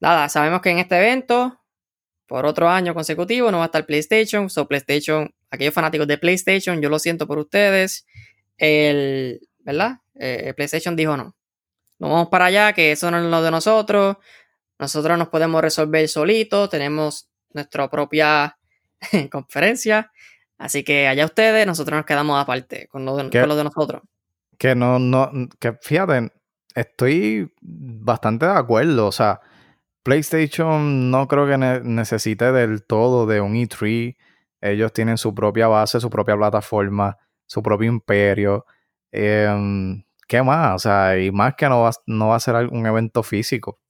Nada, 0.01 0.29
sabemos 0.29 0.61
que 0.61 0.71
en 0.71 0.79
este 0.79 0.97
evento 0.97 1.61
por 2.27 2.45
otro 2.45 2.69
año 2.69 2.95
consecutivo 2.95 3.51
no 3.51 3.59
va 3.59 3.65
a 3.65 3.67
estar 3.67 3.87
PlayStation. 3.87 4.51
So, 4.51 4.67
PlayStation, 4.67 5.33
aquellos 5.51 5.75
fanáticos 5.75 6.07
de 6.07 6.19
PlayStation, 6.19 6.81
yo 6.81 6.89
lo 6.89 6.99
siento 6.99 7.27
por 7.27 7.39
ustedes. 7.39 8.07
El, 8.59 9.41
¿verdad? 9.61 9.99
Eh, 10.15 10.53
PlayStation 10.55 10.97
dijo 10.97 11.17
no. 11.17 11.37
No 11.99 12.09
vamos 12.11 12.29
para 12.29 12.47
allá, 12.47 12.73
que 12.73 12.93
eso 12.93 13.11
no 13.11 13.19
es 13.19 13.25
lo 13.25 13.43
de 13.43 13.51
nosotros. 13.51 14.17
Nosotros 14.79 15.17
nos 15.17 15.29
podemos 15.29 15.63
resolver 15.63 16.07
solitos. 16.09 16.69
Tenemos 16.69 17.29
nuestra 17.55 17.89
propia 17.89 18.59
conferencia. 19.31 20.11
Así 20.59 20.85
que 20.85 21.07
allá 21.09 21.25
ustedes, 21.25 21.67
nosotros 21.67 21.97
nos 21.97 22.07
quedamos 22.07 22.41
aparte 22.41 22.89
con 22.89 23.05
lo 23.05 23.17
de, 23.17 23.31
con 23.31 23.49
lo 23.49 23.57
de 23.57 23.65
nosotros. 23.65 24.03
Que 24.59 24.75
no, 24.75 24.99
no, 24.99 25.31
que 25.61 25.75
fíjate, 25.81 26.33
estoy 26.75 27.53
bastante 27.61 28.47
de 28.47 28.53
acuerdo. 28.53 29.07
O 29.07 29.13
sea, 29.13 29.41
PlayStation 30.07 31.11
no 31.11 31.27
creo 31.27 31.49
que 31.49 31.59
necesite 31.59 32.53
del 32.53 32.87
todo 32.87 33.27
de 33.27 33.41
un 33.41 33.55
E3. 33.55 34.17
Ellos 34.61 34.93
tienen 34.93 35.19
su 35.19 35.35
propia 35.35 35.67
base, 35.67 36.01
su 36.01 36.09
propia 36.09 36.37
plataforma, 36.37 37.19
su 37.45 37.61
propio 37.61 37.89
imperio. 37.89 38.65
Em, 39.11 40.05
¿Qué 40.29 40.45
más? 40.45 40.77
O 40.77 40.79
sea, 40.79 41.19
y 41.19 41.33
más 41.33 41.57
que 41.57 41.69
no 41.69 41.83
va, 41.83 41.91
no 42.07 42.29
va 42.29 42.37
a 42.37 42.41
ser 42.41 42.55
un 42.55 42.87
evento 42.87 43.25
físico. 43.25 43.81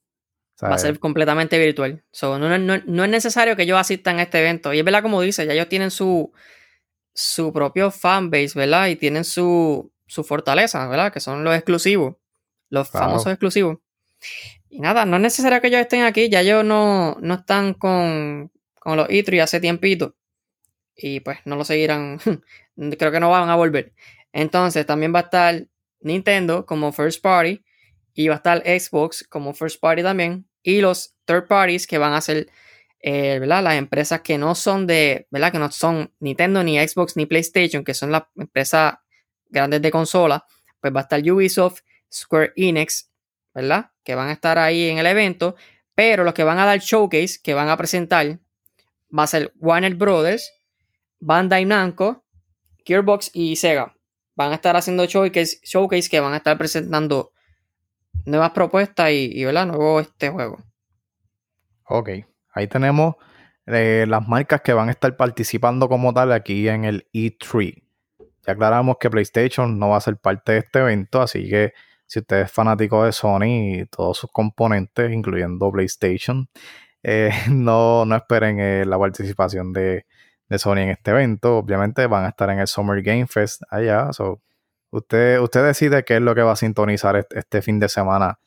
va 0.62 0.74
a 0.74 0.78
ser 0.78 0.98
completamente 0.98 1.58
virtual. 1.58 2.02
no, 2.22 3.04
es 3.04 3.10
necesario 3.10 3.54
que 3.54 3.64
ellos 3.64 3.78
asistan 3.78 4.18
a 4.18 4.22
este 4.22 4.40
evento. 4.40 4.72
Y 4.72 4.78
es 4.78 4.84
verdad, 4.86 5.02
como 5.02 5.20
dice, 5.20 5.44
ya 5.44 5.52
ellos 5.52 5.68
tienen 5.68 5.90
su, 5.90 6.32
su 7.12 7.52
propio 7.52 7.90
fanbase, 7.90 8.52
¿verdad? 8.54 8.86
Y 8.86 8.96
tienen 8.96 9.24
su, 9.24 9.92
su 10.06 10.24
fortaleza, 10.24 10.88
¿verdad? 10.88 11.12
Que 11.12 11.20
son 11.20 11.44
los 11.44 11.54
exclusivos. 11.54 12.16
Los 12.70 12.88
famosos 12.88 13.30
exclusivos. 13.30 13.80
Y 14.68 14.80
nada, 14.80 15.04
no 15.06 15.16
es 15.16 15.22
necesario 15.22 15.60
que 15.60 15.68
ellos 15.68 15.80
estén 15.80 16.02
aquí, 16.02 16.28
ya 16.28 16.40
ellos 16.40 16.64
no, 16.64 17.16
no 17.20 17.34
están 17.34 17.74
con, 17.74 18.50
con 18.78 18.96
los 18.96 19.08
E3 19.08 19.42
hace 19.42 19.60
tiempito. 19.60 20.16
Y 20.96 21.20
pues 21.20 21.38
no 21.44 21.56
lo 21.56 21.64
seguirán, 21.64 22.18
creo 22.98 23.12
que 23.12 23.20
no 23.20 23.30
van 23.30 23.48
a 23.48 23.56
volver. 23.56 23.92
Entonces 24.32 24.84
también 24.86 25.14
va 25.14 25.20
a 25.20 25.22
estar 25.22 25.66
Nintendo 26.00 26.66
como 26.66 26.92
first 26.92 27.22
party 27.22 27.64
y 28.14 28.28
va 28.28 28.34
a 28.34 28.36
estar 28.38 28.62
Xbox 28.64 29.26
como 29.28 29.54
first 29.54 29.80
party 29.80 30.02
también. 30.02 30.48
Y 30.62 30.80
los 30.80 31.14
third 31.26 31.46
parties 31.46 31.86
que 31.86 31.98
van 31.98 32.12
a 32.12 32.20
ser, 32.20 32.48
eh, 33.00 33.38
¿verdad? 33.38 33.62
Las 33.62 33.76
empresas 33.76 34.22
que 34.22 34.38
no 34.38 34.54
son 34.54 34.86
de, 34.86 35.26
¿verdad? 35.30 35.52
Que 35.52 35.58
no 35.58 35.70
son 35.70 36.12
Nintendo, 36.18 36.62
ni 36.64 36.78
Xbox, 36.78 37.16
ni 37.16 37.26
PlayStation, 37.26 37.84
que 37.84 37.94
son 37.94 38.10
las 38.10 38.24
empresas 38.36 38.94
grandes 39.48 39.82
de 39.82 39.90
consola. 39.90 40.44
Pues 40.80 40.94
va 40.94 41.00
a 41.00 41.02
estar 41.02 41.20
Ubisoft, 41.30 41.80
Square 42.12 42.52
Enix, 42.56 43.10
¿verdad? 43.54 43.90
Que 44.06 44.14
van 44.14 44.28
a 44.28 44.32
estar 44.32 44.56
ahí 44.56 44.88
en 44.88 44.98
el 44.98 45.06
evento, 45.06 45.56
pero 45.96 46.22
los 46.22 46.32
que 46.32 46.44
van 46.44 46.60
a 46.60 46.64
dar 46.64 46.78
showcase, 46.78 47.40
que 47.42 47.54
van 47.54 47.68
a 47.68 47.76
presentar, 47.76 48.38
va 49.16 49.24
a 49.24 49.26
ser 49.26 49.52
Warner 49.58 49.96
Brothers, 49.96 50.52
Bandai 51.18 51.64
Namco, 51.64 52.24
Gearbox 52.84 53.32
y 53.34 53.56
Sega. 53.56 53.96
Van 54.36 54.52
a 54.52 54.54
estar 54.54 54.76
haciendo 54.76 55.06
showcase, 55.06 55.58
showcase 55.64 56.08
que 56.08 56.20
van 56.20 56.34
a 56.34 56.36
estar 56.36 56.56
presentando 56.56 57.32
nuevas 58.26 58.52
propuestas 58.52 59.10
y, 59.10 59.44
¿verdad? 59.44 59.66
Nuevo 59.66 59.98
este 59.98 60.28
juego. 60.28 60.62
Ok, 61.88 62.10
ahí 62.52 62.68
tenemos 62.68 63.16
eh, 63.66 64.04
las 64.06 64.28
marcas 64.28 64.60
que 64.60 64.72
van 64.72 64.86
a 64.86 64.92
estar 64.92 65.16
participando 65.16 65.88
como 65.88 66.14
tal 66.14 66.30
aquí 66.30 66.68
en 66.68 66.84
el 66.84 67.08
E3. 67.12 67.82
Ya 68.46 68.52
aclaramos 68.52 68.98
que 69.00 69.10
PlayStation 69.10 69.80
no 69.80 69.88
va 69.88 69.96
a 69.96 70.00
ser 70.00 70.16
parte 70.16 70.52
de 70.52 70.58
este 70.58 70.78
evento, 70.78 71.20
así 71.20 71.48
que 71.48 71.72
si 72.06 72.20
usted 72.20 72.42
es 72.42 72.52
fanático 72.52 73.04
de 73.04 73.12
Sony 73.12 73.80
y 73.80 73.86
todos 73.86 74.18
sus 74.18 74.30
componentes, 74.30 75.10
incluyendo 75.12 75.70
PlayStation, 75.70 76.48
eh, 77.02 77.30
no, 77.50 78.04
no, 78.04 78.16
esperen 78.16 78.60
eh, 78.60 78.84
la 78.86 78.98
participación 78.98 79.72
de, 79.72 80.06
Sony 80.58 80.78
en 80.78 80.90
este 80.90 81.10
evento. 81.10 81.58
Obviamente 81.58 82.06
van 82.06 82.24
a 82.24 82.28
estar 82.28 82.50
en 82.50 82.60
el 82.60 82.68
Summer 82.68 83.02
Game 83.02 83.26
Fest 83.26 83.62
allá. 83.70 84.10
usted, 84.90 85.40
usted 85.40 85.64
decide 85.66 86.04
qué 86.04 86.16
es 86.16 86.22
lo 86.22 86.34
que 86.34 86.42
va 86.42 86.52
a 86.52 86.56
sintonizar 86.56 87.26
este, 87.30 87.62
fin 87.62 87.80
de 87.80 87.88
semana 87.88 88.38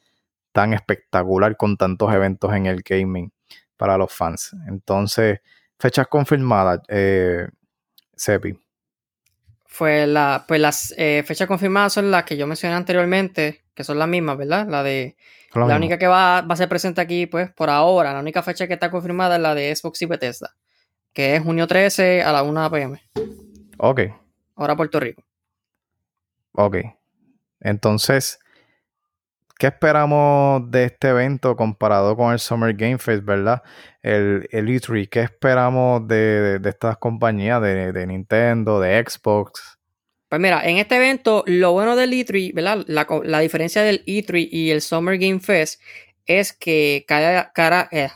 tan 0.53 0.74
espectacular 0.74 1.57
con 1.57 1.78
tantos 1.78 2.14
eventos 2.14 2.53
en 2.53 2.66
el 2.68 2.82
gaming 2.82 3.32
para 3.78 3.97
los 3.97 4.14
fans. 4.14 4.55
Entonces, 4.68 5.41
fechas 5.78 6.07
confirmadas, 6.07 6.82
eh, 6.89 7.47
Sepi 8.16 8.57
fue 9.70 10.07
la, 10.07 10.45
pues 10.47 10.59
las 10.59 10.93
eh, 10.97 11.24
fechas 11.26 11.47
confirmadas 11.47 11.93
son 11.93 12.09
las 12.09 12.24
que 12.24 12.36
yo 12.36 12.47
mencioné 12.47 12.76
anteriormente, 12.76 13.61
que 13.76 13.84
son 13.84 13.99
las 13.99 14.07
mismas, 14.07 14.36
¿verdad? 14.36 14.67
La 14.67 14.82
de 14.82 15.15
la 15.53 15.76
única 15.76 15.97
que 15.99 16.07
va, 16.07 16.41
va, 16.41 16.53
a 16.53 16.57
ser 16.57 16.67
presente 16.67 17.01
aquí, 17.01 17.28
pues 17.28 17.51
por 17.51 17.70
ahora, 17.70 18.11
la 18.11 18.20
única 18.20 18.41
fecha 18.41 18.67
que 18.67 18.74
está 18.74 18.89
confirmada 18.89 19.36
es 19.36 19.41
la 19.41 19.53
de 19.53 19.74
Xbox 19.74 20.01
y 20.01 20.05
Bethesda, 20.07 20.55
que 21.13 21.36
es 21.36 21.43
junio 21.43 21.67
13 21.67 22.24
a 22.24 22.32
la 22.32 22.41
1 22.43 22.72
pm. 22.72 23.01
Ok. 23.78 24.01
Ahora 24.55 24.76
Puerto 24.76 24.99
Rico. 24.99 25.24
Ok. 26.53 26.78
Entonces, 27.59 28.39
¿qué 29.60 29.68
esperamos 29.68 30.72
de 30.72 30.86
este 30.86 31.10
evento 31.10 31.55
comparado 31.57 32.16
con 32.16 32.32
el 32.32 32.39
Summer 32.39 32.74
Game 32.74 32.97
Fest, 32.97 33.26
verdad? 33.26 33.62
El, 34.01 34.47
el 34.51 34.68
E3, 34.68 35.10
¿qué 35.10 35.20
esperamos 35.20 36.07
de, 36.07 36.62
estas 36.64 36.97
compañías 36.97 37.62
de, 37.62 38.07
Nintendo, 38.07 38.80
de 38.80 39.03
Xbox? 39.05 39.78
Pues 40.30 40.39
mira, 40.39 40.66
en 40.66 40.78
este 40.78 40.95
evento, 40.95 41.43
lo 41.45 41.74
bueno 41.74 41.97
del 41.97 42.14
E3, 42.14 42.53
¿verdad? 42.53 42.86
La, 42.88 43.39
diferencia 43.41 43.84
del 43.84 44.03
E3 44.05 44.47
y 44.49 44.72
el 44.72 44.82
Summer 44.82 45.18
Game 45.18 45.41
Fest 45.41 45.82
es 46.26 46.53
que 46.53 47.03
cada, 47.05 47.51
cara, 47.51 47.89
eh, 47.91 48.10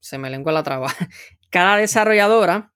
se 0.00 0.18
me 0.18 0.28
lengua 0.28 0.52
la 0.52 0.62
traba, 0.62 0.92
cada 1.50 1.78
desarrolladora 1.78 2.74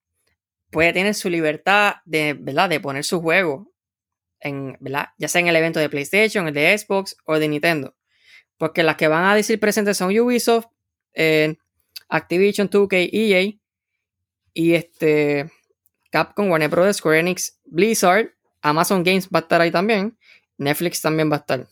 puede 0.70 0.94
tener 0.94 1.14
su 1.14 1.28
libertad 1.28 1.96
de, 2.06 2.32
¿verdad? 2.32 2.70
de 2.70 2.80
poner 2.80 3.04
su 3.04 3.20
juego, 3.20 3.70
en, 4.40 4.78
¿verdad? 4.80 5.08
ya 5.18 5.28
sea 5.28 5.42
en 5.42 5.48
el 5.48 5.56
evento 5.56 5.78
de 5.78 5.90
PlayStation, 5.90 6.48
el 6.48 6.54
de 6.54 6.76
Xbox 6.78 7.16
o 7.26 7.38
de 7.38 7.48
Nintendo. 7.48 7.94
Porque 8.58 8.82
las 8.82 8.96
que 8.96 9.08
van 9.08 9.24
a 9.24 9.34
decir 9.34 9.58
presentes 9.58 9.96
son 9.96 10.16
Ubisoft, 10.16 10.66
eh, 11.14 11.56
Activision, 12.08 12.68
2K, 12.70 13.10
EA 13.12 13.52
y 14.52 14.74
este 14.74 15.50
Capcom, 16.10 16.50
Warner 16.50 16.70
Bros., 16.70 16.96
Square 16.96 17.20
Enix, 17.20 17.58
Blizzard 17.64 18.34
Amazon 18.64 19.04
Games 19.04 19.28
va 19.28 19.40
a 19.40 19.42
estar 19.42 19.60
ahí 19.60 19.70
también. 19.70 20.16
Netflix 20.56 21.02
también 21.02 21.30
va 21.30 21.36
a 21.36 21.38
estar. 21.40 21.66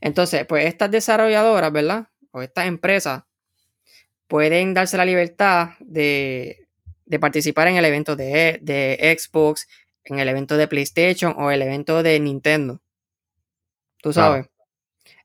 Entonces, 0.00 0.44
pues 0.46 0.66
estas 0.66 0.90
desarrolladoras, 0.90 1.72
¿verdad? 1.72 2.08
O 2.32 2.42
estas 2.42 2.66
empresas 2.66 3.22
pueden 4.26 4.74
darse 4.74 4.96
la 4.96 5.04
libertad 5.04 5.70
de, 5.78 6.66
participar 7.20 7.68
en 7.68 7.76
el 7.76 7.84
evento 7.84 8.16
de, 8.16 9.16
Xbox, 9.16 9.68
en 10.04 10.18
el 10.18 10.28
evento 10.28 10.56
de 10.56 10.66
PlayStation 10.66 11.34
o 11.38 11.50
el 11.52 11.62
evento 11.62 12.02
de 12.02 12.18
Nintendo. 12.18 12.80
Tú 14.02 14.12
sabes. 14.12 14.46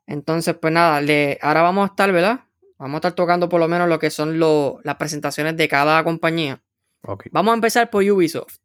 Entonces, 0.08 0.55
pues 0.60 0.74
nada, 0.74 1.01
ahora 1.41 1.62
vamos 1.62 1.88
a 1.88 1.91
estar, 1.91 2.12
¿verdad? 2.12 2.39
Vamos 2.78 2.95
a 2.95 2.97
estar 2.97 3.14
tocando 3.14 3.49
por 3.49 3.60
lo 3.60 3.68
menos 3.68 3.89
lo 3.89 3.99
que 3.99 4.10
son 4.10 4.39
las 4.39 4.95
presentaciones 4.95 5.58
de 5.58 5.68
cada 5.68 6.03
compañía. 6.03 6.64
Vamos 7.32 7.51
a 7.51 7.55
empezar 7.55 7.89
por 7.89 8.03
Ubisoft. 8.03 8.58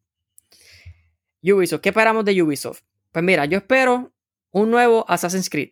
Ubisoft, 1.42 1.80
¿qué 1.80 1.88
esperamos 1.88 2.24
de 2.24 2.40
Ubisoft? 2.42 2.80
Pues 3.10 3.24
mira, 3.24 3.44
yo 3.46 3.58
espero 3.58 4.12
un 4.52 4.70
nuevo 4.70 5.04
Assassin's 5.08 5.50
Creed. 5.50 5.70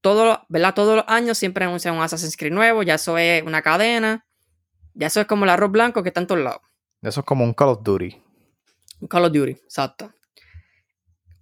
Todo, 0.00 0.44
¿verdad? 0.48 0.74
Todos 0.74 0.96
los 0.96 1.04
años 1.06 1.38
siempre 1.38 1.64
anuncian 1.64 1.94
un 1.94 2.02
Assassin's 2.02 2.36
Creed 2.36 2.52
nuevo, 2.52 2.82
ya 2.82 2.94
eso 2.94 3.16
es 3.18 3.42
una 3.42 3.62
cadena, 3.62 4.26
ya 4.94 5.06
eso 5.06 5.20
es 5.20 5.26
como 5.26 5.44
el 5.44 5.50
arroz 5.50 5.70
blanco 5.70 6.02
que 6.02 6.08
está 6.08 6.20
en 6.20 6.26
todos 6.26 6.42
lados. 6.42 6.62
Eso 7.02 7.20
es 7.20 7.26
como 7.26 7.44
un 7.44 7.54
Call 7.54 7.68
of 7.68 7.82
Duty. 7.82 8.20
Un 9.00 9.08
Call 9.08 9.24
of 9.26 9.32
Duty, 9.32 9.52
exacto. 9.52 10.12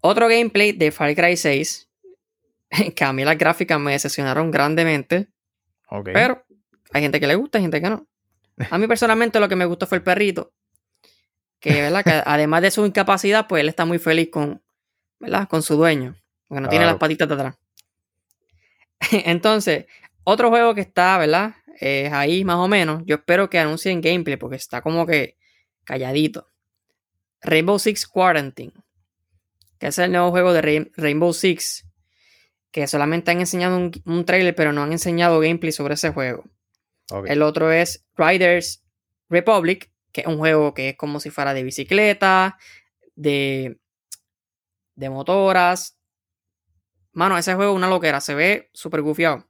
Otro 0.00 0.28
gameplay 0.28 0.72
de 0.72 0.90
Far 0.92 1.14
Cry 1.14 1.36
6, 1.36 1.87
que 2.94 3.04
a 3.04 3.12
mí 3.12 3.24
las 3.24 3.38
gráficas 3.38 3.78
me 3.80 3.92
decepcionaron 3.92 4.50
grandemente. 4.50 5.28
Pero 6.04 6.44
hay 6.92 7.02
gente 7.02 7.20
que 7.20 7.26
le 7.26 7.34
gusta, 7.34 7.58
hay 7.58 7.62
gente 7.62 7.80
que 7.80 7.90
no. 7.90 8.06
A 8.70 8.78
mí 8.78 8.86
personalmente 8.86 9.40
lo 9.40 9.48
que 9.48 9.56
me 9.56 9.64
gustó 9.64 9.86
fue 9.86 9.98
el 9.98 10.04
perrito 10.04 10.52
que, 11.60 11.82
¿verdad? 11.82 12.04
que 12.04 12.10
además 12.26 12.62
de 12.62 12.70
su 12.70 12.84
incapacidad, 12.86 13.46
pues 13.46 13.60
él 13.60 13.68
está 13.68 13.84
muy 13.84 13.98
feliz 13.98 14.28
con, 14.30 14.62
¿verdad? 15.18 15.48
con 15.48 15.62
su 15.62 15.76
dueño, 15.76 16.16
porque 16.46 16.60
no 16.60 16.68
tiene 16.68 16.86
las 16.86 16.96
patitas 16.96 17.28
de 17.28 17.34
atrás. 17.34 17.58
Entonces, 19.10 19.86
otro 20.24 20.50
juego 20.50 20.74
que 20.74 20.82
está, 20.82 21.18
¿verdad? 21.18 21.54
Es 21.80 22.12
ahí 22.12 22.44
más 22.44 22.56
o 22.56 22.68
menos. 22.68 23.02
Yo 23.06 23.16
espero 23.16 23.48
que 23.48 23.58
anuncien 23.58 24.00
gameplay 24.00 24.36
porque 24.36 24.56
está 24.56 24.82
como 24.82 25.06
que 25.06 25.36
calladito. 25.84 26.48
Rainbow 27.40 27.78
Six 27.78 28.06
Quarantine, 28.08 28.72
que 29.78 29.86
es 29.86 29.98
el 29.98 30.10
nuevo 30.10 30.30
juego 30.30 30.52
de 30.52 30.90
Rainbow 30.96 31.32
Six, 31.32 31.86
que 32.70 32.86
solamente 32.86 33.30
han 33.30 33.40
enseñado 33.40 33.76
un, 33.76 34.24
trailer, 34.24 34.54
pero 34.54 34.72
no 34.72 34.82
han 34.82 34.92
enseñado 34.92 35.40
gameplay 35.40 35.72
sobre 35.72 35.94
ese 35.94 36.10
juego. 36.10 36.44
El 37.26 37.42
otro 37.42 37.72
es 37.72 38.04
Riders 38.16 38.84
Republic, 39.30 39.90
que 40.12 40.22
es 40.22 40.26
un 40.26 40.36
juego 40.36 40.74
que 40.74 40.90
es 40.90 40.96
como 40.96 41.20
si 41.20 41.30
fuera 41.30 41.54
de 41.54 41.62
bicicleta, 41.62 42.58
de, 43.14 43.78
de 44.94 45.10
motoras. 45.10 45.98
Mano, 47.12 47.38
ese 47.38 47.54
juego 47.54 47.72
es 47.72 47.76
una 47.76 47.88
loquera, 47.88 48.20
se 48.20 48.34
ve 48.34 48.70
súper 48.72 49.00
gufiado. 49.02 49.46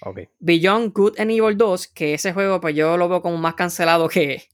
Okay. 0.00 0.28
Beyond 0.38 0.92
Good 0.92 1.18
and 1.18 1.30
Evil 1.30 1.56
2, 1.56 1.88
que 1.88 2.14
ese 2.14 2.32
juego 2.32 2.60
pues 2.60 2.74
yo 2.74 2.96
lo 2.96 3.08
veo 3.08 3.22
como 3.22 3.38
más 3.38 3.54
cancelado 3.54 4.08
que... 4.08 4.48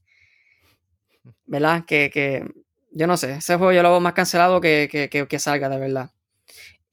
¿Verdad? 1.45 1.85
Que, 1.85 2.09
que 2.09 2.43
yo 2.91 3.05
no 3.05 3.17
sé, 3.17 3.33
ese 3.33 3.57
juego 3.57 3.73
yo 3.73 3.83
lo 3.83 3.91
veo 3.91 3.99
más 3.99 4.13
cancelado 4.13 4.61
que, 4.61 4.87
que, 4.89 5.27
que 5.27 5.39
salga 5.39 5.69
de 5.69 5.77
verdad. 5.77 6.14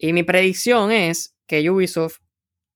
Y 0.03 0.13
mi 0.13 0.25
predicción 0.25 0.91
es 0.91 1.39
que 1.47 1.71
Ubisoft 1.71 2.19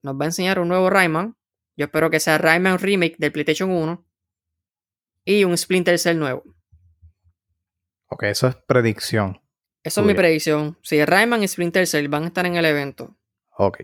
nos 0.00 0.14
va 0.14 0.26
a 0.26 0.26
enseñar 0.26 0.60
un 0.60 0.68
nuevo 0.68 0.88
Rayman. 0.88 1.36
Yo 1.76 1.86
espero 1.86 2.08
que 2.08 2.20
sea 2.20 2.38
Rayman 2.38 2.78
Remake 2.78 3.16
del 3.18 3.32
PlayStation 3.32 3.68
1 3.68 4.06
y 5.24 5.42
un 5.42 5.58
Splinter 5.58 5.98
Cell 5.98 6.20
nuevo. 6.20 6.44
Ok, 8.06 8.22
eso 8.22 8.46
es 8.46 8.54
predicción. 8.54 9.42
Eso 9.82 10.02
es 10.02 10.06
mi 10.06 10.14
predicción. 10.14 10.78
Si 10.82 11.04
Rayman 11.04 11.42
y 11.42 11.48
Splinter 11.48 11.88
Cell 11.88 12.06
van 12.06 12.22
a 12.22 12.26
estar 12.28 12.46
en 12.46 12.54
el 12.54 12.64
evento. 12.64 13.16
Ok. 13.58 13.80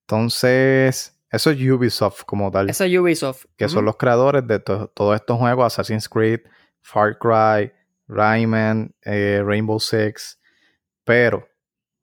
Entonces, 0.00 1.16
eso 1.30 1.50
es 1.52 1.70
Ubisoft 1.70 2.24
como 2.24 2.50
tal. 2.50 2.68
Eso 2.68 2.82
es 2.82 2.98
Ubisoft. 2.98 3.44
Que 3.56 3.68
son 3.68 3.84
los 3.84 3.96
creadores 3.96 4.44
de 4.44 4.58
todos 4.58 5.14
estos 5.14 5.38
juegos: 5.38 5.66
Assassin's 5.66 6.08
Creed, 6.08 6.40
Far 6.80 7.16
Cry, 7.16 7.72
Rayman, 8.08 8.92
eh, 9.02 9.40
Rainbow 9.44 9.78
Six. 9.78 10.40
Pero, 11.04 11.49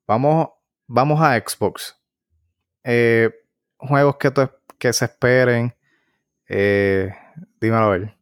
vamos, 0.08 0.48
vamos 0.88 1.20
a 1.22 1.38
Xbox. 1.38 1.96
Eh, 2.82 3.30
juegos 3.76 4.16
que, 4.16 4.32
que 4.78 4.92
se 4.92 5.04
esperen. 5.04 5.74
Eh, 6.48 7.14
Dímelo 7.60 7.84
a 7.84 7.90
ver. 7.90 8.14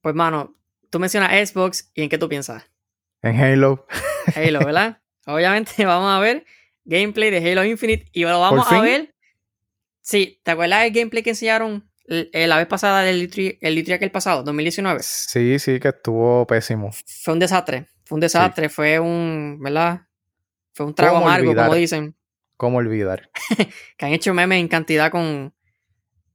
Pues, 0.00 0.14
mano, 0.14 0.56
tú 0.88 0.98
mencionas 0.98 1.32
Xbox 1.50 1.90
y 1.94 2.02
¿en 2.02 2.08
qué 2.08 2.16
tú 2.16 2.28
piensas? 2.28 2.64
En 3.22 3.38
Halo. 3.38 3.86
Halo, 4.34 4.60
¿verdad? 4.64 5.02
Obviamente 5.26 5.84
vamos 5.84 6.10
a 6.10 6.20
ver 6.20 6.46
gameplay 6.84 7.30
de 7.30 7.50
Halo 7.50 7.64
Infinite 7.64 8.06
y 8.12 8.22
lo 8.22 8.40
vamos 8.40 8.70
a 8.70 8.80
ver. 8.80 9.14
Sí, 10.00 10.40
¿te 10.42 10.52
acuerdas 10.52 10.82
del 10.82 10.92
gameplay 10.92 11.22
que 11.22 11.30
enseñaron 11.30 11.90
eh, 12.06 12.46
la 12.46 12.56
vez 12.56 12.66
pasada 12.66 13.02
del 13.02 13.20
Litri, 13.20 13.58
el 13.60 13.74
Litri 13.74 13.92
aquel 13.92 14.10
pasado, 14.10 14.42
2019? 14.42 15.00
Sí, 15.02 15.58
sí, 15.58 15.78
que 15.78 15.88
estuvo 15.88 16.46
pésimo. 16.46 16.90
Fue 17.22 17.34
un 17.34 17.40
desastre. 17.40 17.86
Fue 18.04 18.16
un 18.16 18.20
desastre, 18.20 18.68
fue 18.68 18.98
un, 18.98 19.58
¿verdad? 19.60 20.00
Fue 20.72 20.86
un 20.86 20.94
trago 20.94 21.18
amargo, 21.18 21.54
como 21.54 21.74
dicen. 21.74 22.16
¿Cómo 22.56 22.78
olvidar? 22.78 23.30
que 23.96 24.06
han 24.06 24.12
hecho 24.12 24.34
memes 24.34 24.60
en 24.60 24.68
cantidad 24.68 25.10
con, 25.10 25.54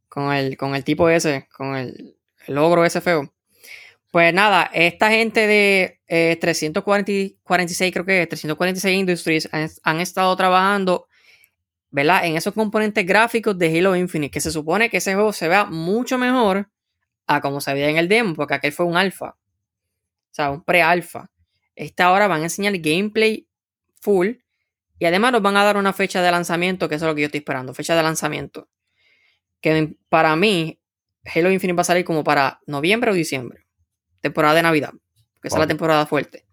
con 0.08 0.34
el, 0.34 0.58
con 0.58 0.76
el 0.76 0.84
tipo 0.84 1.10
ese, 1.10 1.48
con 1.56 1.76
el, 1.76 2.18
el 2.48 2.56
logro 2.56 2.84
ese 2.84 3.02
feo. 3.02 3.32
Pues 4.16 4.34
nada, 4.34 4.70
esta 4.74 5.10
gente 5.10 5.46
de 5.46 6.00
346, 6.40 7.82
eh, 7.82 7.92
creo 7.92 8.06
que 8.06 8.26
346 8.26 8.98
Industries 8.98 9.50
han, 9.52 10.00
estado 10.00 10.34
trabajando, 10.38 11.08
¿verdad? 11.92 12.26
En 12.26 12.38
esos 12.38 12.54
componentes 12.54 13.06
gráficos 13.06 13.58
de 13.58 13.78
Halo 13.78 13.94
Infinite, 13.94 14.32
que 14.32 14.40
se 14.40 14.52
supone 14.52 14.90
que 14.90 14.98
ese 14.98 15.16
juego 15.16 15.34
se 15.34 15.50
vea 15.50 15.66
mucho 15.66 16.18
mejor 16.18 16.70
a 17.28 17.42
como 17.42 17.60
se 17.60 17.74
veía 17.74 17.90
en 17.90 17.98
el 17.98 18.08
demo, 18.08 18.36
porque 18.36 18.54
aquel 18.54 18.72
fue 18.72 18.86
un 18.86 18.96
alfa. 18.96 19.32
O 19.32 20.32
sea, 20.32 20.50
un 20.50 20.64
pre-alfa. 20.64 21.30
Esta 21.76 22.06
ahora 22.06 22.30
van 22.30 22.40
a 22.40 22.46
enseñar 22.46 22.78
gameplay 22.78 23.50
full 24.06 24.30
y 25.00 25.06
además 25.06 25.34
nos 25.34 25.42
van 25.42 25.58
a 25.58 25.64
dar 25.64 25.78
una 25.78 25.92
fecha 25.92 26.22
de 26.22 26.32
lanzamiento, 26.32 26.88
que 26.88 26.96
eso 26.96 27.06
es 27.06 27.10
lo 27.10 27.16
que 27.16 27.22
yo 27.22 27.26
estoy 27.26 27.40
esperando, 27.40 27.74
fecha 27.74 27.96
de 27.96 28.04
lanzamiento 28.04 28.70
que 29.66 29.96
para 30.10 30.36
mí 30.36 30.80
Halo 31.26 31.50
Infinite 31.50 31.76
va 31.76 31.82
a 31.82 31.86
salir 31.86 32.06
como 32.06 32.24
para 32.24 32.62
noviembre 32.68 33.10
o 33.10 33.16
diciembre, 33.16 33.66
temporada 34.22 34.54
de 34.54 34.62
Navidad, 34.62 34.94
que 35.42 35.48
es 35.48 35.58
la 35.58 35.66
temporada 35.66 36.06
fuerte. 36.06 36.46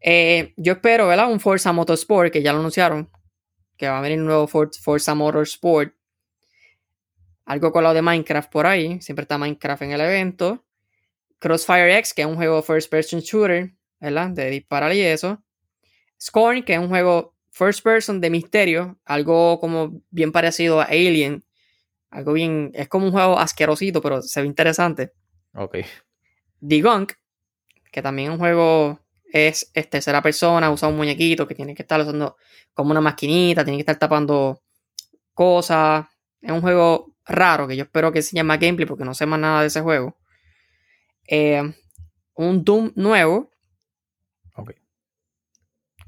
Eh, 0.00 0.54
yo 0.56 0.72
espero, 0.72 1.08
¿verdad? 1.08 1.30
Un 1.30 1.40
Forza 1.40 1.72
Motorsport, 1.72 2.32
que 2.32 2.42
ya 2.42 2.54
lo 2.54 2.60
anunciaron, 2.60 3.10
que 3.76 3.86
va 3.86 3.98
a 3.98 4.00
venir 4.00 4.18
un 4.18 4.26
nuevo 4.26 4.46
Forza 4.46 5.14
Motorsport. 5.14 5.94
Algo 7.44 7.70
con 7.70 7.84
lo 7.84 7.92
de 7.92 8.00
Minecraft 8.00 8.50
por 8.50 8.66
ahí, 8.66 8.98
siempre 9.02 9.24
está 9.24 9.36
Minecraft 9.36 9.82
en 9.82 9.92
el 9.92 10.00
evento. 10.00 10.64
Crossfire 11.40 11.98
X, 11.98 12.14
que 12.14 12.22
es 12.22 12.28
un 12.28 12.36
juego 12.36 12.62
first 12.62 12.90
person 12.90 13.20
shooter, 13.20 13.74
¿verdad? 14.00 14.30
De 14.30 14.48
disparar 14.48 14.94
y 14.94 15.02
eso. 15.02 15.44
Scorn, 16.20 16.62
que 16.62 16.74
es 16.74 16.78
un 16.78 16.88
juego 16.88 17.34
first 17.50 17.82
person 17.82 18.20
de 18.20 18.30
misterio, 18.30 18.98
algo 19.04 19.58
como 19.60 20.00
bien 20.10 20.32
parecido 20.32 20.80
a 20.80 20.84
Alien, 20.84 21.44
algo 22.10 22.32
bien. 22.32 22.70
Es 22.74 22.88
como 22.88 23.06
un 23.06 23.12
juego 23.12 23.38
asquerosito, 23.38 24.00
pero 24.00 24.22
se 24.22 24.40
ve 24.40 24.46
interesante. 24.46 25.12
Ok. 25.54 25.78
The 26.66 26.80
Gunk, 26.80 27.12
que 27.90 28.02
también 28.02 28.28
es 28.28 28.32
un 28.34 28.38
juego. 28.38 29.00
Es, 29.30 29.70
tercera 29.90 30.22
persona, 30.22 30.70
usa 30.70 30.88
un 30.88 30.96
muñequito 30.96 31.46
que 31.46 31.54
tiene 31.54 31.74
que 31.74 31.82
estar 31.82 32.00
usando 32.00 32.36
como 32.72 32.92
una 32.92 33.00
maquinita, 33.00 33.62
tiene 33.62 33.76
que 33.76 33.82
estar 33.82 33.98
tapando 33.98 34.62
cosas. 35.34 36.06
Es 36.40 36.50
un 36.50 36.62
juego 36.62 37.14
raro 37.26 37.68
que 37.68 37.76
yo 37.76 37.84
espero 37.84 38.10
que 38.10 38.22
se 38.22 38.34
llame 38.34 38.56
gameplay 38.56 38.86
porque 38.86 39.04
no 39.04 39.12
sé 39.14 39.26
más 39.26 39.38
nada 39.38 39.60
de 39.60 39.66
ese 39.66 39.82
juego. 39.82 40.16
Eh, 41.26 41.62
un 42.34 42.64
Doom 42.64 42.92
nuevo. 42.94 43.50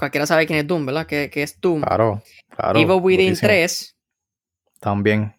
Cualquiera 0.01 0.27
sabe 0.27 0.47
quién 0.47 0.59
es 0.59 0.67
Doom, 0.67 0.87
¿verdad? 0.87 1.07
Que, 1.07 1.31
es 1.33 1.61
Doom. 1.61 1.83
Claro, 1.83 2.23
claro. 2.49 2.79
Evil 2.81 2.99
Within 3.01 3.37
3. 3.37 3.97
También 4.81 5.35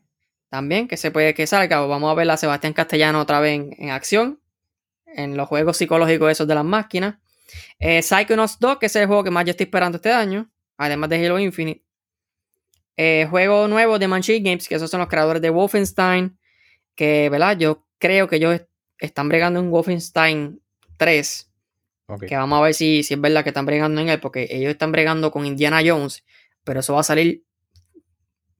también, 0.51 0.89
que 0.89 0.97
se 0.97 1.11
puede 1.11 1.33
que 1.33 1.47
salga. 1.47 1.79
Vamos 1.79 2.11
a 2.11 2.13
ver 2.13 2.29
a 2.29 2.35
Sebastián 2.35 2.73
Castellano 2.73 3.21
otra 3.21 3.39
vez 3.39 3.61
en, 3.77 3.89
acción, 3.89 4.41
en 5.05 5.37
los 5.37 5.47
juegos 5.47 5.77
psicológicos 5.77 6.29
esos 6.29 6.45
de 6.45 6.55
las 6.55 6.65
máquinas. 6.65 7.15
Eh, 7.79 8.01
Psychonauts 8.01 8.59
2, 8.59 8.77
que 8.77 8.87
es 8.87 8.95
el 8.97 9.07
juego 9.07 9.23
que 9.23 9.31
más 9.31 9.45
yo 9.45 9.51
estoy 9.51 9.63
esperando 9.63 9.95
este 9.95 10.11
año, 10.11 10.51
además 10.77 11.09
de 11.09 11.25
Halo 11.25 11.39
Infinite. 11.39 11.85
Eh, 12.97 13.27
juego 13.29 13.69
nuevo 13.69 13.97
de 13.97 14.09
Manchi 14.09 14.41
Games, 14.41 14.67
que 14.67 14.75
esos 14.75 14.91
son 14.91 14.99
los 14.99 15.07
creadores 15.07 15.41
de 15.41 15.49
Wolfenstein, 15.49 16.37
que, 16.95 17.29
¿verdad? 17.29 17.57
Yo 17.57 17.87
creo 17.97 18.27
que 18.27 18.35
ellos 18.35 18.61
están 18.99 19.29
bregando 19.29 19.61
en 19.61 19.71
Wolfenstein 19.71 20.61
3. 20.97 21.50
Que 22.19 22.35
vamos 22.35 22.59
a 22.59 22.61
ver 22.63 22.73
si, 22.73 23.03
si 23.03 23.13
es 23.13 23.21
verdad 23.21 23.43
que 23.43 23.49
están 23.49 23.65
bregando 23.65 24.01
en 24.01 24.09
él, 24.09 24.19
porque 24.19 24.47
ellos 24.49 24.71
están 24.71 24.91
bregando 24.91 25.31
con 25.31 25.45
Indiana 25.45 25.81
Jones, 25.85 26.23
pero 26.63 26.79
eso 26.81 26.93
va 26.93 27.01
a 27.01 27.03
salir, 27.03 27.45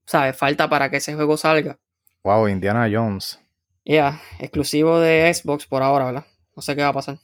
¿sabes? 0.05 0.35
Falta 0.37 0.69
para 0.69 0.89
que 0.89 0.97
ese 0.97 1.15
juego 1.15 1.37
salga. 1.37 1.79
Wow, 2.23 2.47
Indiana 2.47 2.89
Jones. 2.91 3.39
Ya, 3.83 4.21
exclusivo 4.39 4.99
de 4.99 5.33
Xbox 5.33 5.65
por 5.65 5.81
ahora, 5.81 6.05
¿verdad? 6.05 6.25
No 6.55 6.61
sé 6.61 6.75
qué 6.75 6.81
va 6.81 6.89
a 6.89 6.93
pasar. 6.93 7.19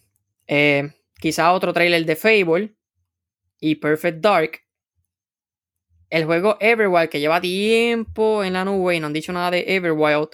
Eh, 0.47 0.91
quizá 1.19 1.51
otro 1.53 1.73
trailer 1.73 2.05
de 2.05 2.15
Fable 2.15 2.75
y 3.59 3.75
Perfect 3.75 4.19
Dark. 4.19 4.61
El 6.09 6.25
juego 6.25 6.57
Everwild, 6.59 7.09
que 7.09 7.19
lleva 7.19 7.41
tiempo 7.41 8.43
en 8.43 8.53
la 8.53 8.65
nube 8.65 8.95
y 8.95 8.99
no 8.99 9.07
han 9.07 9.13
dicho 9.13 9.33
nada 9.33 9.51
de 9.51 9.65
Everwild. 9.67 10.29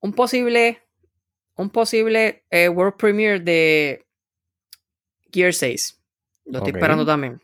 Un 0.00 0.12
posible. 0.12 0.82
Un 1.56 1.70
posible 1.70 2.44
eh, 2.50 2.68
World 2.68 2.96
Premiere 2.96 3.40
de 3.40 4.03
Gear 5.34 5.52
6. 5.52 6.00
Lo 6.46 6.58
estoy 6.58 6.72
esperando 6.74 7.04
también. 7.04 7.40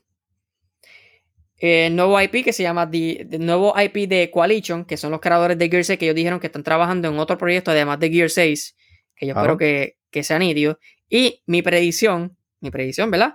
El 1.57 1.95
nuevo 1.95 2.18
IP 2.20 2.45
que 2.45 2.53
se 2.53 2.62
llama 2.62 2.88
el 2.91 3.45
nuevo 3.45 3.74
IP 3.78 4.09
de 4.09 4.30
Coalition, 4.30 4.84
que 4.84 4.97
son 4.97 5.11
los 5.11 5.20
creadores 5.20 5.59
de 5.59 5.68
Gear 5.68 5.84
6, 5.84 5.99
que 5.99 6.07
ellos 6.07 6.16
dijeron 6.16 6.41
que 6.41 6.47
están 6.47 6.62
trabajando 6.62 7.09
en 7.09 7.18
otro 7.18 7.36
proyecto 7.36 7.70
además 7.70 7.99
de 7.99 8.11
Gear 8.11 8.30
6, 8.30 8.76
que 9.16 9.26
yo 9.26 9.34
espero 9.34 9.59
que, 9.59 9.97
que 10.11 10.22
sea 10.22 10.38
nítido. 10.38 10.78
Y 11.11 11.43
mi 11.47 11.61
predicción, 11.61 12.38
mi 12.61 12.70
predicción, 12.70 13.11
¿verdad? 13.11 13.34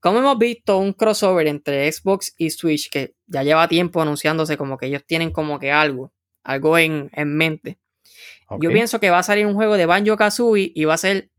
Como 0.00 0.18
hemos 0.18 0.36
visto 0.36 0.78
un 0.78 0.92
crossover 0.92 1.46
entre 1.46 1.90
Xbox 1.90 2.34
y 2.36 2.50
Switch, 2.50 2.90
que 2.90 3.14
ya 3.26 3.44
lleva 3.44 3.68
tiempo 3.68 4.02
anunciándose 4.02 4.56
como 4.56 4.76
que 4.76 4.86
ellos 4.86 5.04
tienen 5.06 5.30
como 5.30 5.60
que 5.60 5.70
algo, 5.70 6.12
algo 6.42 6.76
en, 6.76 7.08
mente. 7.24 7.78
Yo 8.60 8.70
pienso 8.70 9.00
que 9.00 9.10
va 9.10 9.20
a 9.20 9.22
salir 9.22 9.46
un 9.46 9.54
juego 9.54 9.76
de 9.76 9.86
Banjo 9.86 10.16
Kazooie 10.16 10.72
y 10.74 10.84
va 10.84 10.94
a 10.94 10.98
ser 10.98 11.30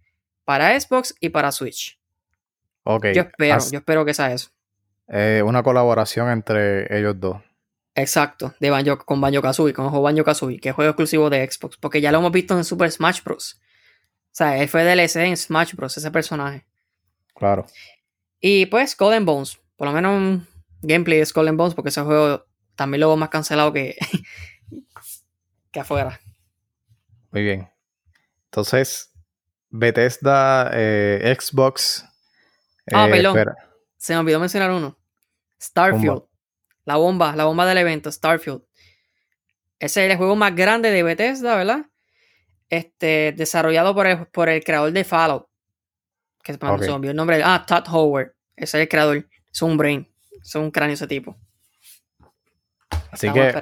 para 0.45 0.80
Xbox 0.80 1.14
y 1.20 1.30
para 1.30 1.51
Switch. 1.51 1.99
Ok. 2.84 3.08
Yo 3.14 3.22
espero, 3.24 3.58
yo 3.72 3.80
espero 3.80 4.06
que 4.06 4.14
sea 4.14 4.34
eso. 4.34 4.50
Eh, 5.08 5.42
una 5.46 5.64
colaboración 5.64 6.30
entre 6.30 6.98
ellos 6.98 7.20
dos. 7.20 7.38
Exacto, 7.96 8.56
de 8.60 8.70
Banjo, 8.72 8.98
con 8.98 9.22
Banjo 9.22 9.42
Kazooie, 9.42 9.74
con 9.74 9.86
el 9.86 9.92
juego 9.92 10.04
Banjo 10.04 10.24
Kazooie, 10.24 10.60
que 10.60 10.70
es 10.70 10.76
juego 10.76 10.90
exclusivo 10.90 11.30
de 11.30 11.50
Xbox, 11.50 11.78
porque 11.78 12.02
ya 12.02 12.12
lo 12.12 12.18
hemos 12.18 12.32
visto 12.32 12.58
en 12.58 12.64
Super 12.64 12.92
Smash 12.92 13.22
Bros. 13.24 13.62
O 13.62 14.36
sea, 14.36 14.58
él 14.58 14.68
fue 14.68 14.84
DLC 14.84 15.18
en 15.18 15.38
Smash 15.38 15.76
Bros. 15.76 15.96
ese 15.96 16.10
personaje. 16.10 16.66
Claro. 17.36 17.68
Y 18.40 18.66
pues 18.66 18.92
Skull 18.92 19.24
Bones. 19.24 19.60
Por 19.76 19.88
lo 19.88 19.94
menos 19.94 20.18
un 20.18 20.48
gameplay 20.82 21.20
de 21.20 21.26
Skull 21.26 21.52
Bones, 21.52 21.76
porque 21.76 21.90
ese 21.90 22.02
juego 22.02 22.46
también 22.76 23.02
lo 23.02 23.10
veo 23.10 23.18
más 23.18 23.30
cancelado 23.30 23.72
que, 23.72 23.96
que 25.72 25.80
afuera. 25.80 26.20
Muy 27.32 27.44
bien. 27.44 27.70
Entonces, 28.46 29.12
Bethesda, 29.70 30.72
eh, 30.74 31.36
Xbox. 31.40 32.06
Ah, 32.92 33.08
eh, 33.08 33.12
perdón. 33.12 33.56
Se 33.98 34.14
me 34.14 34.20
olvidó 34.20 34.40
mencionar 34.40 34.72
uno. 34.72 34.98
Starfield. 35.62 36.24
La 36.86 36.98
bomba, 36.98 37.36
la 37.36 37.46
bomba 37.46 37.66
del 37.66 37.78
evento, 37.78 38.12
Starfield. 38.12 38.64
Ese 39.80 40.06
es 40.06 40.12
el 40.12 40.18
juego 40.18 40.36
más 40.36 40.56
grande 40.56 40.92
de 40.92 41.04
Bethesda, 41.04 41.56
¿verdad? 41.56 41.86
este, 42.78 43.34
desarrollado 43.38 43.94
por 43.94 44.08
el, 44.08 44.26
por 44.28 44.50
el 44.50 44.64
creador 44.64 44.92
de 44.92 45.04
Fallout. 45.04 45.48
Que 46.44 46.54
se 46.54 46.60
me 46.60 46.70
olvidó 46.70 47.12
el 47.12 47.16
nombre. 47.16 47.42
Ah, 47.44 47.64
Todd 47.66 47.86
Howard. 47.90 48.34
Ese 48.56 48.78
es 48.78 48.82
el 48.82 48.90
creador. 48.90 49.28
Es 49.52 49.62
un 49.62 49.78
brain. 49.78 50.12
Es 50.42 50.56
un 50.56 50.72
cráneo 50.72 50.96
ese 50.96 51.08
tipo. 51.08 51.38
Así 53.12 53.32
que 53.32 53.54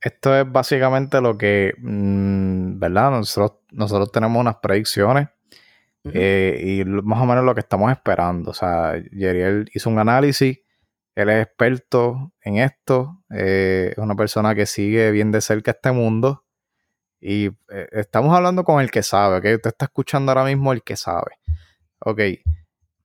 esto 0.00 0.36
es 0.36 0.50
básicamente 0.50 1.20
lo 1.20 1.36
que, 1.36 1.74
mm, 1.78 2.78
¿verdad? 2.78 3.10
Nosotros, 3.10 3.60
nosotros 3.70 4.10
tenemos 4.10 4.40
unas 4.40 4.56
predicciones 4.56 5.28
eh, 6.04 6.82
y 6.82 6.84
más 6.84 7.20
o 7.20 7.26
menos 7.26 7.44
lo 7.44 7.54
que 7.54 7.60
estamos 7.60 7.90
esperando. 7.92 8.50
O 8.50 8.54
sea, 8.54 8.94
Yeriel 9.12 9.70
hizo 9.72 9.90
un 9.90 9.98
análisis, 9.98 10.58
él 11.14 11.28
es 11.28 11.46
experto 11.46 12.32
en 12.40 12.56
esto, 12.58 13.22
eh, 13.30 13.90
es 13.92 13.98
una 13.98 14.16
persona 14.16 14.54
que 14.54 14.66
sigue 14.66 15.10
bien 15.10 15.30
de 15.30 15.40
cerca 15.40 15.72
este 15.72 15.92
mundo 15.92 16.44
y 17.20 17.46
eh, 17.46 17.88
estamos 17.92 18.34
hablando 18.34 18.64
con 18.64 18.80
el 18.80 18.90
que 18.90 19.02
sabe, 19.02 19.38
¿ok? 19.38 19.56
Usted 19.56 19.70
está 19.70 19.84
escuchando 19.84 20.32
ahora 20.32 20.44
mismo 20.44 20.72
el 20.72 20.82
que 20.82 20.96
sabe. 20.96 21.38
Ok. 22.00 22.20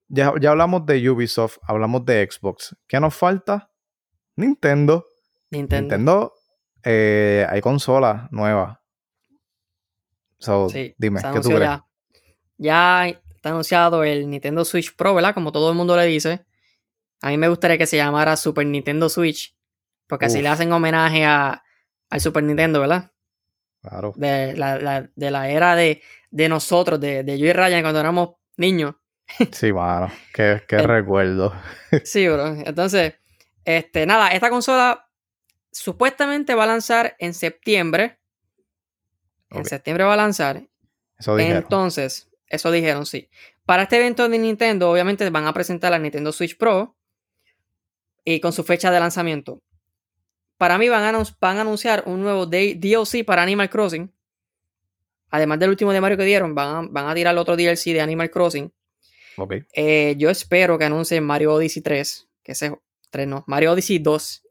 Ya, 0.09 0.33
ya 0.39 0.51
hablamos 0.51 0.85
de 0.85 1.09
Ubisoft, 1.09 1.57
hablamos 1.63 2.05
de 2.05 2.27
Xbox. 2.29 2.75
¿Qué 2.87 2.99
nos 2.99 3.13
falta? 3.13 3.71
Nintendo. 4.35 5.05
Nintendo. 5.51 5.95
Nintendo 5.95 6.33
hay 6.83 7.59
consolas 7.61 8.31
nuevas. 8.31 8.79
So, 10.39 10.67
dime, 10.97 11.19
¿qué 11.21 11.41
tú 11.41 11.49
crees? 11.49 11.61
Ya, 11.61 11.86
está 12.59 13.49
anunciado 13.49 14.03
el 14.03 14.29
Nintendo 14.29 14.65
Switch 14.65 14.95
Pro, 14.95 15.13
¿verdad? 15.13 15.33
Como 15.33 15.51
todo 15.51 15.69
el 15.69 15.75
mundo 15.77 15.95
le 15.95 16.05
dice. 16.05 16.45
A 17.21 17.29
mí 17.29 17.37
me 17.37 17.49
gustaría 17.49 17.77
que 17.77 17.85
se 17.87 17.97
llamara 17.97 18.37
Super 18.37 18.65
Nintendo 18.65 19.09
Switch. 19.09 19.55
Porque 20.07 20.25
así 20.25 20.41
le 20.41 20.47
hacen 20.47 20.71
homenaje 20.71 21.25
a, 21.25 21.63
al 22.09 22.21
Super 22.21 22.43
Nintendo, 22.43 22.79
¿verdad? 22.79 23.11
De 24.15 24.53
la, 24.55 25.09
de 25.15 25.31
la 25.31 25.49
era 25.49 25.75
de, 25.75 26.01
nosotros, 26.31 26.99
de, 26.99 27.23
de, 27.23 27.37
yo 27.37 27.45
y 27.45 27.53
Ryan 27.53 27.81
cuando 27.81 27.99
éramos 27.99 28.35
niños. 28.57 28.95
Sí, 29.51 29.73
mano, 29.73 30.11
qué, 30.33 30.63
qué 30.67 30.77
recuerdo. 30.87 31.53
sí, 32.03 32.27
bro. 32.27 32.47
Entonces, 32.47 33.15
este, 33.65 34.05
nada, 34.05 34.29
esta 34.29 34.49
consola 34.49 35.09
supuestamente 35.71 36.55
va 36.55 36.63
a 36.63 36.67
lanzar 36.67 37.15
en 37.19 37.33
septiembre. 37.33 38.19
En 39.49 39.65
septiembre 39.65 40.05
va 40.05 40.13
a 40.13 40.17
lanzar. 40.17 40.63
Eso 41.17 41.35
dijeron. 41.35 41.63
Entonces, 41.63 42.26
eso 42.47 42.71
dijeron, 42.71 43.05
sí. 43.05 43.29
Para 43.65 43.83
este 43.83 43.97
evento 43.97 44.27
de 44.27 44.37
Nintendo, 44.37 44.91
obviamente 44.91 45.29
van 45.29 45.47
a 45.47 45.53
presentar 45.53 45.91
la 45.91 45.99
Nintendo 45.99 46.31
Switch 46.31 46.57
Pro 46.57 46.95
y 48.23 48.39
con 48.39 48.53
su 48.53 48.63
fecha 48.63 48.91
de 48.91 48.99
lanzamiento 48.99 49.61
para 50.57 50.77
mí 50.77 50.89
van 50.89 51.15
a, 51.15 51.23
van 51.39 51.57
a 51.57 51.61
anunciar 51.61 52.03
un 52.05 52.21
nuevo 52.21 52.45
DLC 52.45 53.23
para 53.25 53.43
Animal 53.43 53.69
Crossing. 53.69 54.11
Además 55.29 55.59
del 55.59 55.69
último 55.69 55.93
de 55.93 56.01
Mario 56.01 56.17
que 56.17 56.23
dieron, 56.23 56.55
van 56.55 56.75
a, 56.75 56.87
van 56.89 57.07
a 57.07 57.15
tirar 57.15 57.37
otro 57.37 57.55
DLC 57.55 57.93
de 57.93 58.01
Animal 58.01 58.29
Crossing. 58.29 58.71
Okay. 59.37 59.63
Eh, 59.73 60.15
yo 60.17 60.29
espero 60.29 60.77
que 60.77 60.85
anuncien 60.85 61.23
Mario 61.23 61.53
Odyssey 61.53 61.81
3. 61.81 62.27
Que 62.43 62.53
ese 62.53 62.73
3 63.11 63.27
no, 63.27 63.43
Mario 63.47 63.73
Odyssey 63.73 63.99
2. 63.99 64.43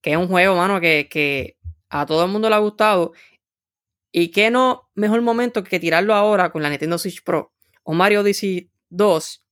Que 0.00 0.12
es 0.12 0.16
un 0.16 0.28
juego, 0.28 0.56
mano, 0.56 0.80
que, 0.80 1.08
que 1.08 1.56
a 1.88 2.04
todo 2.04 2.24
el 2.24 2.30
mundo 2.30 2.48
le 2.48 2.56
ha 2.56 2.58
gustado. 2.58 3.12
Y 4.16 4.28
que 4.28 4.48
no 4.48 4.88
mejor 4.94 5.22
momento 5.22 5.64
que 5.64 5.80
tirarlo 5.80 6.14
ahora 6.14 6.52
con 6.52 6.62
la 6.62 6.70
Nintendo 6.70 6.98
Switch 6.98 7.24
Pro. 7.24 7.52
O 7.82 7.94
Mario 7.94 8.20
Odyssey 8.20 8.70
2. 8.90 9.44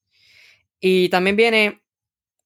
Y 0.78 1.08
también 1.08 1.34
viene 1.34 1.82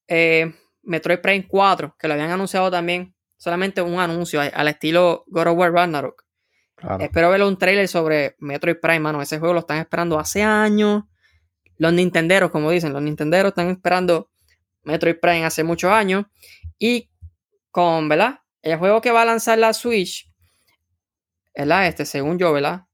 eh, 0.07 0.51
Metroid 0.81 1.19
Prime 1.19 1.47
4, 1.47 1.95
que 1.99 2.07
lo 2.07 2.15
habían 2.15 2.31
anunciado 2.31 2.71
también 2.71 3.13
solamente 3.37 3.83
un 3.83 3.99
anuncio 3.99 4.41
al 4.41 4.67
estilo 4.67 5.25
God 5.27 5.49
of 5.49 5.57
War 5.59 5.71
Ragnarok. 5.71 6.25
Espero 6.99 7.29
ver 7.29 7.43
un 7.43 7.55
trailer 7.55 7.87
sobre 7.87 8.35
Metroid 8.39 8.77
Prime, 8.81 8.99
mano. 8.99 9.21
Ese 9.21 9.37
juego 9.37 9.53
lo 9.53 9.59
están 9.59 9.77
esperando 9.77 10.17
hace 10.17 10.41
años. 10.41 11.03
Los 11.77 11.93
Nintenderos, 11.93 12.49
como 12.49 12.71
dicen, 12.71 12.93
los 12.93 13.01
Nintenderos 13.03 13.49
están 13.51 13.69
esperando 13.69 14.31
Metroid 14.81 15.19
Prime 15.19 15.45
hace 15.45 15.63
muchos 15.63 15.91
años. 15.91 16.25
Y 16.79 17.11
con, 17.69 18.09
¿verdad? 18.09 18.39
El 18.63 18.79
juego 18.79 19.01
que 19.01 19.11
va 19.11 19.21
a 19.21 19.25
lanzar 19.25 19.59
la 19.59 19.73
Switch, 19.73 20.31
¿verdad? 21.57 21.87
Este, 21.87 22.05
según 22.05 22.37
yo, 22.37 22.53
¿verdad? 22.53 22.85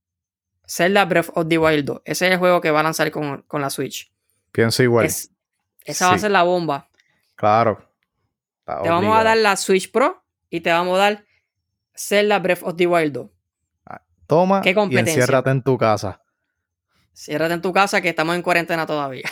Zelda 0.65 1.03
Breath 1.05 1.29
of 1.35 1.47
the 1.49 1.57
Wild 1.57 1.85
2. 1.85 2.01
Ese 2.05 2.27
es 2.27 2.31
el 2.31 2.39
juego 2.39 2.61
que 2.61 2.71
va 2.71 2.79
a 2.79 2.83
lanzar 2.83 3.11
con, 3.11 3.43
la 3.51 3.69
Switch. 3.69 4.11
Pienso 4.51 4.81
igual. 4.81 5.05
esa 5.05 6.07
va 6.07 6.13
a 6.13 6.19
ser 6.19 6.31
la 6.31 6.43
bomba. 6.43 6.89
Claro. 7.35 7.89
Te 8.65 8.89
vamos 8.89 9.17
a 9.17 9.23
dar 9.23 9.37
la 9.37 9.57
Switch 9.57 9.91
Pro 9.91 10.23
y 10.49 10.61
te 10.61 10.71
vamos 10.71 10.95
a 10.97 11.01
dar 11.01 11.25
Zelda 11.93 12.39
Breath 12.39 12.63
of 12.63 12.77
the 12.77 12.87
Wild 12.87 13.13
2. 13.13 13.29
Ah, 13.85 14.01
toma 14.25 14.61
¿Qué 14.61 14.73
y 14.89 14.97
enciérrate 14.97 15.49
en 15.49 15.61
tu 15.61 15.77
casa. 15.77 16.21
Ciérrate 17.13 17.55
en 17.55 17.61
tu 17.61 17.73
casa 17.73 18.01
que 18.01 18.09
estamos 18.09 18.35
en 18.35 18.41
cuarentena 18.41 18.85
todavía. 18.85 19.29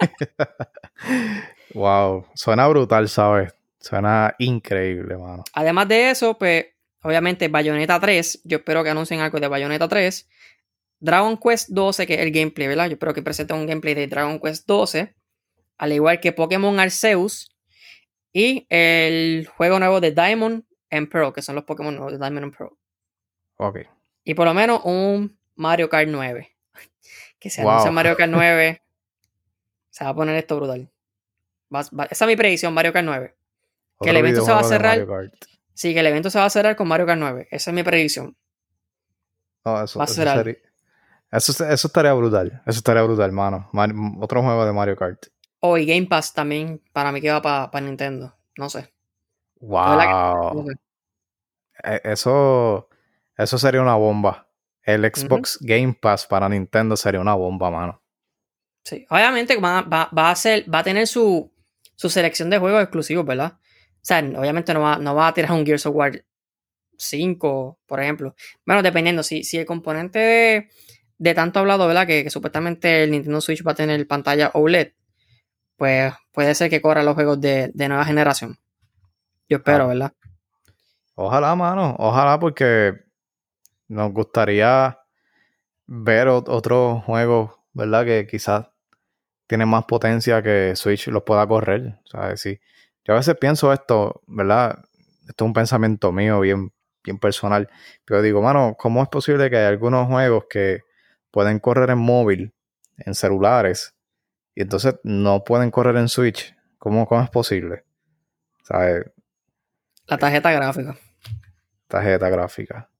wow, 1.74 2.26
suena 2.34 2.66
brutal, 2.66 3.08
¿sabes? 3.08 3.54
Suena 3.78 4.34
increíble, 4.38 5.16
mano. 5.18 5.44
Además 5.52 5.86
de 5.88 6.10
eso, 6.10 6.38
pues, 6.38 6.73
obviamente, 7.04 7.48
Bayonetta 7.48 8.00
3. 8.00 8.40
Yo 8.44 8.58
espero 8.58 8.82
que 8.82 8.90
anuncien 8.90 9.20
algo 9.20 9.38
de 9.38 9.46
Bayonetta 9.46 9.86
3. 9.86 10.28
Dragon 11.00 11.36
Quest 11.36 11.68
12, 11.68 12.06
que 12.06 12.14
es 12.14 12.20
el 12.20 12.32
gameplay, 12.32 12.66
¿verdad? 12.66 12.86
Yo 12.86 12.94
espero 12.94 13.14
que 13.14 13.22
presenten 13.22 13.58
un 13.58 13.66
gameplay 13.66 13.94
de 13.94 14.06
Dragon 14.06 14.40
Quest 14.40 14.66
12. 14.66 15.14
Al 15.76 15.92
igual 15.92 16.18
que 16.20 16.32
Pokémon 16.32 16.80
Arceus. 16.80 17.54
Y 18.32 18.66
el 18.68 19.46
juego 19.46 19.78
nuevo 19.78 20.00
de 20.00 20.10
Diamond 20.10 20.64
and 20.90 21.08
Pearl, 21.08 21.32
que 21.32 21.42
son 21.42 21.54
los 21.54 21.64
Pokémon 21.64 21.94
nuevos 21.94 22.12
de 22.12 22.18
Diamond 22.18 22.44
and 22.44 22.56
Pearl. 22.56 22.72
Ok. 23.58 23.78
Y 24.24 24.34
por 24.34 24.46
lo 24.46 24.54
menos 24.54 24.80
un 24.84 25.38
Mario 25.54 25.88
Kart 25.88 26.08
9. 26.08 26.50
Que 27.38 27.50
se 27.50 27.60
anuncia 27.60 27.90
Mario 27.90 28.16
Kart 28.16 28.32
9. 28.32 28.82
Se 29.90 30.02
va 30.02 30.10
a 30.10 30.14
poner 30.14 30.34
esto 30.34 30.56
brutal. 30.56 30.90
esa 32.10 32.24
es 32.24 32.26
mi 32.26 32.34
predicción, 32.34 32.72
Mario 32.72 32.92
Kart 32.92 33.04
9. 33.04 33.34
Que 34.00 34.10
el 34.10 34.16
evento 34.16 34.44
se 34.44 34.50
va 34.50 34.60
a 34.60 34.64
cerrar. 34.64 35.06
Sí, 35.74 35.92
que 35.92 36.00
el 36.00 36.06
evento 36.06 36.30
se 36.30 36.38
va 36.38 36.46
a 36.46 36.50
cerrar 36.50 36.76
con 36.76 36.88
Mario 36.88 37.06
Kart 37.06 37.20
9. 37.20 37.48
Esa 37.50 37.70
es 37.70 37.74
mi 37.74 37.82
predicción. 37.82 38.36
eso, 39.64 40.02
eso, 40.02 41.64
eso, 41.64 41.86
estaría 41.88 42.12
brutal. 42.14 42.62
Eso 42.64 42.78
estaría 42.78 43.02
brutal, 43.02 43.26
hermano. 43.26 43.68
otro 44.20 44.42
juego 44.42 44.64
de 44.64 44.72
Mario 44.72 44.96
Kart. 44.96 45.26
Oh, 45.60 45.76
y 45.76 45.86
Game 45.86 46.06
Pass 46.06 46.32
también, 46.32 46.80
para 46.92 47.10
mí 47.10 47.20
que 47.20 47.30
va 47.30 47.42
para 47.42 47.80
Nintendo. 47.80 48.34
No 48.56 48.68
sé. 48.70 48.92
Wow. 49.60 50.70
E, 51.82 52.00
eso, 52.04 52.88
eso 53.36 53.58
sería 53.58 53.82
una 53.82 53.96
bomba. 53.96 54.46
El 54.82 55.04
Xbox 55.04 55.58
Game 55.60 55.96
Pass 55.98 56.26
para 56.26 56.48
Nintendo 56.48 56.96
sería 56.96 57.20
una 57.20 57.34
bomba, 57.34 57.70
mano. 57.70 58.02
Sí, 58.84 59.06
obviamente 59.08 59.56
va, 59.56 59.78
a, 59.80 60.36
ser, 60.36 60.72
va 60.72 60.80
a 60.80 60.84
tener 60.84 61.06
su, 61.06 61.50
selección 61.96 62.50
de 62.50 62.58
juegos 62.58 62.82
exclusivos, 62.82 63.24
¿verdad? 63.24 63.58
O 64.04 64.06
sea, 64.06 64.18
obviamente 64.18 64.74
no 64.74 64.82
va, 64.82 64.98
no 64.98 65.14
va 65.14 65.28
a 65.28 65.32
tirar 65.32 65.52
un 65.52 65.64
Gears 65.64 65.86
of 65.86 65.96
War 65.96 66.22
5, 66.98 67.78
por 67.86 68.00
ejemplo. 68.02 68.34
Bueno, 68.66 68.82
dependiendo, 68.82 69.22
si, 69.22 69.44
si 69.44 69.56
el 69.56 69.64
componente 69.64 70.68
de, 71.16 71.34
tanto 71.34 71.60
hablado, 71.60 71.86
¿verdad? 71.86 72.06
Que, 72.06 72.28
supuestamente 72.28 73.04
el 73.04 73.12
Nintendo 73.12 73.40
Switch 73.40 73.66
va 73.66 73.72
a 73.72 73.74
tener 73.74 74.06
pantalla 74.06 74.50
OLED, 74.52 74.92
pues 75.78 76.12
puede 76.32 76.54
ser 76.54 76.68
que 76.68 76.82
corra 76.82 77.02
los 77.02 77.14
juegos 77.14 77.40
de, 77.40 77.72
nueva 77.74 78.04
generación. 78.04 78.58
Yo 79.48 79.56
espero, 79.56 79.84
ah. 79.84 79.86
¿verdad? 79.86 80.12
Ojalá, 81.14 81.54
mano, 81.54 81.96
ojalá 81.98 82.38
porque 82.38 83.04
nos 83.88 84.12
gustaría 84.12 84.98
ver 85.86 86.28
otros 86.28 87.02
juegos, 87.04 87.52
¿verdad? 87.72 88.04
Que 88.04 88.26
quizás 88.26 88.68
tienen 89.46 89.68
más 89.68 89.86
potencia 89.86 90.42
que 90.42 90.76
Switch 90.76 91.08
los 91.08 91.22
pueda 91.22 91.46
correr. 91.46 92.00
¿sabes? 92.04 92.42
Sí. 92.42 92.60
Yo 93.04 93.14
a 93.14 93.18
veces 93.18 93.36
pienso 93.38 93.72
esto, 93.72 94.22
¿verdad? 94.26 94.78
Esto 95.28 95.44
es 95.44 95.46
un 95.46 95.52
pensamiento 95.52 96.10
mío 96.12 96.40
bien, 96.40 96.72
bien 97.02 97.18
personal. 97.18 97.68
Pero 98.04 98.22
digo, 98.22 98.42
mano, 98.42 98.76
¿cómo 98.78 99.02
es 99.02 99.08
posible 99.08 99.50
que 99.50 99.58
hay 99.58 99.66
algunos 99.66 100.06
juegos 100.08 100.44
que 100.48 100.80
pueden 101.30 101.58
correr 101.58 101.90
en 101.90 101.98
móvil, 101.98 102.54
en 102.98 103.14
celulares, 103.14 103.94
y 104.54 104.62
entonces 104.62 104.94
no 105.02 105.44
pueden 105.44 105.70
correr 105.70 105.96
en 105.96 106.08
Switch? 106.08 106.54
¿Cómo, 106.78 107.06
cómo 107.06 107.22
es 107.22 107.30
posible? 107.30 107.84
¿Sabes? 108.62 109.04
La 110.06 110.18
tarjeta 110.18 110.50
gráfica. 110.52 110.96
Tarjeta 111.88 112.28
gráfica. 112.28 112.90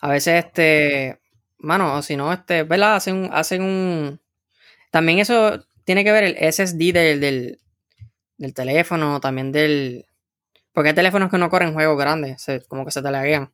A 0.00 0.08
veces, 0.08 0.44
este, 0.44 1.20
mano, 1.58 1.94
o 1.94 2.02
si 2.02 2.16
no, 2.16 2.32
este, 2.32 2.64
¿verdad? 2.64 2.96
Hacen, 2.96 3.30
hacen 3.32 3.62
un... 3.62 4.20
También 4.90 5.20
eso 5.20 5.64
tiene 5.84 6.04
que 6.04 6.12
ver 6.12 6.24
el 6.24 6.52
SSD 6.52 6.92
del, 6.92 7.20
del, 7.20 7.58
teléfono, 8.50 9.20
también 9.20 9.52
del... 9.52 10.06
Porque 10.72 10.90
hay 10.90 10.94
teléfonos 10.94 11.30
que 11.30 11.38
no 11.38 11.50
corren 11.50 11.74
juegos 11.74 11.98
grandes, 11.98 12.46
como 12.68 12.84
que 12.84 12.90
se 12.90 13.02
te 13.02 13.10
laguean. 13.10 13.52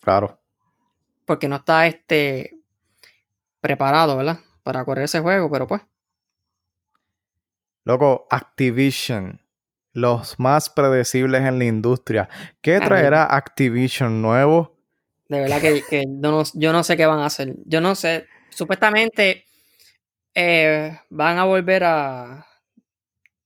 Claro. 0.00 0.38
Porque 1.24 1.48
no 1.48 1.56
está 1.56 1.86
este 1.86 2.58
preparado, 3.60 4.16
¿verdad? 4.16 4.40
Para 4.62 4.84
correr 4.84 5.04
ese 5.04 5.20
juego, 5.20 5.50
pero 5.50 5.66
pues. 5.66 5.80
Loco, 7.84 8.26
Activision, 8.30 9.40
los 9.92 10.38
más 10.38 10.68
predecibles 10.68 11.42
en 11.42 11.58
la 11.58 11.64
industria. 11.64 12.28
¿Qué 12.60 12.80
traerá 12.80 13.24
Activision 13.34 14.20
nuevo? 14.20 14.76
De 15.28 15.40
verdad 15.40 15.60
que, 15.60 16.04
yo, 16.54 16.72
no, 16.72 16.84
sé 16.84 16.96
qué 16.96 17.06
van 17.06 17.20
a 17.20 17.26
hacer. 17.26 17.54
Yo 17.64 17.80
no 17.80 17.94
sé. 17.94 18.26
Supuestamente 18.50 19.44
eh, 20.34 20.98
van 21.08 21.38
a 21.38 21.44
volver 21.44 21.84
a. 21.84 22.46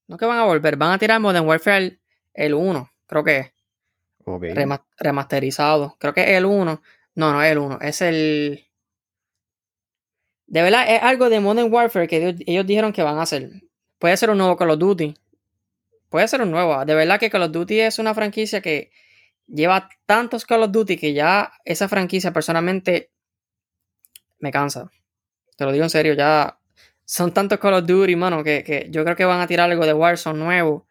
No 0.09 0.17
que 0.17 0.27
van 0.27 0.39
a 0.39 0.45
volver, 0.45 0.77
van 0.77 0.93
a 0.93 0.99
tirar 0.99 1.21
Modern 1.21 1.47
Warfare 1.47 2.01
el 2.35 2.55
1, 2.55 2.91
creo 3.07 3.25
que 3.25 3.39
es. 3.39 3.53
remasterizado. 4.99 5.97
Creo 5.99 6.15
que 6.15 6.23
es 6.23 6.31
el 6.31 6.45
1. 6.45 6.83
No, 7.15 7.33
no 7.33 7.43
es 7.43 7.53
el 7.53 7.59
1. 7.59 7.79
Es 7.81 8.03
el. 8.03 8.67
De 10.47 10.63
verdad, 10.63 10.95
es 10.95 11.03
algo 11.03 11.29
de 11.29 11.41
Modern 11.41 11.73
Warfare 11.73 12.09
que 12.09 12.35
ellos, 12.47 12.67
dijeron 12.67 12.93
que 12.93 13.03
van 13.03 13.19
a 13.19 13.23
hacer. 13.23 13.51
Puede 13.99 14.17
ser 14.17 14.31
un 14.31 14.39
nuevo 14.39 14.57
Call 14.57 14.71
of 14.71 14.79
Duty. 14.79 15.15
Puede 16.09 16.27
ser 16.29 16.41
un 16.41 16.51
nuevo. 16.51 16.85
De 16.85 16.95
verdad 16.95 17.21
que 17.21 17.29
Call 17.29 17.43
of 17.43 17.53
Duty 17.53 17.81
es 17.81 17.99
una 17.99 18.15
franquicia 18.15 18.63
que 18.63 18.91
lleva 19.47 19.89
tantos 20.07 20.47
Call 20.47 20.63
of 20.63 20.73
Duty 20.73 20.97
que 20.97 21.13
ya 21.13 21.53
esa 21.65 21.89
franquicia 21.89 22.33
personalmente 22.33 23.11
me 24.39 24.51
cansa. 24.51 24.91
Te 25.57 25.65
lo 25.65 25.73
digo 25.73 25.85
en 25.85 25.91
serio, 25.91 26.15
ya 26.15 26.58
son 27.09 27.33
tantos 27.33 27.59
Call 27.59 27.73
of 27.73 27.87
Duty, 27.87 28.17
mano, 28.17 28.45
que, 28.45 28.87
yo 28.91 29.03
creo 29.03 29.17
que 29.17 29.25
van 29.25 29.41
a 29.41 29.47
tirar 29.47 29.71
algo 29.71 29.87
de 29.87 29.95
Warzone 29.95 30.39
nuevo. 30.39 30.87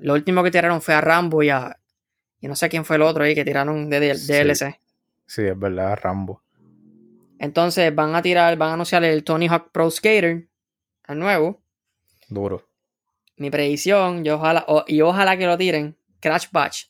Lo 0.00 0.14
último 0.14 0.42
que 0.42 0.50
tiraron 0.50 0.82
fue 0.82 0.92
a 0.92 1.00
Rambo 1.00 1.40
y 1.40 1.50
a. 1.50 1.78
Y 2.40 2.48
no 2.48 2.56
sé 2.56 2.68
quién 2.68 2.84
fue 2.84 2.96
el 2.96 3.02
otro 3.02 3.22
ahí 3.22 3.32
que 3.32 3.44
tiraron 3.44 3.88
de, 3.88 4.00
DLC. 4.00 4.80
Sí, 5.24 5.42
es 5.42 5.56
verdad, 5.56 5.96
Rambo. 6.02 6.42
Entonces 7.38 7.94
van 7.94 8.16
a 8.16 8.22
tirar, 8.22 8.56
van 8.56 8.70
a 8.70 8.72
anunciar 8.72 9.04
el 9.04 9.22
Tony 9.22 9.46
Hawk 9.46 9.70
Pro 9.70 9.88
Skater, 9.88 10.48
el 11.06 11.18
nuevo. 11.18 11.62
Duro. 12.28 12.68
Mi 13.36 13.48
predicción, 13.48 14.24
yo 14.24 14.36
ojalá, 14.36 14.66
y 14.88 15.00
ojalá 15.00 15.36
que 15.36 15.46
lo 15.46 15.56
tiren, 15.56 15.96
Crash 16.18 16.46
Batch 16.50 16.86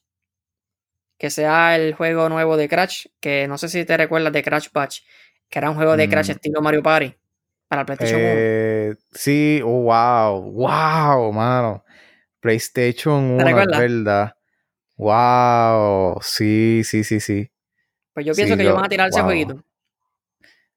que 1.18 1.30
sea 1.30 1.76
el 1.76 1.94
juego 1.94 2.28
nuevo 2.28 2.58
de 2.58 2.68
Crash, 2.68 3.06
que 3.20 3.48
no 3.48 3.56
sé 3.56 3.70
si 3.70 3.86
te 3.86 3.96
recuerdas 3.96 4.34
de 4.34 4.42
Crash 4.42 4.68
Batch, 4.70 5.00
que 5.48 5.58
era 5.58 5.70
un 5.70 5.76
juego 5.76 5.96
de 5.96 6.10
Crash 6.10 6.28
mm. 6.28 6.32
estilo 6.32 6.60
Mario 6.60 6.82
Party 6.82 7.16
para 7.68 7.84
PlayStation 7.84 8.20
eh, 8.22 8.94
Sí, 9.12 9.60
oh, 9.64 9.82
wow, 9.82 10.52
wow, 10.52 11.32
mano. 11.32 11.84
PlayStation 12.40 13.40
1, 13.40 13.44
¿verdad? 13.44 14.36
Wow, 14.96 16.18
sí, 16.22 16.82
sí, 16.84 17.04
sí, 17.04 17.20
sí. 17.20 17.50
Pues 18.14 18.24
yo 18.24 18.34
pienso 18.34 18.56
que 18.56 18.62
ellos 18.62 18.74
van 18.74 18.86
a 18.86 18.88
tirar 18.88 19.08
ese 19.08 19.22
jueguito. 19.22 19.62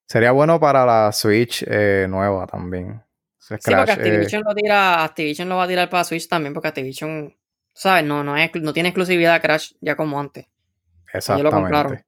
Sería 0.06 0.32
bueno 0.32 0.60
para 0.60 0.86
la 0.86 1.12
Switch 1.12 1.64
eh, 1.68 2.08
nueva 2.10 2.48
también. 2.48 3.02
sí, 3.38 3.56
porque 3.64 3.92
eh, 3.92 3.94
Activision, 3.94 4.44
lo 4.44 4.56
tira, 4.56 5.04
Activision 5.04 5.48
lo 5.48 5.58
va 5.58 5.64
a 5.64 5.68
tirar 5.68 5.90
para 5.90 6.04
Switch 6.04 6.28
también, 6.28 6.54
porque 6.54 6.70
Activision 6.70 7.34
¿Sabes? 7.80 8.04
No, 8.04 8.26
no, 8.26 8.36
es, 8.36 8.54
no 8.56 8.74
tiene 8.74 8.90
exclusividad 8.90 9.42
Crash 9.42 9.72
ya 9.80 9.96
como 9.96 10.20
antes. 10.20 10.48
Exactamente. 11.14 12.04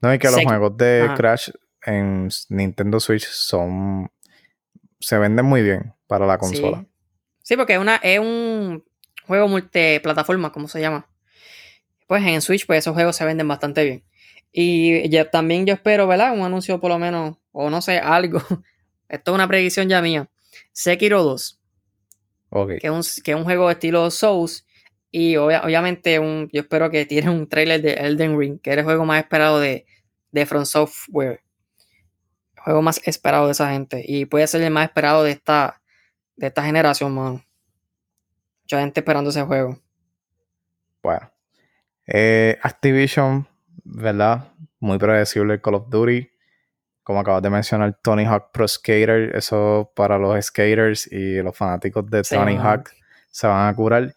No, 0.00 0.12
y 0.12 0.18
que 0.18 0.28
los 0.28 0.42
juegos 0.42 0.76
de 0.76 1.10
Crash 1.16 1.50
en 1.84 2.28
Nintendo 2.48 3.00
Switch 3.00 3.26
son. 3.26 4.10
se 5.00 5.18
venden 5.18 5.46
muy 5.46 5.62
bien 5.62 5.94
para 6.06 6.26
la 6.26 6.38
consola. 6.38 6.86
Sí, 7.42 7.56
porque 7.56 7.74
es, 7.74 7.78
una, 7.78 7.96
es 7.96 8.18
un 8.18 8.84
juego 9.26 9.48
multiplataforma, 9.48 10.50
como 10.52 10.68
se 10.68 10.80
llama. 10.80 11.08
Pues 12.06 12.24
en 12.24 12.40
Switch, 12.40 12.66
pues 12.66 12.80
esos 12.80 12.94
juegos 12.94 13.16
se 13.16 13.24
venden 13.24 13.48
bastante 13.48 13.84
bien. 13.84 14.04
Y 14.52 15.08
ya, 15.08 15.30
también 15.30 15.66
yo 15.66 15.74
espero, 15.74 16.06
¿verdad? 16.06 16.32
Un 16.32 16.42
anuncio 16.42 16.80
por 16.80 16.90
lo 16.90 16.98
menos, 16.98 17.36
o 17.52 17.70
no 17.70 17.82
sé, 17.82 17.98
algo. 17.98 18.40
Esto 19.08 19.32
es 19.32 19.34
una 19.34 19.48
predicción 19.48 19.88
ya 19.88 20.00
mía. 20.00 20.28
Sekiro 20.72 21.22
2. 21.22 21.60
Que, 22.80 22.80
es 22.82 23.28
un, 23.28 23.44
juego 23.44 23.66
de 23.66 23.72
estilo 23.72 24.10
Souls. 24.10 24.66
Y 25.10 25.36
obviamente 25.36 26.18
un, 26.18 26.48
yo 26.52 26.62
espero 26.62 26.90
que 26.90 27.04
tiene 27.04 27.30
un 27.30 27.48
trailer 27.48 27.82
de 27.82 27.94
Elden 27.94 28.38
Ring, 28.38 28.60
que 28.60 28.70
es 28.70 28.78
el 28.78 28.84
juego 28.84 29.04
más 29.04 29.22
esperado 29.22 29.60
de, 29.60 29.86
de 30.30 30.46
From 30.46 30.64
Software. 30.64 31.43
Juego 32.64 32.82
más 32.82 33.00
esperado 33.06 33.46
de 33.46 33.52
esa 33.52 33.70
gente. 33.70 34.02
Y 34.06 34.24
puede 34.24 34.46
ser 34.46 34.62
el 34.62 34.72
más 34.72 34.84
esperado 34.84 35.22
de 35.22 35.32
esta, 35.32 35.82
de 36.36 36.48
esta 36.48 36.64
generación, 36.64 37.14
mano. 37.14 37.44
Mucha 38.62 38.80
gente 38.80 39.00
esperando 39.00 39.30
ese 39.30 39.42
juego. 39.42 39.78
Bueno. 41.02 41.30
Eh, 42.06 42.58
Activision, 42.62 43.46
¿verdad? 43.84 44.48
Muy 44.80 44.98
predecible 44.98 45.60
Call 45.60 45.74
of 45.74 45.88
Duty 45.88 46.30
como 47.04 47.20
acabas 47.20 47.42
de 47.42 47.50
mencionar, 47.50 47.98
Tony 48.02 48.24
Hawk 48.24 48.50
Pro 48.50 48.66
Skater, 48.66 49.36
eso 49.36 49.92
para 49.94 50.18
los 50.18 50.42
skaters 50.42 51.06
y 51.12 51.42
los 51.42 51.56
fanáticos 51.56 52.08
de 52.10 52.22
Tony 52.22 52.56
Hawk 52.56 52.90
se 53.30 53.46
van 53.46 53.68
a 53.68 53.76
curar. 53.76 54.14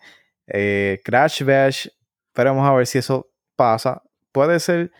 Eh, 0.47 1.01
Crash 1.03 1.43
Bash, 1.43 1.87
esperemos 2.27 2.67
a 2.67 2.73
ver 2.73 2.87
si 2.87 2.97
eso 2.97 3.29
pasa. 3.57 4.01
Puede 4.31 4.61
ser, 4.61 4.91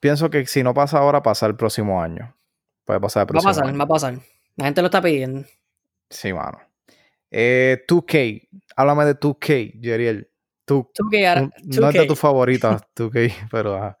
pienso 0.00 0.28
que 0.28 0.44
si 0.46 0.64
no 0.64 0.74
pasa 0.74 0.98
ahora, 0.98 1.22
pasa 1.22 1.46
el 1.46 1.54
próximo 1.54 2.02
año. 2.02 2.34
Puede 2.90 3.00
pasar 3.00 3.24
Va 3.32 3.38
a 3.38 3.42
pasar, 3.42 3.80
va 3.80 3.84
a 3.84 3.86
pasar. 3.86 4.18
La 4.56 4.64
gente 4.64 4.80
lo 4.80 4.86
está 4.88 5.00
pidiendo. 5.00 5.46
Sí, 6.08 6.32
mano. 6.32 6.58
Eh, 7.30 7.84
2K, 7.86 8.48
háblame 8.74 9.04
de 9.04 9.14
2K, 9.14 9.80
Jeriel. 9.80 10.28
2K, 10.66 11.52
No 11.78 11.88
es 11.88 11.94
de 11.94 12.06
tus 12.06 12.18
favoritas, 12.18 12.82
2K, 12.96 13.48
pero 13.48 13.96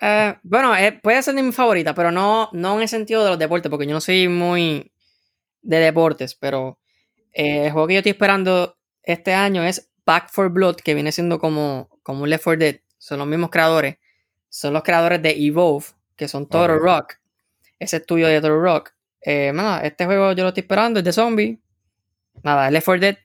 eh, 0.00 0.34
bueno, 0.42 0.76
eh, 0.76 0.98
puede 1.00 1.22
ser 1.22 1.36
de 1.36 1.44
mi 1.44 1.52
favorita, 1.52 1.94
pero 1.94 2.10
no, 2.10 2.48
no 2.52 2.74
en 2.74 2.82
el 2.82 2.88
sentido 2.88 3.22
de 3.22 3.30
los 3.30 3.38
deportes, 3.38 3.70
porque 3.70 3.86
yo 3.86 3.92
no 3.92 4.00
soy 4.00 4.26
muy 4.26 4.90
de 5.62 5.78
deportes, 5.78 6.34
pero 6.34 6.80
eh, 7.32 7.66
el 7.66 7.70
juego 7.72 7.86
que 7.86 7.94
yo 7.94 7.98
estoy 7.98 8.10
esperando 8.10 8.76
este 9.04 9.32
año 9.32 9.62
es 9.62 9.92
Back 10.04 10.28
for 10.32 10.48
Blood, 10.50 10.78
que 10.78 10.94
viene 10.94 11.12
siendo 11.12 11.38
como, 11.38 11.88
como 12.02 12.24
un 12.24 12.30
Left 12.30 12.42
4 12.42 12.58
Dead. 12.58 12.80
Son 12.98 13.20
los 13.20 13.28
mismos 13.28 13.50
creadores. 13.50 13.98
Son 14.48 14.72
los 14.72 14.82
creadores 14.82 15.22
de 15.22 15.30
Evolve, 15.30 15.86
que 16.16 16.26
son 16.26 16.48
Toro 16.48 16.80
Rock. 16.80 17.18
Ese 17.84 17.98
estudio 17.98 18.28
de 18.28 18.40
Toro 18.40 18.62
Rock. 18.62 18.92
Eh, 19.20 19.52
este 19.82 20.06
juego 20.06 20.32
yo 20.32 20.44
lo 20.44 20.48
estoy 20.48 20.62
esperando, 20.62 21.00
es 21.00 21.04
de 21.04 21.12
zombie. 21.12 21.60
Nada, 22.42 22.70
Left 22.70 22.86
4 22.86 23.00
Dead 23.00 23.18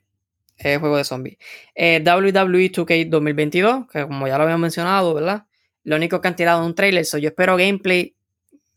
es 0.57 0.79
juego 0.79 0.97
de 0.97 1.05
zombie. 1.05 1.37
Eh, 1.73 2.03
WWE 2.05 2.69
2K 2.69 3.09
2022, 3.09 3.87
que 3.89 4.03
como 4.03 4.27
ya 4.27 4.37
lo 4.37 4.43
habíamos 4.43 4.61
mencionado, 4.61 5.13
¿verdad? 5.13 5.45
Lo 5.83 5.95
único 5.95 6.19
que 6.19 6.27
han 6.27 6.35
tirado 6.35 6.61
es 6.61 6.67
un 6.67 6.75
trailer, 6.75 7.05
so 7.05 7.17
yo 7.17 7.29
espero 7.29 7.55
gameplay, 7.55 8.13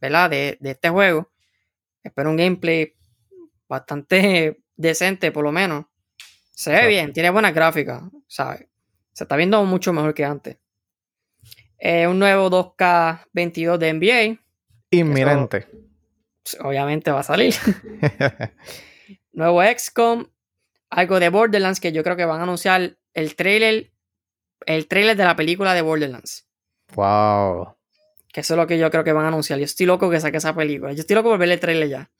¿verdad? 0.01 0.31
De, 0.31 0.57
de 0.61 0.71
este 0.71 0.89
juego. 0.89 1.33
Espero 2.05 2.31
un 2.31 2.37
gameplay 2.37 2.95
bastante 3.69 4.61
decente, 4.77 5.33
por 5.33 5.43
lo 5.43 5.51
menos. 5.51 5.87
Se 6.53 6.71
ve 6.71 6.87
bien, 6.87 7.13
tiene 7.13 7.31
buenas 7.31 7.53
gráficas, 7.53 8.05
¿sabes? 8.29 8.69
Se 9.13 9.25
está 9.25 9.35
viendo 9.35 9.65
mucho 9.65 9.93
mejor 9.93 10.15
que 10.15 10.25
antes. 10.25 10.59
Eh, 11.79 12.07
un 12.07 12.21
nuevo 12.21 12.49
2K22 12.49 13.79
de 13.79 13.93
NBA. 13.93 14.43
Inminente. 14.93 15.67
obviamente 16.61 17.11
va 17.11 17.21
a 17.21 17.25
salir. 17.25 17.55
nuevo 19.33 19.63
XCOM. 19.63 20.27
Algo 20.91 21.19
de 21.19 21.31
Borderlands 21.31 21.81
que 21.81 21.93
yo 21.93 22.03
creo 22.05 22.17
que 22.17 22.27
van 22.27 22.41
a 22.41 22.43
anunciar 22.43 22.97
el 23.15 23.35
trailer. 23.35 23.91
El 24.67 24.87
trailer 24.87 25.17
de 25.17 25.25
la 25.25 25.35
película 25.35 25.75
de 25.75 25.83
Borderlands. 25.83 26.47
Wow. 26.95 27.75
Que 28.33 28.41
eso 28.43 28.55
es 28.55 28.59
lo 28.59 28.67
que 28.67 28.79
yo 28.79 28.91
creo 28.91 29.03
que 29.03 29.13
van 29.13 29.25
a 29.25 29.29
anunciar. 29.29 29.59
Yo 29.59 29.65
estoy 29.65 29.87
loco 29.87 30.11
que 30.11 30.21
saque 30.21 30.37
esa 30.37 30.55
película. 30.55 30.93
Yo 30.93 31.01
estoy 31.01 31.17
loco 31.17 31.31
por 31.31 31.39
ver 31.39 31.51
el 31.51 31.61
trailer 31.61 31.89
ya. 31.89 32.11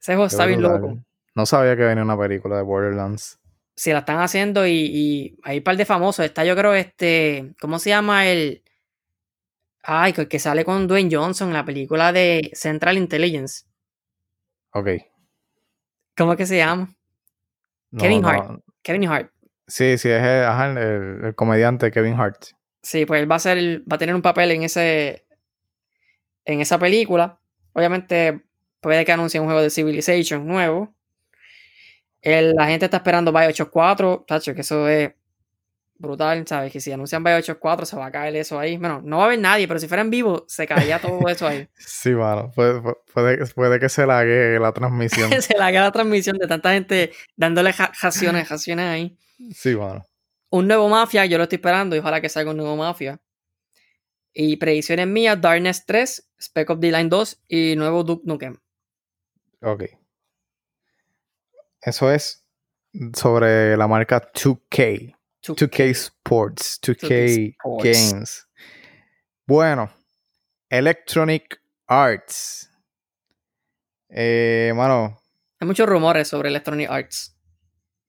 Ese 0.00 0.14
juego 0.14 0.26
está 0.26 0.46
bien 0.46 0.62
loco. 0.62 0.98
No 1.34 1.46
sabía 1.46 1.76
que 1.76 1.82
venía 1.82 2.02
una 2.02 2.18
película 2.18 2.56
de 2.56 2.62
Borderlands. 2.62 3.38
Sí, 3.76 3.92
la 3.92 4.00
están 4.00 4.20
haciendo 4.20 4.66
y, 4.66 5.38
hay 5.42 5.58
un 5.58 5.64
par 5.64 5.76
de 5.76 5.84
famosos. 5.84 6.24
Está, 6.24 6.44
yo 6.44 6.54
creo, 6.56 6.74
este. 6.74 7.54
¿Cómo 7.60 7.78
se 7.78 7.90
llama 7.90 8.26
el. 8.26 8.62
Ay, 9.84 10.12
que 10.12 10.38
sale 10.38 10.64
con 10.64 10.86
Dwayne 10.86 11.14
Johnson 11.14 11.48
en 11.48 11.54
la 11.54 11.64
película 11.64 12.12
de 12.12 12.50
Central 12.54 12.96
Intelligence. 12.96 13.64
Ok. 14.70 14.88
¿Cómo 16.16 16.32
es 16.32 16.38
que 16.38 16.46
se 16.46 16.56
llama? 16.56 16.94
Kevin 17.96 18.24
Hart. 18.24 18.60
Kevin 18.82 19.08
Hart. 19.08 19.30
Sí, 19.66 19.98
sí, 19.98 20.08
es 20.08 20.22
el, 20.22 21.34
comediante 21.34 21.90
Kevin 21.90 22.18
Hart. 22.18 22.46
Sí, 22.82 23.06
pues 23.06 23.22
él 23.22 23.30
va 23.30 23.36
a 23.36 23.40
ser, 23.40 23.80
va 23.90 23.96
a 23.96 23.98
tener 23.98 24.14
un 24.14 24.22
papel 24.22 24.50
en 24.50 24.62
ese. 24.62 25.26
En 26.44 26.60
esa 26.60 26.78
película. 26.78 27.38
Obviamente, 27.72 28.42
puede 28.80 29.04
que 29.04 29.12
anuncie 29.12 29.40
un 29.40 29.46
juego 29.46 29.62
de 29.62 29.70
Civilization 29.70 30.46
nuevo 30.46 30.94
la 32.24 32.66
gente 32.66 32.86
está 32.86 32.98
esperando 32.98 33.32
Bioshock 33.32 33.70
4, 33.70 34.24
tacho, 34.26 34.54
que 34.54 34.62
eso 34.62 34.88
es 34.88 35.12
brutal, 36.04 36.46
¿sabes? 36.46 36.72
Que 36.72 36.80
si 36.80 36.92
anuncian 36.92 37.24
Bioshock 37.24 37.58
4 37.58 37.86
se 37.86 37.96
va 37.96 38.06
a 38.06 38.12
caer 38.12 38.36
eso 38.36 38.58
ahí. 38.58 38.76
Bueno, 38.76 39.00
no 39.04 39.18
va 39.18 39.24
a 39.24 39.26
haber 39.26 39.38
nadie, 39.38 39.66
pero 39.66 39.80
si 39.80 39.88
fuera 39.88 40.02
en 40.02 40.10
vivo 40.10 40.44
se 40.46 40.66
caería 40.66 41.00
todo 41.00 41.18
eso 41.28 41.46
ahí. 41.46 41.68
sí, 41.76 42.10
mano. 42.10 42.50
Puede, 42.54 42.80
puede, 43.54 43.80
que 43.80 43.88
se 43.88 44.06
lague 44.06 44.58
la 44.60 44.72
transmisión. 44.72 45.30
se 45.42 45.56
lague 45.56 45.80
la 45.80 45.90
transmisión 45.90 46.38
de 46.38 46.46
tanta 46.46 46.72
gente 46.72 47.12
dándole 47.36 47.72
jaciones, 47.72 48.46
jaciones 48.46 48.86
ahí. 48.86 49.18
Sí, 49.52 49.74
mano. 49.74 50.04
Un 50.50 50.68
nuevo 50.68 50.88
Mafia, 50.88 51.26
yo 51.26 51.36
lo 51.38 51.44
estoy 51.44 51.56
esperando 51.56 51.96
y 51.96 51.98
ojalá 51.98 52.20
que 52.20 52.28
salga 52.28 52.52
un 52.52 52.58
nuevo 52.58 52.76
Mafia. 52.76 53.20
Y 54.32 54.56
predicciones 54.56 55.06
mías, 55.06 55.40
Darkness 55.40 55.84
3, 55.86 56.30
Spec 56.40 56.70
of 56.70 56.80
the 56.80 56.92
Line 56.92 57.08
2 57.08 57.42
y 57.48 57.76
nuevo 57.76 58.04
Duke 58.04 58.22
Nukem. 58.26 58.56
Ok. 59.62 59.84
Eso 61.80 62.10
es 62.10 62.44
sobre 63.14 63.76
la 63.76 63.88
marca 63.88 64.30
2K. 64.32 65.16
2K, 65.52 65.90
Sports, 65.90 66.80
2K, 66.80 67.56
Games. 67.82 68.46
Bueno, 69.46 69.90
Electronic 70.68 71.60
Arts. 71.86 72.70
Eh, 74.08 74.72
mano. 74.74 75.20
Hay 75.60 75.66
muchos 75.66 75.88
rumores 75.88 76.28
sobre 76.28 76.48
Electronic 76.48 76.88
Arts. 76.90 77.36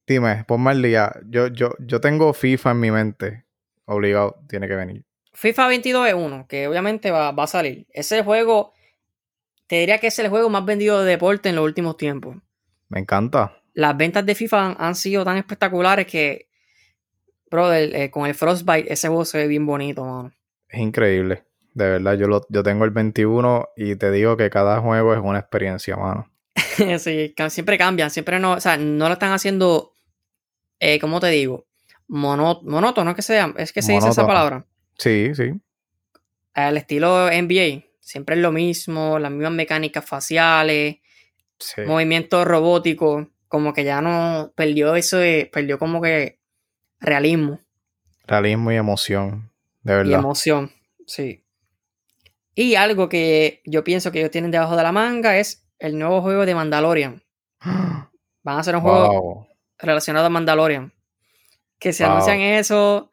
Dime, 0.08 0.46
ponme 0.48 0.72
al 0.72 0.82
día. 0.82 1.12
Yo, 1.26 1.48
yo, 1.48 1.72
yo 1.80 2.00
tengo 2.00 2.34
FIFA 2.34 2.72
en 2.72 2.80
mi 2.80 2.92
mente. 2.92 3.46
Obligado, 3.86 4.40
tiene 4.48 4.68
que 4.68 4.76
venir. 4.76 5.06
FIFA 5.34 5.68
22 5.68 6.08
es 6.08 6.14
uno, 6.14 6.48
que 6.48 6.68
obviamente 6.68 7.12
va, 7.12 7.32
va 7.32 7.44
a 7.44 7.48
salir. 7.48 7.86
Ese 7.92 8.24
juego, 8.24 8.74
te 9.68 9.80
diría 9.80 10.00
que 10.00 10.08
es 10.08 10.20
el 10.20 10.30
juego 10.30 10.50
más 10.50 10.64
vendido 10.66 11.04
de 11.04 11.10
deporte 11.10 11.50
en 11.50 11.56
los 11.56 11.66
últimos 11.66 11.98
tiempos. 11.98 12.38
Me 12.88 13.00
encanta 13.00 13.62
las 13.76 13.96
ventas 13.96 14.26
de 14.26 14.34
FIFA 14.34 14.78
han, 14.80 14.96
sido 14.96 15.24
tan 15.24 15.38
espectaculares 15.38 16.08
que, 16.08 16.50
bro, 17.50 17.74
eh, 17.74 18.10
con 18.12 18.26
el 18.26 18.36
Frostbite 18.36 18.92
ese 18.92 19.08
juego 19.08 19.26
se 19.26 19.40
ve 19.40 19.48
bien 19.48 19.66
bonito, 19.66 20.04
mano. 20.04 20.32
Es 20.70 20.80
increíble. 20.80 21.44
De 21.74 21.90
verdad, 21.90 22.18
yo, 22.18 22.28
lo, 22.28 22.46
yo 22.50 22.64
tengo 22.64 22.86
el 22.86 22.92
21 22.92 23.70
y 23.76 23.96
te 23.96 24.12
digo 24.12 24.38
que 24.38 24.50
cada 24.50 24.80
juego 24.80 25.14
es 25.14 25.20
una 25.22 25.40
experiencia, 25.40 25.98
mano. 25.98 26.32
sí, 27.00 27.34
siempre 27.50 27.78
cambian, 27.78 28.10
siempre 28.10 28.40
no, 28.40 28.54
o 28.54 28.60
sea, 28.60 28.78
no 28.78 29.08
lo 29.08 29.14
están 29.14 29.34
haciendo, 29.34 29.94
eh, 30.80 31.00
¿cómo 31.00 31.20
te 31.20 31.28
digo? 31.28 31.66
monótono, 32.08 33.16
que 33.16 33.22
sea, 33.22 33.54
es 33.58 33.74
que 33.74 33.82
se 33.82 33.94
dice 33.94 34.10
esa 34.10 34.28
palabra. 34.28 34.66
Sí, 34.98 35.34
sí. 35.34 35.54
Al 36.54 36.78
estilo 36.78 37.30
NBA, 37.30 37.84
siempre 38.00 38.36
es 38.36 38.42
lo 38.42 38.52
mismo, 38.52 39.20
las 39.20 39.32
mismas 39.32 39.54
mecánicas 39.54 40.06
faciales, 40.06 40.98
movimientos 41.86 42.46
robóticos 42.46 43.28
como 43.48 43.74
que 43.74 43.84
ya 43.84 44.02
no 44.02 44.52
perdió 44.56 44.96
eso 44.96 45.18
de, 45.18 45.50
perdió 45.52 45.80
como 45.80 46.02
que 46.02 46.40
realismo. 47.00 47.60
Realismo 48.26 48.72
y 48.72 48.76
emoción, 48.76 49.52
de 49.84 49.96
verdad. 49.96 50.12
Y 50.12 50.14
emoción, 50.14 50.72
sí. 51.06 51.44
Y 52.56 52.76
algo 52.76 53.10
que 53.10 53.62
yo 53.66 53.84
pienso 53.84 54.12
que 54.12 54.20
ellos 54.20 54.32
tienen 54.32 54.52
debajo 54.52 54.76
de 54.76 54.84
la 54.84 54.92
manga 54.92 55.38
es 55.38 55.68
el 55.80 56.00
nuevo 56.00 56.22
juego 56.22 56.46
de 56.46 56.56
Mandalorian. 56.56 57.24
Van 57.62 58.58
a 58.58 58.60
hacer 58.60 58.76
un 58.76 58.82
juego 58.82 59.48
relacionado 59.78 60.28
a 60.28 60.30
Mandalorian. 60.30 60.94
Que 61.80 61.92
se 61.92 62.06
anuncian 62.06 62.40
eso. 62.40 63.12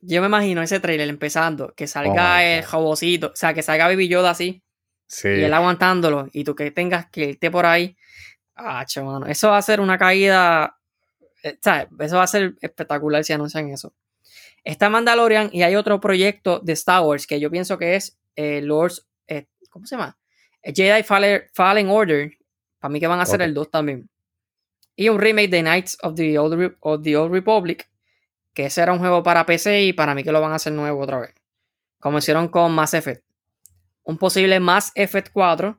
Yo 0.00 0.20
me 0.20 0.26
imagino 0.26 0.62
ese 0.62 0.80
trailer 0.80 1.08
empezando, 1.08 1.74
que 1.76 1.86
salga 1.86 2.38
oh 2.38 2.40
el 2.40 2.62
jabocito, 2.62 3.28
o 3.28 3.36
sea, 3.36 3.54
que 3.54 3.62
salga 3.62 3.86
Baby 3.86 4.08
Yoda 4.08 4.30
así. 4.30 4.62
Sí. 5.06 5.28
Y 5.28 5.44
él 5.44 5.52
aguantándolo. 5.52 6.28
Y 6.32 6.44
tú 6.44 6.54
que 6.54 6.70
tengas 6.70 7.10
que 7.10 7.30
irte 7.30 7.50
por 7.50 7.66
ahí 7.66 7.96
Ah, 8.56 8.84
mano. 8.96 9.26
Eso 9.26 9.48
va 9.50 9.58
a 9.58 9.62
ser 9.62 9.80
una 9.80 9.98
caída. 9.98 10.78
Eh, 11.42 11.58
eso 11.98 12.16
va 12.16 12.22
a 12.22 12.26
ser 12.26 12.54
espectacular 12.60 13.24
si 13.24 13.32
anuncian 13.32 13.70
eso. 13.70 13.94
Está 14.64 14.88
Mandalorian 14.88 15.50
y 15.52 15.62
hay 15.62 15.74
otro 15.74 16.00
proyecto 16.00 16.60
de 16.60 16.72
Star 16.74 17.02
Wars 17.02 17.26
que 17.26 17.40
yo 17.40 17.50
pienso 17.50 17.78
que 17.78 17.96
es 17.96 18.18
eh, 18.36 18.60
Lords. 18.62 19.06
Eh, 19.26 19.46
¿Cómo 19.70 19.86
se 19.86 19.96
llama? 19.96 20.16
Jedi 20.62 21.02
Fallen, 21.02 21.88
Order. 21.88 22.32
Para 22.78 22.92
mí 22.92 23.00
que 23.00 23.06
van 23.06 23.20
a 23.20 23.26
ser 23.26 23.42
el 23.42 23.54
2 23.54 23.70
también. 23.70 24.08
Y 24.94 25.08
un 25.08 25.20
remake 25.20 25.50
de 25.50 25.62
Knights 25.62 25.98
of 26.02 26.14
the, 26.14 26.38
Old, 26.38 26.76
of 26.80 27.02
the 27.02 27.16
Old 27.16 27.32
Republic. 27.32 27.88
Que 28.54 28.66
ese 28.66 28.82
era 28.82 28.92
un 28.92 28.98
juego 28.98 29.22
para 29.22 29.46
PC 29.46 29.84
y 29.84 29.92
para 29.92 30.14
mí 30.14 30.22
que 30.22 30.30
lo 30.30 30.40
van 30.40 30.52
a 30.52 30.56
hacer 30.56 30.72
nuevo 30.72 31.00
otra 31.00 31.18
vez. 31.20 31.34
Como 31.98 32.18
hicieron 32.18 32.48
con 32.48 32.72
Mass 32.72 32.94
Effect. 32.94 33.24
Un 34.04 34.18
posible 34.18 34.60
Mass 34.60 34.92
Effect 34.94 35.32
4 35.32 35.78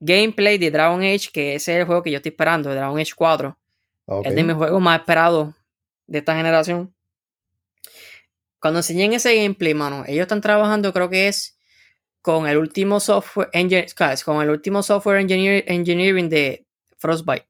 gameplay 0.00 0.58
de 0.58 0.70
Dragon 0.70 1.00
Age, 1.02 1.30
que 1.32 1.54
ese 1.54 1.72
es 1.74 1.78
el 1.80 1.86
juego 1.86 2.02
que 2.02 2.10
yo 2.10 2.16
estoy 2.16 2.30
esperando, 2.30 2.68
de 2.70 2.76
Dragon 2.76 2.98
Age 2.98 3.12
4. 3.14 3.58
Es 4.24 4.34
de 4.34 4.44
mis 4.44 4.54
juegos 4.54 4.80
más 4.80 5.00
esperados 5.00 5.54
de 6.06 6.18
esta 6.18 6.36
generación. 6.36 6.94
Cuando 8.60 8.80
enseñen 8.80 9.12
ese 9.12 9.34
gameplay, 9.34 9.74
mano, 9.74 10.04
ellos 10.06 10.22
están 10.22 10.40
trabajando, 10.40 10.92
creo 10.92 11.10
que 11.10 11.28
es 11.28 11.58
con 12.22 12.46
el 12.46 12.56
último 12.56 13.00
software 13.00 13.50
con 14.24 14.42
el 14.42 14.50
último 14.50 14.82
software 14.82 15.20
engineering 15.20 16.28
de 16.28 16.66
Frostbite. 16.96 17.46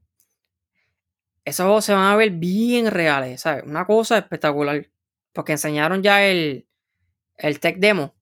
Esos 1.45 1.65
juegos 1.65 1.85
se 1.85 1.95
van 1.95 2.05
a 2.05 2.17
ver 2.17 2.31
bien 2.31 2.91
reales, 2.91 3.43
¿sabes? 3.43 3.65
Una 3.65 3.87
cosa 3.87 4.19
espectacular. 4.19 4.87
Porque 5.33 5.53
enseñaron 5.53 6.03
ya 6.03 6.25
el, 6.25 6.67
el 7.37 7.61
tech 7.61 7.77
demo 7.79 8.17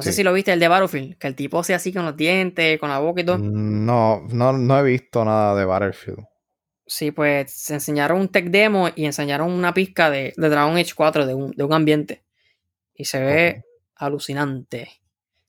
no 0.00 0.04
sé 0.04 0.12
si 0.14 0.22
lo 0.22 0.32
viste, 0.32 0.50
el 0.50 0.60
de 0.60 0.66
Battlefield, 0.66 1.18
que 1.18 1.26
el 1.26 1.34
tipo 1.34 1.62
sea 1.62 1.76
así 1.76 1.92
con 1.92 2.06
los 2.06 2.16
dientes, 2.16 2.80
con 2.80 2.88
la 2.88 3.00
boca 3.00 3.20
y 3.20 3.24
todo. 3.24 3.36
Mm, 3.36 3.84
no, 3.84 4.22
no, 4.30 4.54
no 4.54 4.78
he 4.78 4.82
visto 4.82 5.22
nada 5.26 5.54
de 5.54 5.66
Battlefield. 5.66 6.24
Sí, 6.90 7.12
pues 7.12 7.52
se 7.52 7.74
enseñaron 7.74 8.20
un 8.20 8.28
tech 8.28 8.46
demo 8.46 8.88
y 8.94 9.04
enseñaron 9.04 9.52
una 9.52 9.72
pizca 9.72 10.10
de, 10.10 10.32
Dragon 10.36 10.76
Age 10.76 10.92
4 10.94 11.26
de 11.26 11.34
un, 11.34 11.72
ambiente. 11.72 12.24
Y 12.94 13.04
se 13.04 13.20
ve 13.20 13.64
alucinante. 13.94 14.90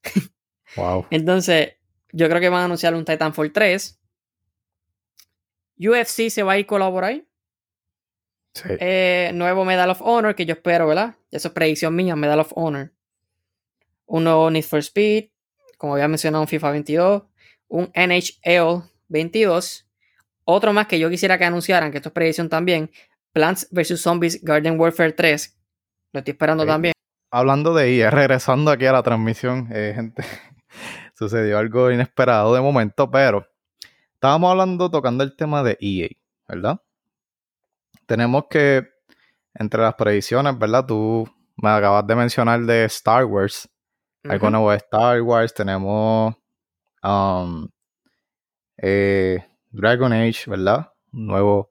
Wow. 0.77 1.05
Entonces, 1.09 1.73
yo 2.13 2.29
creo 2.29 2.39
que 2.39 2.47
van 2.47 2.61
a 2.61 2.63
anunciar 2.63 2.95
un 2.95 3.03
Titanfall 3.03 3.51
3. 3.51 3.99
UFC 5.77 6.29
se 6.29 6.43
va 6.43 6.53
a 6.53 6.59
ir 6.59 6.65
colaborar. 6.65 7.25
Sí. 8.53 8.69
Eh, 8.79 9.31
nuevo 9.33 9.65
Medal 9.65 9.89
of 9.89 10.01
Honor 10.01 10.33
que 10.33 10.45
yo 10.45 10.53
espero, 10.53 10.87
¿verdad? 10.87 11.15
Eso 11.29 11.49
es 11.49 11.53
predicción 11.53 11.93
mía, 11.93 12.15
Medal 12.15 12.39
of 12.39 12.53
Honor 12.55 12.93
un 14.11 14.25
nuevo 14.25 14.51
Need 14.51 14.65
for 14.65 14.79
Speed, 14.79 15.29
como 15.77 15.93
había 15.93 16.09
mencionado 16.09 16.41
un 16.41 16.47
FIFA 16.47 16.71
22, 16.71 17.23
un 17.69 17.91
NHL 17.95 18.83
22, 19.07 19.87
otro 20.45 20.73
más 20.73 20.87
que 20.87 20.99
yo 20.99 21.09
quisiera 21.09 21.37
que 21.37 21.45
anunciaran, 21.45 21.91
que 21.91 21.97
esto 21.97 22.09
es 22.09 22.13
predicción 22.13 22.49
también, 22.49 22.91
Plants 23.33 23.67
vs. 23.71 24.01
Zombies 24.01 24.43
Garden 24.43 24.79
Warfare 24.79 25.13
3, 25.13 25.57
lo 26.13 26.19
estoy 26.19 26.31
esperando 26.31 26.65
también. 26.65 26.93
Hablando 27.31 27.73
de 27.73 27.93
IA, 27.93 28.11
regresando 28.11 28.71
aquí 28.71 28.85
a 28.85 28.91
la 28.91 29.03
transmisión, 29.03 29.69
eh, 29.71 29.93
gente, 29.95 30.23
sucedió 31.15 31.57
algo 31.57 31.91
inesperado 31.91 32.53
de 32.53 32.61
momento, 32.61 33.09
pero 33.09 33.47
estábamos 34.13 34.51
hablando, 34.51 34.91
tocando 34.91 35.23
el 35.23 35.35
tema 35.35 35.63
de 35.63 35.77
EA, 35.79 36.09
¿verdad? 36.47 36.81
Tenemos 38.05 38.45
que, 38.49 38.85
entre 39.53 39.81
las 39.81 39.95
predicciones, 39.95 40.57
¿verdad? 40.59 40.85
Tú 40.85 41.25
me 41.55 41.69
acabas 41.69 42.05
de 42.05 42.15
mencionar 42.15 42.59
de 42.61 42.85
Star 42.85 43.25
Wars. 43.25 43.69
Algo 44.23 44.49
nuevo 44.49 44.71
de 44.71 44.77
Star 44.77 45.21
Wars. 45.21 45.53
Tenemos 45.53 46.35
um, 47.03 47.67
eh, 48.77 49.43
Dragon 49.71 50.11
Age, 50.13 50.49
¿verdad? 50.49 50.91
Nuevo. 51.11 51.69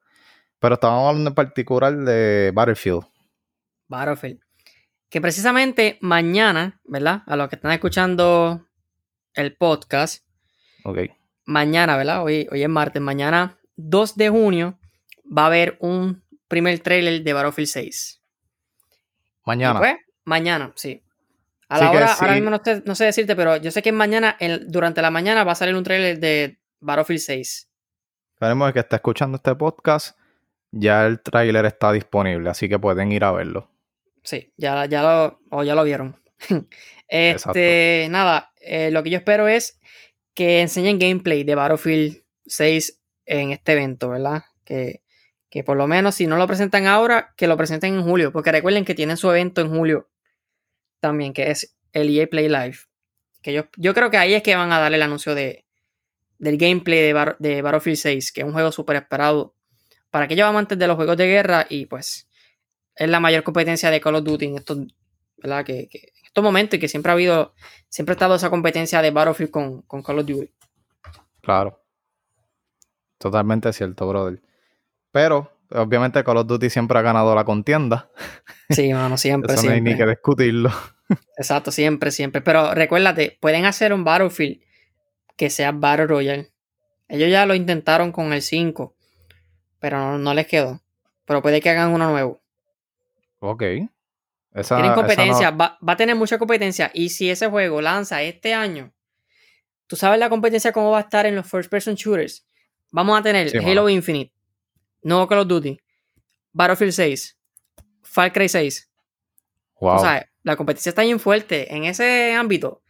Pero 0.59 0.75
estábamos 0.75 1.09
hablando 1.09 1.31
en 1.31 1.35
particular 1.35 1.97
de 1.97 2.51
Battlefield. 2.55 3.05
Battlefield. 3.89 4.41
Que 5.09 5.21
precisamente 5.21 5.99
mañana, 6.01 6.81
¿verdad? 6.85 7.23
A 7.27 7.37
los 7.37 7.49
que 7.49 7.57
están 7.57 7.73
escuchando 7.73 8.67
el 9.35 9.57
podcast. 9.57 10.25
Ok. 10.85 10.99
Mañana, 11.47 11.97
¿verdad? 11.97 12.23
Hoy, 12.23 12.47
hoy 12.51 12.63
es 12.63 12.69
martes. 12.69 13.03
Mañana, 13.03 13.59
2 13.77 14.17
de 14.17 14.29
junio, 14.29 14.79
va 15.27 15.45
a 15.45 15.47
haber 15.47 15.77
un 15.81 16.23
primer 16.49 16.79
trailer 16.81 17.23
de 17.23 17.33
Battlefield 17.33 17.69
6. 17.69 18.23
Mañana. 19.47 19.79
Pues, 19.79 19.97
mañana, 20.25 20.73
sí. 20.77 21.03
A 21.69 21.79
la 21.79 21.91
hora, 21.93 22.13
ahora 22.15 22.35
mismo 22.35 22.51
no 22.51 22.95
sé, 22.95 23.05
decirte, 23.05 23.37
pero 23.37 23.57
yo 23.57 23.71
sé 23.71 23.81
que 23.81 23.93
mañana, 23.93 24.37
durante 24.67 25.01
la 25.03 25.11
mañana, 25.11 25.45
va 25.45 25.53
a 25.53 25.57
salir 25.57 25.77
un 25.77 25.85
trailer 25.85 26.19
de 26.19 26.61
Battlefield 26.81 27.21
6. 27.21 27.70
Esperemos 28.41 28.73
que 28.73 28.79
está 28.79 28.97
escuchando 28.97 29.37
este 29.37 29.55
podcast. 29.55 30.17
Ya 30.73 31.05
el 31.05 31.21
trailer 31.21 31.67
está 31.67 31.93
disponible, 31.93 32.49
así 32.49 32.71
que 32.71 32.79
pueden 32.79 33.13
ir 33.13 33.23
a 33.23 33.33
verlo. 33.33 33.71
Sí, 34.23 34.51
ya, 34.57 34.87
ya 34.87 35.03
lo, 35.03 35.41
o 35.51 35.63
ya 35.63 35.75
lo 35.75 35.85
vieron. 35.85 36.19
este, 37.09 38.07
nada, 38.09 38.51
eh, 38.63 38.91
lo 38.93 39.03
que 39.03 39.11
yo 39.11 39.19
espero 39.19 39.47
es 39.47 39.79
que 40.33 40.63
enseñen 40.63 40.99
gameplay 40.99 41.45
de 41.45 41.55
Battlefield 41.55 42.23
6 42.47 43.03
en 43.27 43.51
este 43.51 43.73
evento, 43.73 44.09
¿verdad? 44.09 44.45
Que, 44.65 45.03
que 45.51 45.63
por 45.63 45.77
lo 45.77 45.87
menos 45.87 46.15
si 46.15 46.27
no 46.27 46.39
lo 46.39 46.47
presentan 46.47 46.87
ahora, 46.87 47.35
que 47.37 47.47
lo 47.47 47.59
presenten 47.59 47.93
en 47.93 48.03
julio, 48.05 48.33
porque 48.33 48.53
recuerden 48.53 48.87
que 48.87 48.95
tienen 48.95 49.19
su 49.19 49.31
evento 49.31 49.61
en 49.61 49.69
julio 49.69 50.09
también, 50.99 51.35
que 51.35 51.51
es 51.51 51.77
el 51.93 52.09
EA 52.09 52.27
Play 52.27 52.49
Live. 52.49 52.79
Que 53.43 53.53
yo, 53.53 53.65
yo 53.77 53.93
creo 53.93 54.11
que 54.11 54.17
ahí 54.17 54.33
es 54.33 54.43
que 54.43 54.57
van 54.57 54.73
a 54.73 54.81
darle 54.81 54.97
el 54.97 55.03
anuncio 55.03 55.35
de, 55.35 55.67
del 56.41 56.57
gameplay 56.57 57.13
de, 57.13 57.37
de 57.39 57.63
Battlefield 57.63 57.99
6, 57.99 58.33
que 58.33 58.41
es 58.41 58.47
un 58.47 58.53
juego 58.53 58.73
súper 58.73 58.97
esperado 58.97 59.55
para 60.11 60.25
aquellos 60.25 60.49
amantes 60.49 60.79
de 60.79 60.87
los 60.87 60.97
juegos 60.97 61.17
de 61.17 61.27
guerra 61.27 61.67
y 61.69 61.87
pues 61.87 62.29
es 62.97 63.09
la 63.09 63.21
mayor 63.21 63.43
competencia 63.43 63.91
de 63.91 64.01
Call 64.01 64.17
of 64.17 64.25
Duty 64.25 64.47
en 64.47 64.57
estos, 64.57 64.79
¿verdad? 65.37 65.65
Que, 65.65 65.89
en 65.93 66.27
estos 66.27 66.43
momentos 66.43 66.77
y 66.77 66.81
que 66.81 66.89
siempre 66.89 67.11
ha 67.11 67.13
habido, 67.13 67.55
siempre 67.89 68.13
ha 68.13 68.15
estado 68.15 68.35
esa 68.35 68.51
competencia 68.51 69.03
de 69.03 69.11
Battlefield 69.11 69.51
con, 69.51 69.83
con 69.83 70.03
Call 70.03 70.19
of 70.19 70.27
Duty. 70.27 70.51
Claro. 71.43 71.83
Totalmente 73.19 73.73
cierto, 73.75 74.09
brother. 74.09 74.41
Pero, 75.13 75.53
obviamente, 75.71 76.25
Call 76.25 76.39
of 76.39 76.47
Duty 76.47 76.71
siempre 76.71 76.99
ha 76.99 77.03
ganado 77.03 77.35
la 77.35 77.45
contienda. 77.45 78.11
Sí, 78.71 78.93
mano, 78.95 79.19
siempre. 79.19 79.55
Eso 79.55 79.67
no 79.67 79.73
hay 79.73 79.83
ni 79.83 79.95
que 79.95 80.07
discutirlo. 80.07 80.71
Exacto, 81.37 81.71
siempre, 81.71 82.11
siempre. 82.11 82.41
Pero 82.41 82.75
recuérdate, 82.75 83.37
pueden 83.41 83.67
hacer 83.67 83.93
un 83.93 84.05
Battlefield 84.05 84.61
que 85.41 85.49
sea 85.49 85.73
Battle 85.73 86.07
Royale. 86.07 86.53
Ellos 87.09 87.31
ya 87.31 87.47
lo 87.47 87.55
intentaron 87.55 88.13
con 88.13 88.35
el 88.35 88.43
5, 88.43 88.95
pero 89.79 90.19
no, 90.19 90.35
les 90.35 90.47
quedó. 90.47 90.83
Pero 91.25 91.41
puede 91.41 91.63
que 91.63 91.71
hagan 91.71 91.93
uno 91.93 92.11
nuevo. 92.11 92.43
Ok. 93.39 93.63
Tienen 93.63 94.93
competencia, 94.95 95.51
va, 95.51 95.79
va, 95.81 95.95
a 95.95 95.97
tener 95.97 96.15
mucha 96.15 96.37
competencia. 96.37 96.91
Y 96.93 97.09
si 97.09 97.31
ese 97.31 97.47
juego 97.47 97.81
lanza 97.81 98.21
este 98.21 98.53
año, 98.53 98.93
tú 99.87 99.97
sabes 99.97 100.21
la 100.21 100.29
competencia 100.29 100.73
cómo 100.73 100.91
va 100.91 100.99
a 100.99 101.03
estar 101.03 101.25
en 101.25 101.37
los 101.37 101.47
first 101.47 101.71
person 101.71 101.95
shooters. 101.95 102.47
Vamos 102.91 103.19
a 103.19 103.23
tener 103.23 103.51
Halo 103.65 103.89
Infinite, 103.89 104.35
no 105.03 105.27
Call 105.27 105.39
of 105.39 105.49
Duty, 105.49 105.81
Battlefield 106.53 106.93
6, 106.93 107.39
Far 108.03 108.31
Cry 108.31 108.51
6. 108.51 108.91
Wow. 109.81 109.95
O 109.95 109.99
sea, 110.01 110.31
la 110.43 110.57
competencia 110.57 110.91
está 110.91 111.01
bien 111.01 111.19
fuerte. 111.19 111.75
En 111.75 111.85
ese 111.85 112.35
ámbito, 112.35 112.83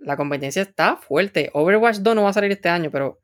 la 0.00 0.16
competencia 0.16 0.62
está 0.62 0.96
fuerte. 0.96 1.50
Overwatch 1.52 1.98
2 1.98 2.14
no 2.14 2.24
va 2.24 2.30
a 2.30 2.32
salir 2.32 2.50
este 2.50 2.68
año, 2.68 2.90
pero 2.90 3.20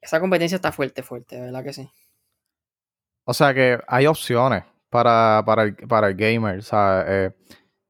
esa 0.00 0.20
competencia 0.20 0.56
está 0.56 0.72
fuerte, 0.72 1.02
fuerte, 1.02 1.40
¿verdad 1.40 1.64
que 1.64 1.72
sí? 1.72 1.88
O 3.24 3.34
sea 3.34 3.52
que 3.52 3.78
hay 3.86 4.06
opciones 4.06 4.64
para, 4.90 5.42
para, 5.44 5.64
el, 5.64 5.76
para 5.76 6.08
el 6.08 6.14
gamer. 6.14 6.58
O 6.58 6.62
sea, 6.62 7.04
eh, 7.06 7.30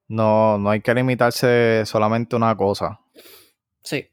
no, 0.09 0.59
no 0.59 0.71
hay 0.71 0.81
que 0.81 0.95
limitarse 0.95 1.85
solamente 1.87 2.35
a 2.35 2.39
una 2.39 2.57
cosa. 2.57 3.01
Sí. 3.83 4.09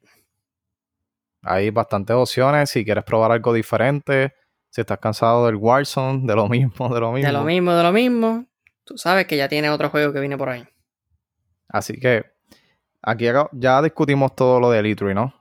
Hay 1.42 1.70
bastantes 1.70 2.16
opciones. 2.16 2.70
Si 2.70 2.86
quieres 2.86 3.04
probar 3.04 3.32
algo 3.32 3.54
diferente, 3.54 4.34
si 4.70 4.82
estás 4.82 5.00
cansado 5.00 5.46
del 5.46 5.56
Warzone, 5.56 6.28
de 6.28 6.36
lo 6.36 6.48
mismo, 6.50 6.94
de 6.94 7.00
lo 7.00 7.12
mismo. 7.12 7.28
De 7.28 7.34
lo 7.34 7.44
mismo, 7.44 7.74
de 7.74 7.84
lo 7.84 7.92
mismo. 7.92 8.46
Tú 8.84 8.98
sabes 8.98 9.26
que 9.26 9.38
ya 9.38 9.50
tiene 9.50 9.70
otro 9.70 9.90
juego 9.90 10.14
que 10.14 10.20
viene 10.20 10.38
por 10.38 10.50
ahí. 10.50 10.68
Así 11.68 12.00
que 12.00 12.35
aquí 13.06 13.28
ya 13.54 13.82
discutimos 13.82 14.36
todo 14.36 14.60
lo 14.60 14.72
de 14.72 14.80
Elite, 14.80 15.14
¿no? 15.14 15.34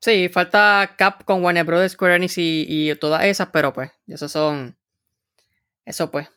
Sí, 0.00 0.28
falta 0.28 0.94
Capcom, 0.96 1.42
Warner 1.42 1.64
Bros., 1.64 1.92
Square 1.92 2.16
Enix 2.16 2.38
y, 2.38 2.66
y 2.68 2.94
todas 2.96 3.24
esas, 3.24 3.48
pero 3.48 3.72
pues, 3.72 3.90
esos 4.06 4.30
son. 4.32 4.76
Eso 5.84 6.10
pues. 6.10 6.28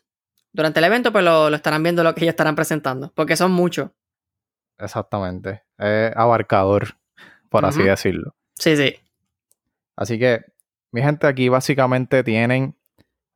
Durante 0.51 0.79
el 0.79 0.85
evento, 0.85 1.11
pues 1.11 1.23
lo, 1.23 1.53
estarán 1.53 1.83
viendo 1.83 2.03
lo 2.03 2.13
que 2.15 2.21
ellos 2.21 2.33
estarán 2.33 2.55
presentando, 2.55 3.11
porque 3.15 3.35
son 3.35 3.51
muchos. 3.51 3.91
Exactamente. 4.77 5.63
Es 5.77 6.15
abarcador, 6.15 6.97
por 7.49 7.65
así 7.65 7.83
decirlo. 7.83 8.35
Sí, 8.55 8.75
sí. 8.75 8.95
Así 9.95 10.17
que, 10.17 10.45
mi 10.91 11.01
gente, 11.01 11.27
aquí 11.27 11.49
básicamente 11.49 12.23
tienen 12.23 12.75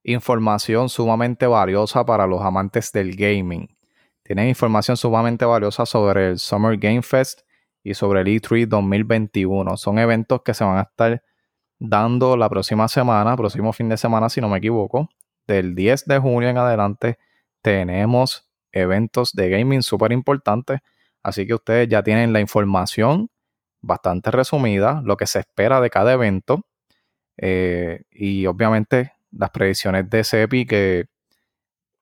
información 0.03 0.89
sumamente 0.89 1.45
valiosa 1.45 2.05
para 2.05 2.25
los 2.25 2.41
amantes 2.41 2.91
del 2.91 3.15
gaming. 3.15 3.72
Tienen 4.23 4.47
información 4.47 4.97
sumamente 4.97 5.45
valiosa 5.45 5.85
sobre 5.85 6.29
el 6.29 6.39
Summer 6.39 6.77
Game 6.77 7.01
Fest 7.01 7.41
y 7.83 7.93
sobre 7.93 8.21
el 8.21 8.27
E3 8.27 8.67
2021. 8.67 9.75
Son 9.77 9.99
eventos 9.99 10.41
que 10.43 10.53
se 10.53 10.63
van 10.63 10.77
a 10.77 10.83
estar 10.83 11.21
dando 11.77 12.37
la 12.37 12.49
próxima 12.49 12.87
semana, 12.87 13.35
próximo 13.35 13.73
fin 13.73 13.89
de 13.89 13.97
semana, 13.97 14.29
si 14.29 14.39
no 14.39 14.47
me 14.47 14.59
equivoco. 14.59 15.09
Del 15.45 15.75
10 15.75 16.05
de 16.05 16.19
junio 16.19 16.47
en 16.47 16.57
adelante 16.57 17.17
tenemos 17.61 18.49
eventos 18.71 19.33
de 19.33 19.49
gaming 19.49 19.83
súper 19.83 20.13
importantes. 20.13 20.79
Así 21.21 21.45
que 21.45 21.53
ustedes 21.53 21.89
ya 21.89 22.03
tienen 22.03 22.31
la 22.31 22.39
información 22.39 23.29
bastante 23.81 24.31
resumida, 24.31 25.01
lo 25.03 25.17
que 25.17 25.27
se 25.27 25.39
espera 25.39 25.81
de 25.81 25.89
cada 25.89 26.13
evento. 26.13 26.65
Eh, 27.37 28.03
y 28.11 28.45
obviamente 28.45 29.13
las 29.31 29.49
predicciones 29.49 30.09
de 30.09 30.23
CEPI 30.23 30.65
que 30.65 31.05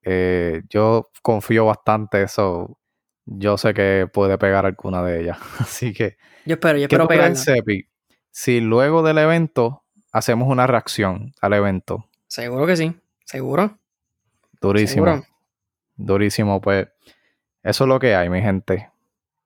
eh, 0.04 0.62
yo 0.70 1.10
confío 1.22 1.66
bastante 1.66 2.24
eso. 2.24 2.78
Yo 3.26 3.58
sé 3.58 3.74
que 3.74 4.10
puede 4.12 4.38
pegar 4.38 4.66
alguna 4.66 5.04
de 5.04 5.22
ellas. 5.22 5.38
Así 5.60 5.94
que. 5.94 6.18
Yo 6.46 6.56
espero, 6.56 6.78
yo 6.78 6.86
espero 6.86 7.08
pegar. 7.08 7.34
Si 8.34 8.62
luego 8.62 9.04
del 9.04 9.18
evento 9.18 9.84
hacemos 10.12 10.48
una 10.48 10.68
reacción 10.68 11.34
al 11.42 11.54
evento. 11.54 12.08
Seguro 12.28 12.66
que 12.66 12.78
sí. 12.78 12.96
Seguro. 13.26 13.78
Durísimo. 14.62 15.24
Durísimo. 15.96 16.62
Pues 16.62 16.88
eso 17.64 17.84
es 17.84 17.88
lo 17.88 18.00
que 18.00 18.16
hay, 18.16 18.30
mi 18.30 18.42
gente. 18.42 18.90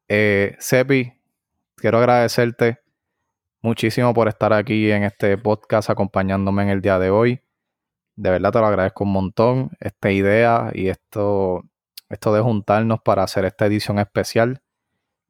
Eh, 0.07 0.55
Cepi, 0.59 1.13
quiero 1.75 1.97
agradecerte 1.97 2.79
muchísimo 3.61 4.13
por 4.13 4.27
estar 4.27 4.53
aquí 4.53 4.91
en 4.91 5.03
este 5.03 5.37
podcast 5.37 5.89
acompañándome 5.89 6.63
en 6.63 6.69
el 6.69 6.81
día 6.81 6.99
de 6.99 7.09
hoy. 7.09 7.41
De 8.15 8.29
verdad 8.29 8.51
te 8.51 8.59
lo 8.59 8.65
agradezco 8.65 9.03
un 9.03 9.11
montón. 9.11 9.71
Esta 9.79 10.11
idea 10.11 10.71
y 10.73 10.87
esto, 10.87 11.63
esto 12.09 12.33
de 12.33 12.41
juntarnos 12.41 12.99
para 13.01 13.23
hacer 13.23 13.45
esta 13.45 13.65
edición 13.65 13.99
especial. 13.99 14.61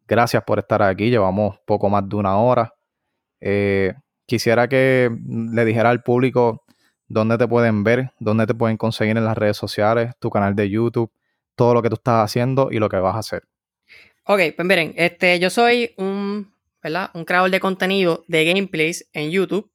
Gracias 0.07 0.43
por 0.43 0.59
estar 0.59 0.81
aquí. 0.83 1.09
Llevamos 1.09 1.59
poco 1.65 1.89
más 1.89 2.07
de 2.07 2.15
una 2.15 2.37
hora. 2.37 2.73
Eh, 3.41 3.93
quisiera 4.25 4.67
que 4.67 5.09
le 5.27 5.65
dijera 5.65 5.89
al 5.89 6.03
público 6.03 6.63
dónde 7.07 7.37
te 7.37 7.47
pueden 7.47 7.83
ver, 7.83 8.11
dónde 8.19 8.47
te 8.47 8.53
pueden 8.53 8.77
conseguir 8.77 9.17
en 9.17 9.25
las 9.25 9.37
redes 9.37 9.57
sociales, 9.57 10.13
tu 10.19 10.29
canal 10.29 10.55
de 10.55 10.69
YouTube, 10.69 11.11
todo 11.55 11.73
lo 11.73 11.81
que 11.81 11.89
tú 11.89 11.95
estás 11.95 12.23
haciendo 12.23 12.69
y 12.71 12.79
lo 12.79 12.89
que 12.89 12.97
vas 12.97 13.15
a 13.15 13.19
hacer. 13.19 13.43
Ok, 14.25 14.39
pues 14.55 14.67
miren, 14.67 14.93
este, 14.97 15.39
yo 15.39 15.49
soy 15.49 15.93
un, 15.97 16.51
¿verdad? 16.81 17.11
un 17.13 17.25
creador 17.25 17.51
de 17.51 17.59
contenido 17.59 18.23
de 18.27 18.45
gameplays 18.45 19.07
en 19.13 19.29
YouTube. 19.29 19.69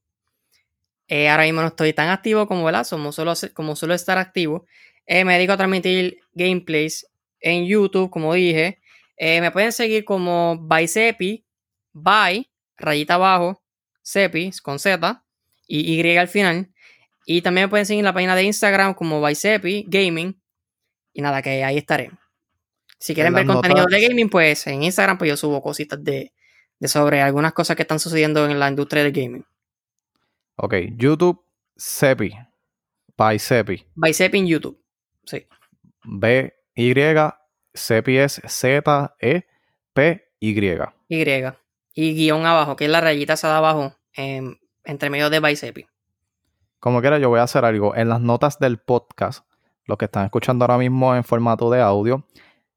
Eh, 1.12 1.28
ahora 1.28 1.42
mismo 1.42 1.60
no 1.60 1.66
estoy 1.66 1.92
tan 1.92 2.08
activo 2.08 2.46
como, 2.46 2.64
¿verdad? 2.64 2.86
Como 2.88 3.10
solo, 3.10 3.34
como 3.52 3.74
solo 3.74 3.94
estar 3.94 4.16
activo. 4.16 4.64
Eh, 5.06 5.24
me 5.24 5.34
dedico 5.34 5.52
a 5.52 5.56
transmitir 5.56 6.20
gameplays 6.34 7.04
en 7.40 7.66
YouTube, 7.66 8.10
como 8.10 8.32
dije. 8.32 8.78
Eh, 9.16 9.40
me 9.40 9.50
pueden 9.50 9.72
seguir 9.72 10.04
como 10.04 10.56
Bycepi, 10.60 11.44
by, 11.92 12.48
rayita 12.76 13.14
abajo, 13.14 13.60
Cepi, 14.04 14.52
con 14.62 14.78
Z, 14.78 15.24
y 15.66 16.00
Y 16.00 16.16
al 16.16 16.28
final. 16.28 16.72
Y 17.26 17.42
también 17.42 17.66
me 17.66 17.70
pueden 17.70 17.86
seguir 17.86 18.02
en 18.02 18.04
la 18.04 18.14
página 18.14 18.36
de 18.36 18.44
Instagram 18.44 18.94
como 18.94 19.20
Bycepi 19.20 19.86
Gaming. 19.88 20.40
Y 21.12 21.22
nada, 21.22 21.42
que 21.42 21.64
ahí 21.64 21.76
estaré. 21.76 22.12
Si 23.00 23.14
quieren 23.14 23.34
ver 23.34 23.46
contenido 23.46 23.84
de 23.86 24.00
gaming, 24.00 24.30
pues 24.30 24.64
en 24.68 24.84
Instagram 24.84 25.18
pues 25.18 25.28
yo 25.28 25.36
subo 25.36 25.60
cositas 25.60 26.02
de, 26.04 26.32
de 26.78 26.88
sobre 26.88 27.20
algunas 27.20 27.52
cosas 27.52 27.74
que 27.74 27.82
están 27.82 27.98
sucediendo 27.98 28.48
en 28.48 28.60
la 28.60 28.68
industria 28.68 29.02
del 29.02 29.10
gaming. 29.12 29.44
Ok, 30.62 30.74
YouTube, 30.98 31.42
Sepi. 31.74 32.36
By 33.16 33.38
Sepi. 33.38 33.86
By 33.94 34.12
Sepi 34.12 34.38
en 34.40 34.46
YouTube. 34.46 34.78
Sí. 35.24 35.46
B, 36.04 36.52
Y, 36.74 36.92
Sepi 37.72 38.18
es 38.18 38.42
Z, 38.46 39.16
E, 39.20 39.44
P, 39.94 40.22
Y. 40.38 40.50
Y. 41.08 41.44
Y 41.94 42.14
guion 42.14 42.44
abajo, 42.44 42.76
que 42.76 42.84
es 42.84 42.90
la 42.90 43.00
rayita 43.00 43.32
esa 43.32 43.48
de 43.48 43.54
abajo, 43.54 43.96
entre 44.84 45.08
medio 45.08 45.30
de 45.30 45.40
By 45.40 45.56
Sepi. 45.56 45.86
Como 46.78 47.00
quiera, 47.00 47.18
yo 47.18 47.30
voy 47.30 47.40
a 47.40 47.44
hacer 47.44 47.64
algo. 47.64 47.96
En 47.96 48.10
las 48.10 48.20
notas 48.20 48.58
del 48.58 48.76
podcast, 48.76 49.46
los 49.86 49.96
que 49.96 50.04
están 50.04 50.26
escuchando 50.26 50.64
ahora 50.64 50.76
mismo 50.76 51.16
en 51.16 51.24
formato 51.24 51.70
de 51.70 51.80
audio, 51.80 52.26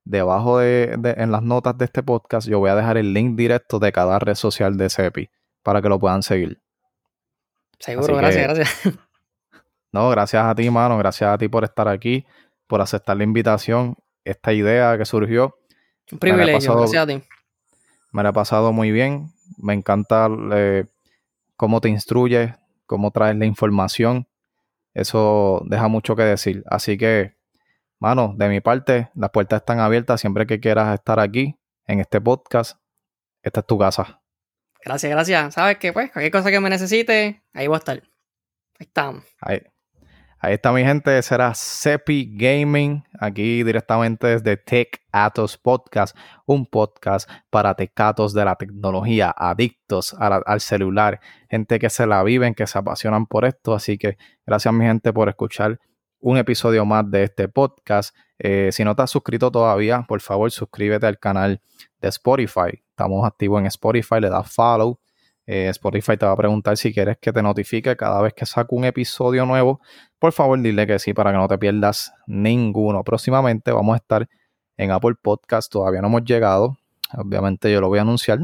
debajo 0.06 0.60
de, 0.60 0.94
en 1.18 1.32
las 1.34 1.44
notas 1.44 1.78
de 1.78 1.84
este 1.84 2.02
podcast, 2.02 2.48
yo 2.48 2.60
voy 2.60 2.70
a 2.70 2.76
dejar 2.76 2.96
el 2.96 3.14
link 3.14 3.36
directo 3.36 3.80
de 3.80 3.92
cada 3.92 4.20
red 4.20 4.36
social 4.36 4.78
de 4.78 4.90
CEPI 4.90 5.30
para 5.64 5.82
que 5.82 5.90
lo 5.90 6.00
puedan 6.00 6.24
seguir. 6.24 6.64
Seguro, 7.80 8.16
gracias, 8.16 8.44
gracias. 8.44 9.00
No, 9.94 10.10
gracias 10.10 10.44
a 10.44 10.56
ti, 10.56 10.70
mano. 10.72 10.98
Gracias 10.98 11.30
a 11.30 11.38
ti 11.38 11.48
por 11.48 11.64
estar 11.64 11.88
aquí, 11.88 12.26
por 12.68 12.82
aceptar 12.82 13.16
la 13.16 13.24
invitación, 13.24 13.96
esta 14.26 14.52
idea 14.52 14.98
que 14.98 15.06
surgió. 15.06 15.60
Un 16.12 16.18
privilegio, 16.18 16.76
gracias 16.76 17.04
a 17.04 17.08
ti. 17.08 17.24
Me 18.12 18.24
la 18.24 18.30
ha 18.30 18.34
pasado 18.34 18.74
muy 18.74 18.92
bien. 18.92 19.32
Me 19.58 19.74
encanta 19.74 20.30
eh, 20.54 20.86
cómo 21.56 21.80
te 21.80 21.90
instruyes, 21.90 22.56
cómo 22.88 23.12
traes 23.12 23.38
la 23.38 23.46
información. 23.46 24.28
Eso 24.94 25.62
deja 25.66 25.88
mucho 25.88 26.16
que 26.16 26.24
decir. 26.24 26.64
Así 26.68 26.98
que, 26.98 27.36
mano, 28.00 28.34
de 28.36 28.50
mi 28.50 28.62
parte, 28.62 29.10
las 29.14 29.30
puertas 29.30 29.62
están 29.62 29.80
abiertas 29.80 30.22
siempre 30.22 30.48
que 30.48 30.60
quieras 30.60 30.94
estar 30.94 31.20
aquí 31.20 31.60
en 31.86 32.00
este 32.00 32.20
podcast. 32.20 32.80
Esta 33.44 33.60
es 33.60 33.68
tu 33.68 33.78
casa. 33.78 34.23
Gracias, 34.86 35.12
gracias. 35.12 35.54
Sabes 35.54 35.78
que, 35.78 35.94
pues, 35.94 36.12
cualquier 36.12 36.32
cosa 36.32 36.52
que 36.52 36.60
me 36.60 36.70
necesite, 36.70 37.42
ahí 37.54 37.68
voy 37.68 37.76
a 37.76 37.78
estar. 37.78 37.98
Ahí 37.98 38.86
estamos. 38.88 39.24
Ahí, 39.40 39.62
está 40.42 40.74
mi 40.74 40.84
gente, 40.84 41.22
será 41.22 41.54
Sepi 41.54 42.36
Gaming, 42.36 43.02
aquí 43.18 43.64
directamente 43.64 44.28
desde 44.28 44.58
Tech 44.58 45.02
Atos 45.14 45.58
Podcast, 45.58 46.18
un 46.46 46.66
podcast 46.66 47.30
para 47.50 47.74
tecatos 47.76 48.34
de 48.34 48.44
la 48.44 48.58
tecnología, 48.58 49.34
adictos 49.38 50.14
al 50.20 50.60
celular, 50.60 51.22
gente 51.50 51.80
que 51.80 51.90
se 51.90 52.06
la 52.06 52.22
viven, 52.24 52.54
que 52.54 52.68
se 52.68 52.78
apasionan 52.78 53.26
por 53.26 53.46
esto. 53.46 53.74
Así 53.74 53.98
que 53.98 54.18
gracias 54.46 54.74
mi 54.74 54.84
gente 54.84 55.14
por 55.14 55.30
escuchar 55.30 55.80
un 56.20 56.38
episodio 56.38 56.86
más 56.86 57.10
de 57.10 57.24
este 57.24 57.48
podcast. 57.48 58.14
Eh, 58.38 58.70
si 58.74 58.84
no 58.84 58.96
te 58.96 59.04
has 59.04 59.12
suscrito 59.12 59.50
todavía, 59.50 60.04
por 60.06 60.20
favor 60.20 60.52
suscríbete 60.52 61.06
al 61.06 61.20
canal 61.20 61.62
de 62.02 62.10
Spotify. 62.10 62.83
Estamos 62.94 63.26
activos 63.26 63.60
en 63.60 63.66
Spotify, 63.66 64.20
le 64.22 64.30
das 64.30 64.50
follow 64.54 65.00
eh, 65.46 65.68
Spotify 65.70 66.16
te 66.16 66.26
va 66.26 66.32
a 66.32 66.38
preguntar 66.38 66.78
si 66.78 66.94
quieres 66.94 67.18
que 67.20 67.34
te 67.34 67.41
notifique 67.41 67.98
cada 67.98 68.22
vez 68.22 68.34
que 68.34 68.46
saco 68.46 68.76
un 68.76 68.86
episodio 68.86 69.46
nuevo. 69.46 69.82
Por 70.20 70.32
favor, 70.32 70.60
dile 70.62 70.88
que 70.88 71.00
sí 71.00 71.14
para 71.14 71.32
que 71.32 71.38
no 71.38 71.48
te 71.48 71.58
pierdas 71.58 72.14
ninguno. 72.28 73.04
Próximamente 73.04 73.72
vamos 73.72 73.96
a 73.96 73.98
estar 73.98 74.30
en 74.78 74.91
Apple 74.91 75.16
Podcast. 75.22 75.72
Todavía 75.72 76.02
no 76.02 76.08
hemos 76.08 76.24
llegado. 76.24 76.78
Obviamente 77.18 77.72
yo 77.72 77.82
lo 77.82 77.89
voy 77.89 78.00
a 78.00 78.04
anunciar. 78.04 78.39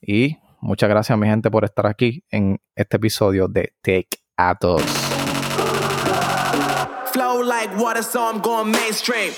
Y 0.00 0.36
muchas 0.60 0.88
gracias, 0.88 1.16
mi 1.16 1.28
gente, 1.28 1.50
por 1.50 1.64
estar 1.64 1.86
aquí 1.86 2.24
en 2.30 2.60
este 2.74 2.96
episodio 2.96 3.46
de 3.46 3.74
Tech 3.80 4.08
Atos. 4.36 4.82
Flow 7.12 7.42
like 7.42 7.74
water, 7.76 8.02
so 8.02 8.20
I'm 8.20 8.40
going 8.40 8.70
mainstream. 8.72 9.32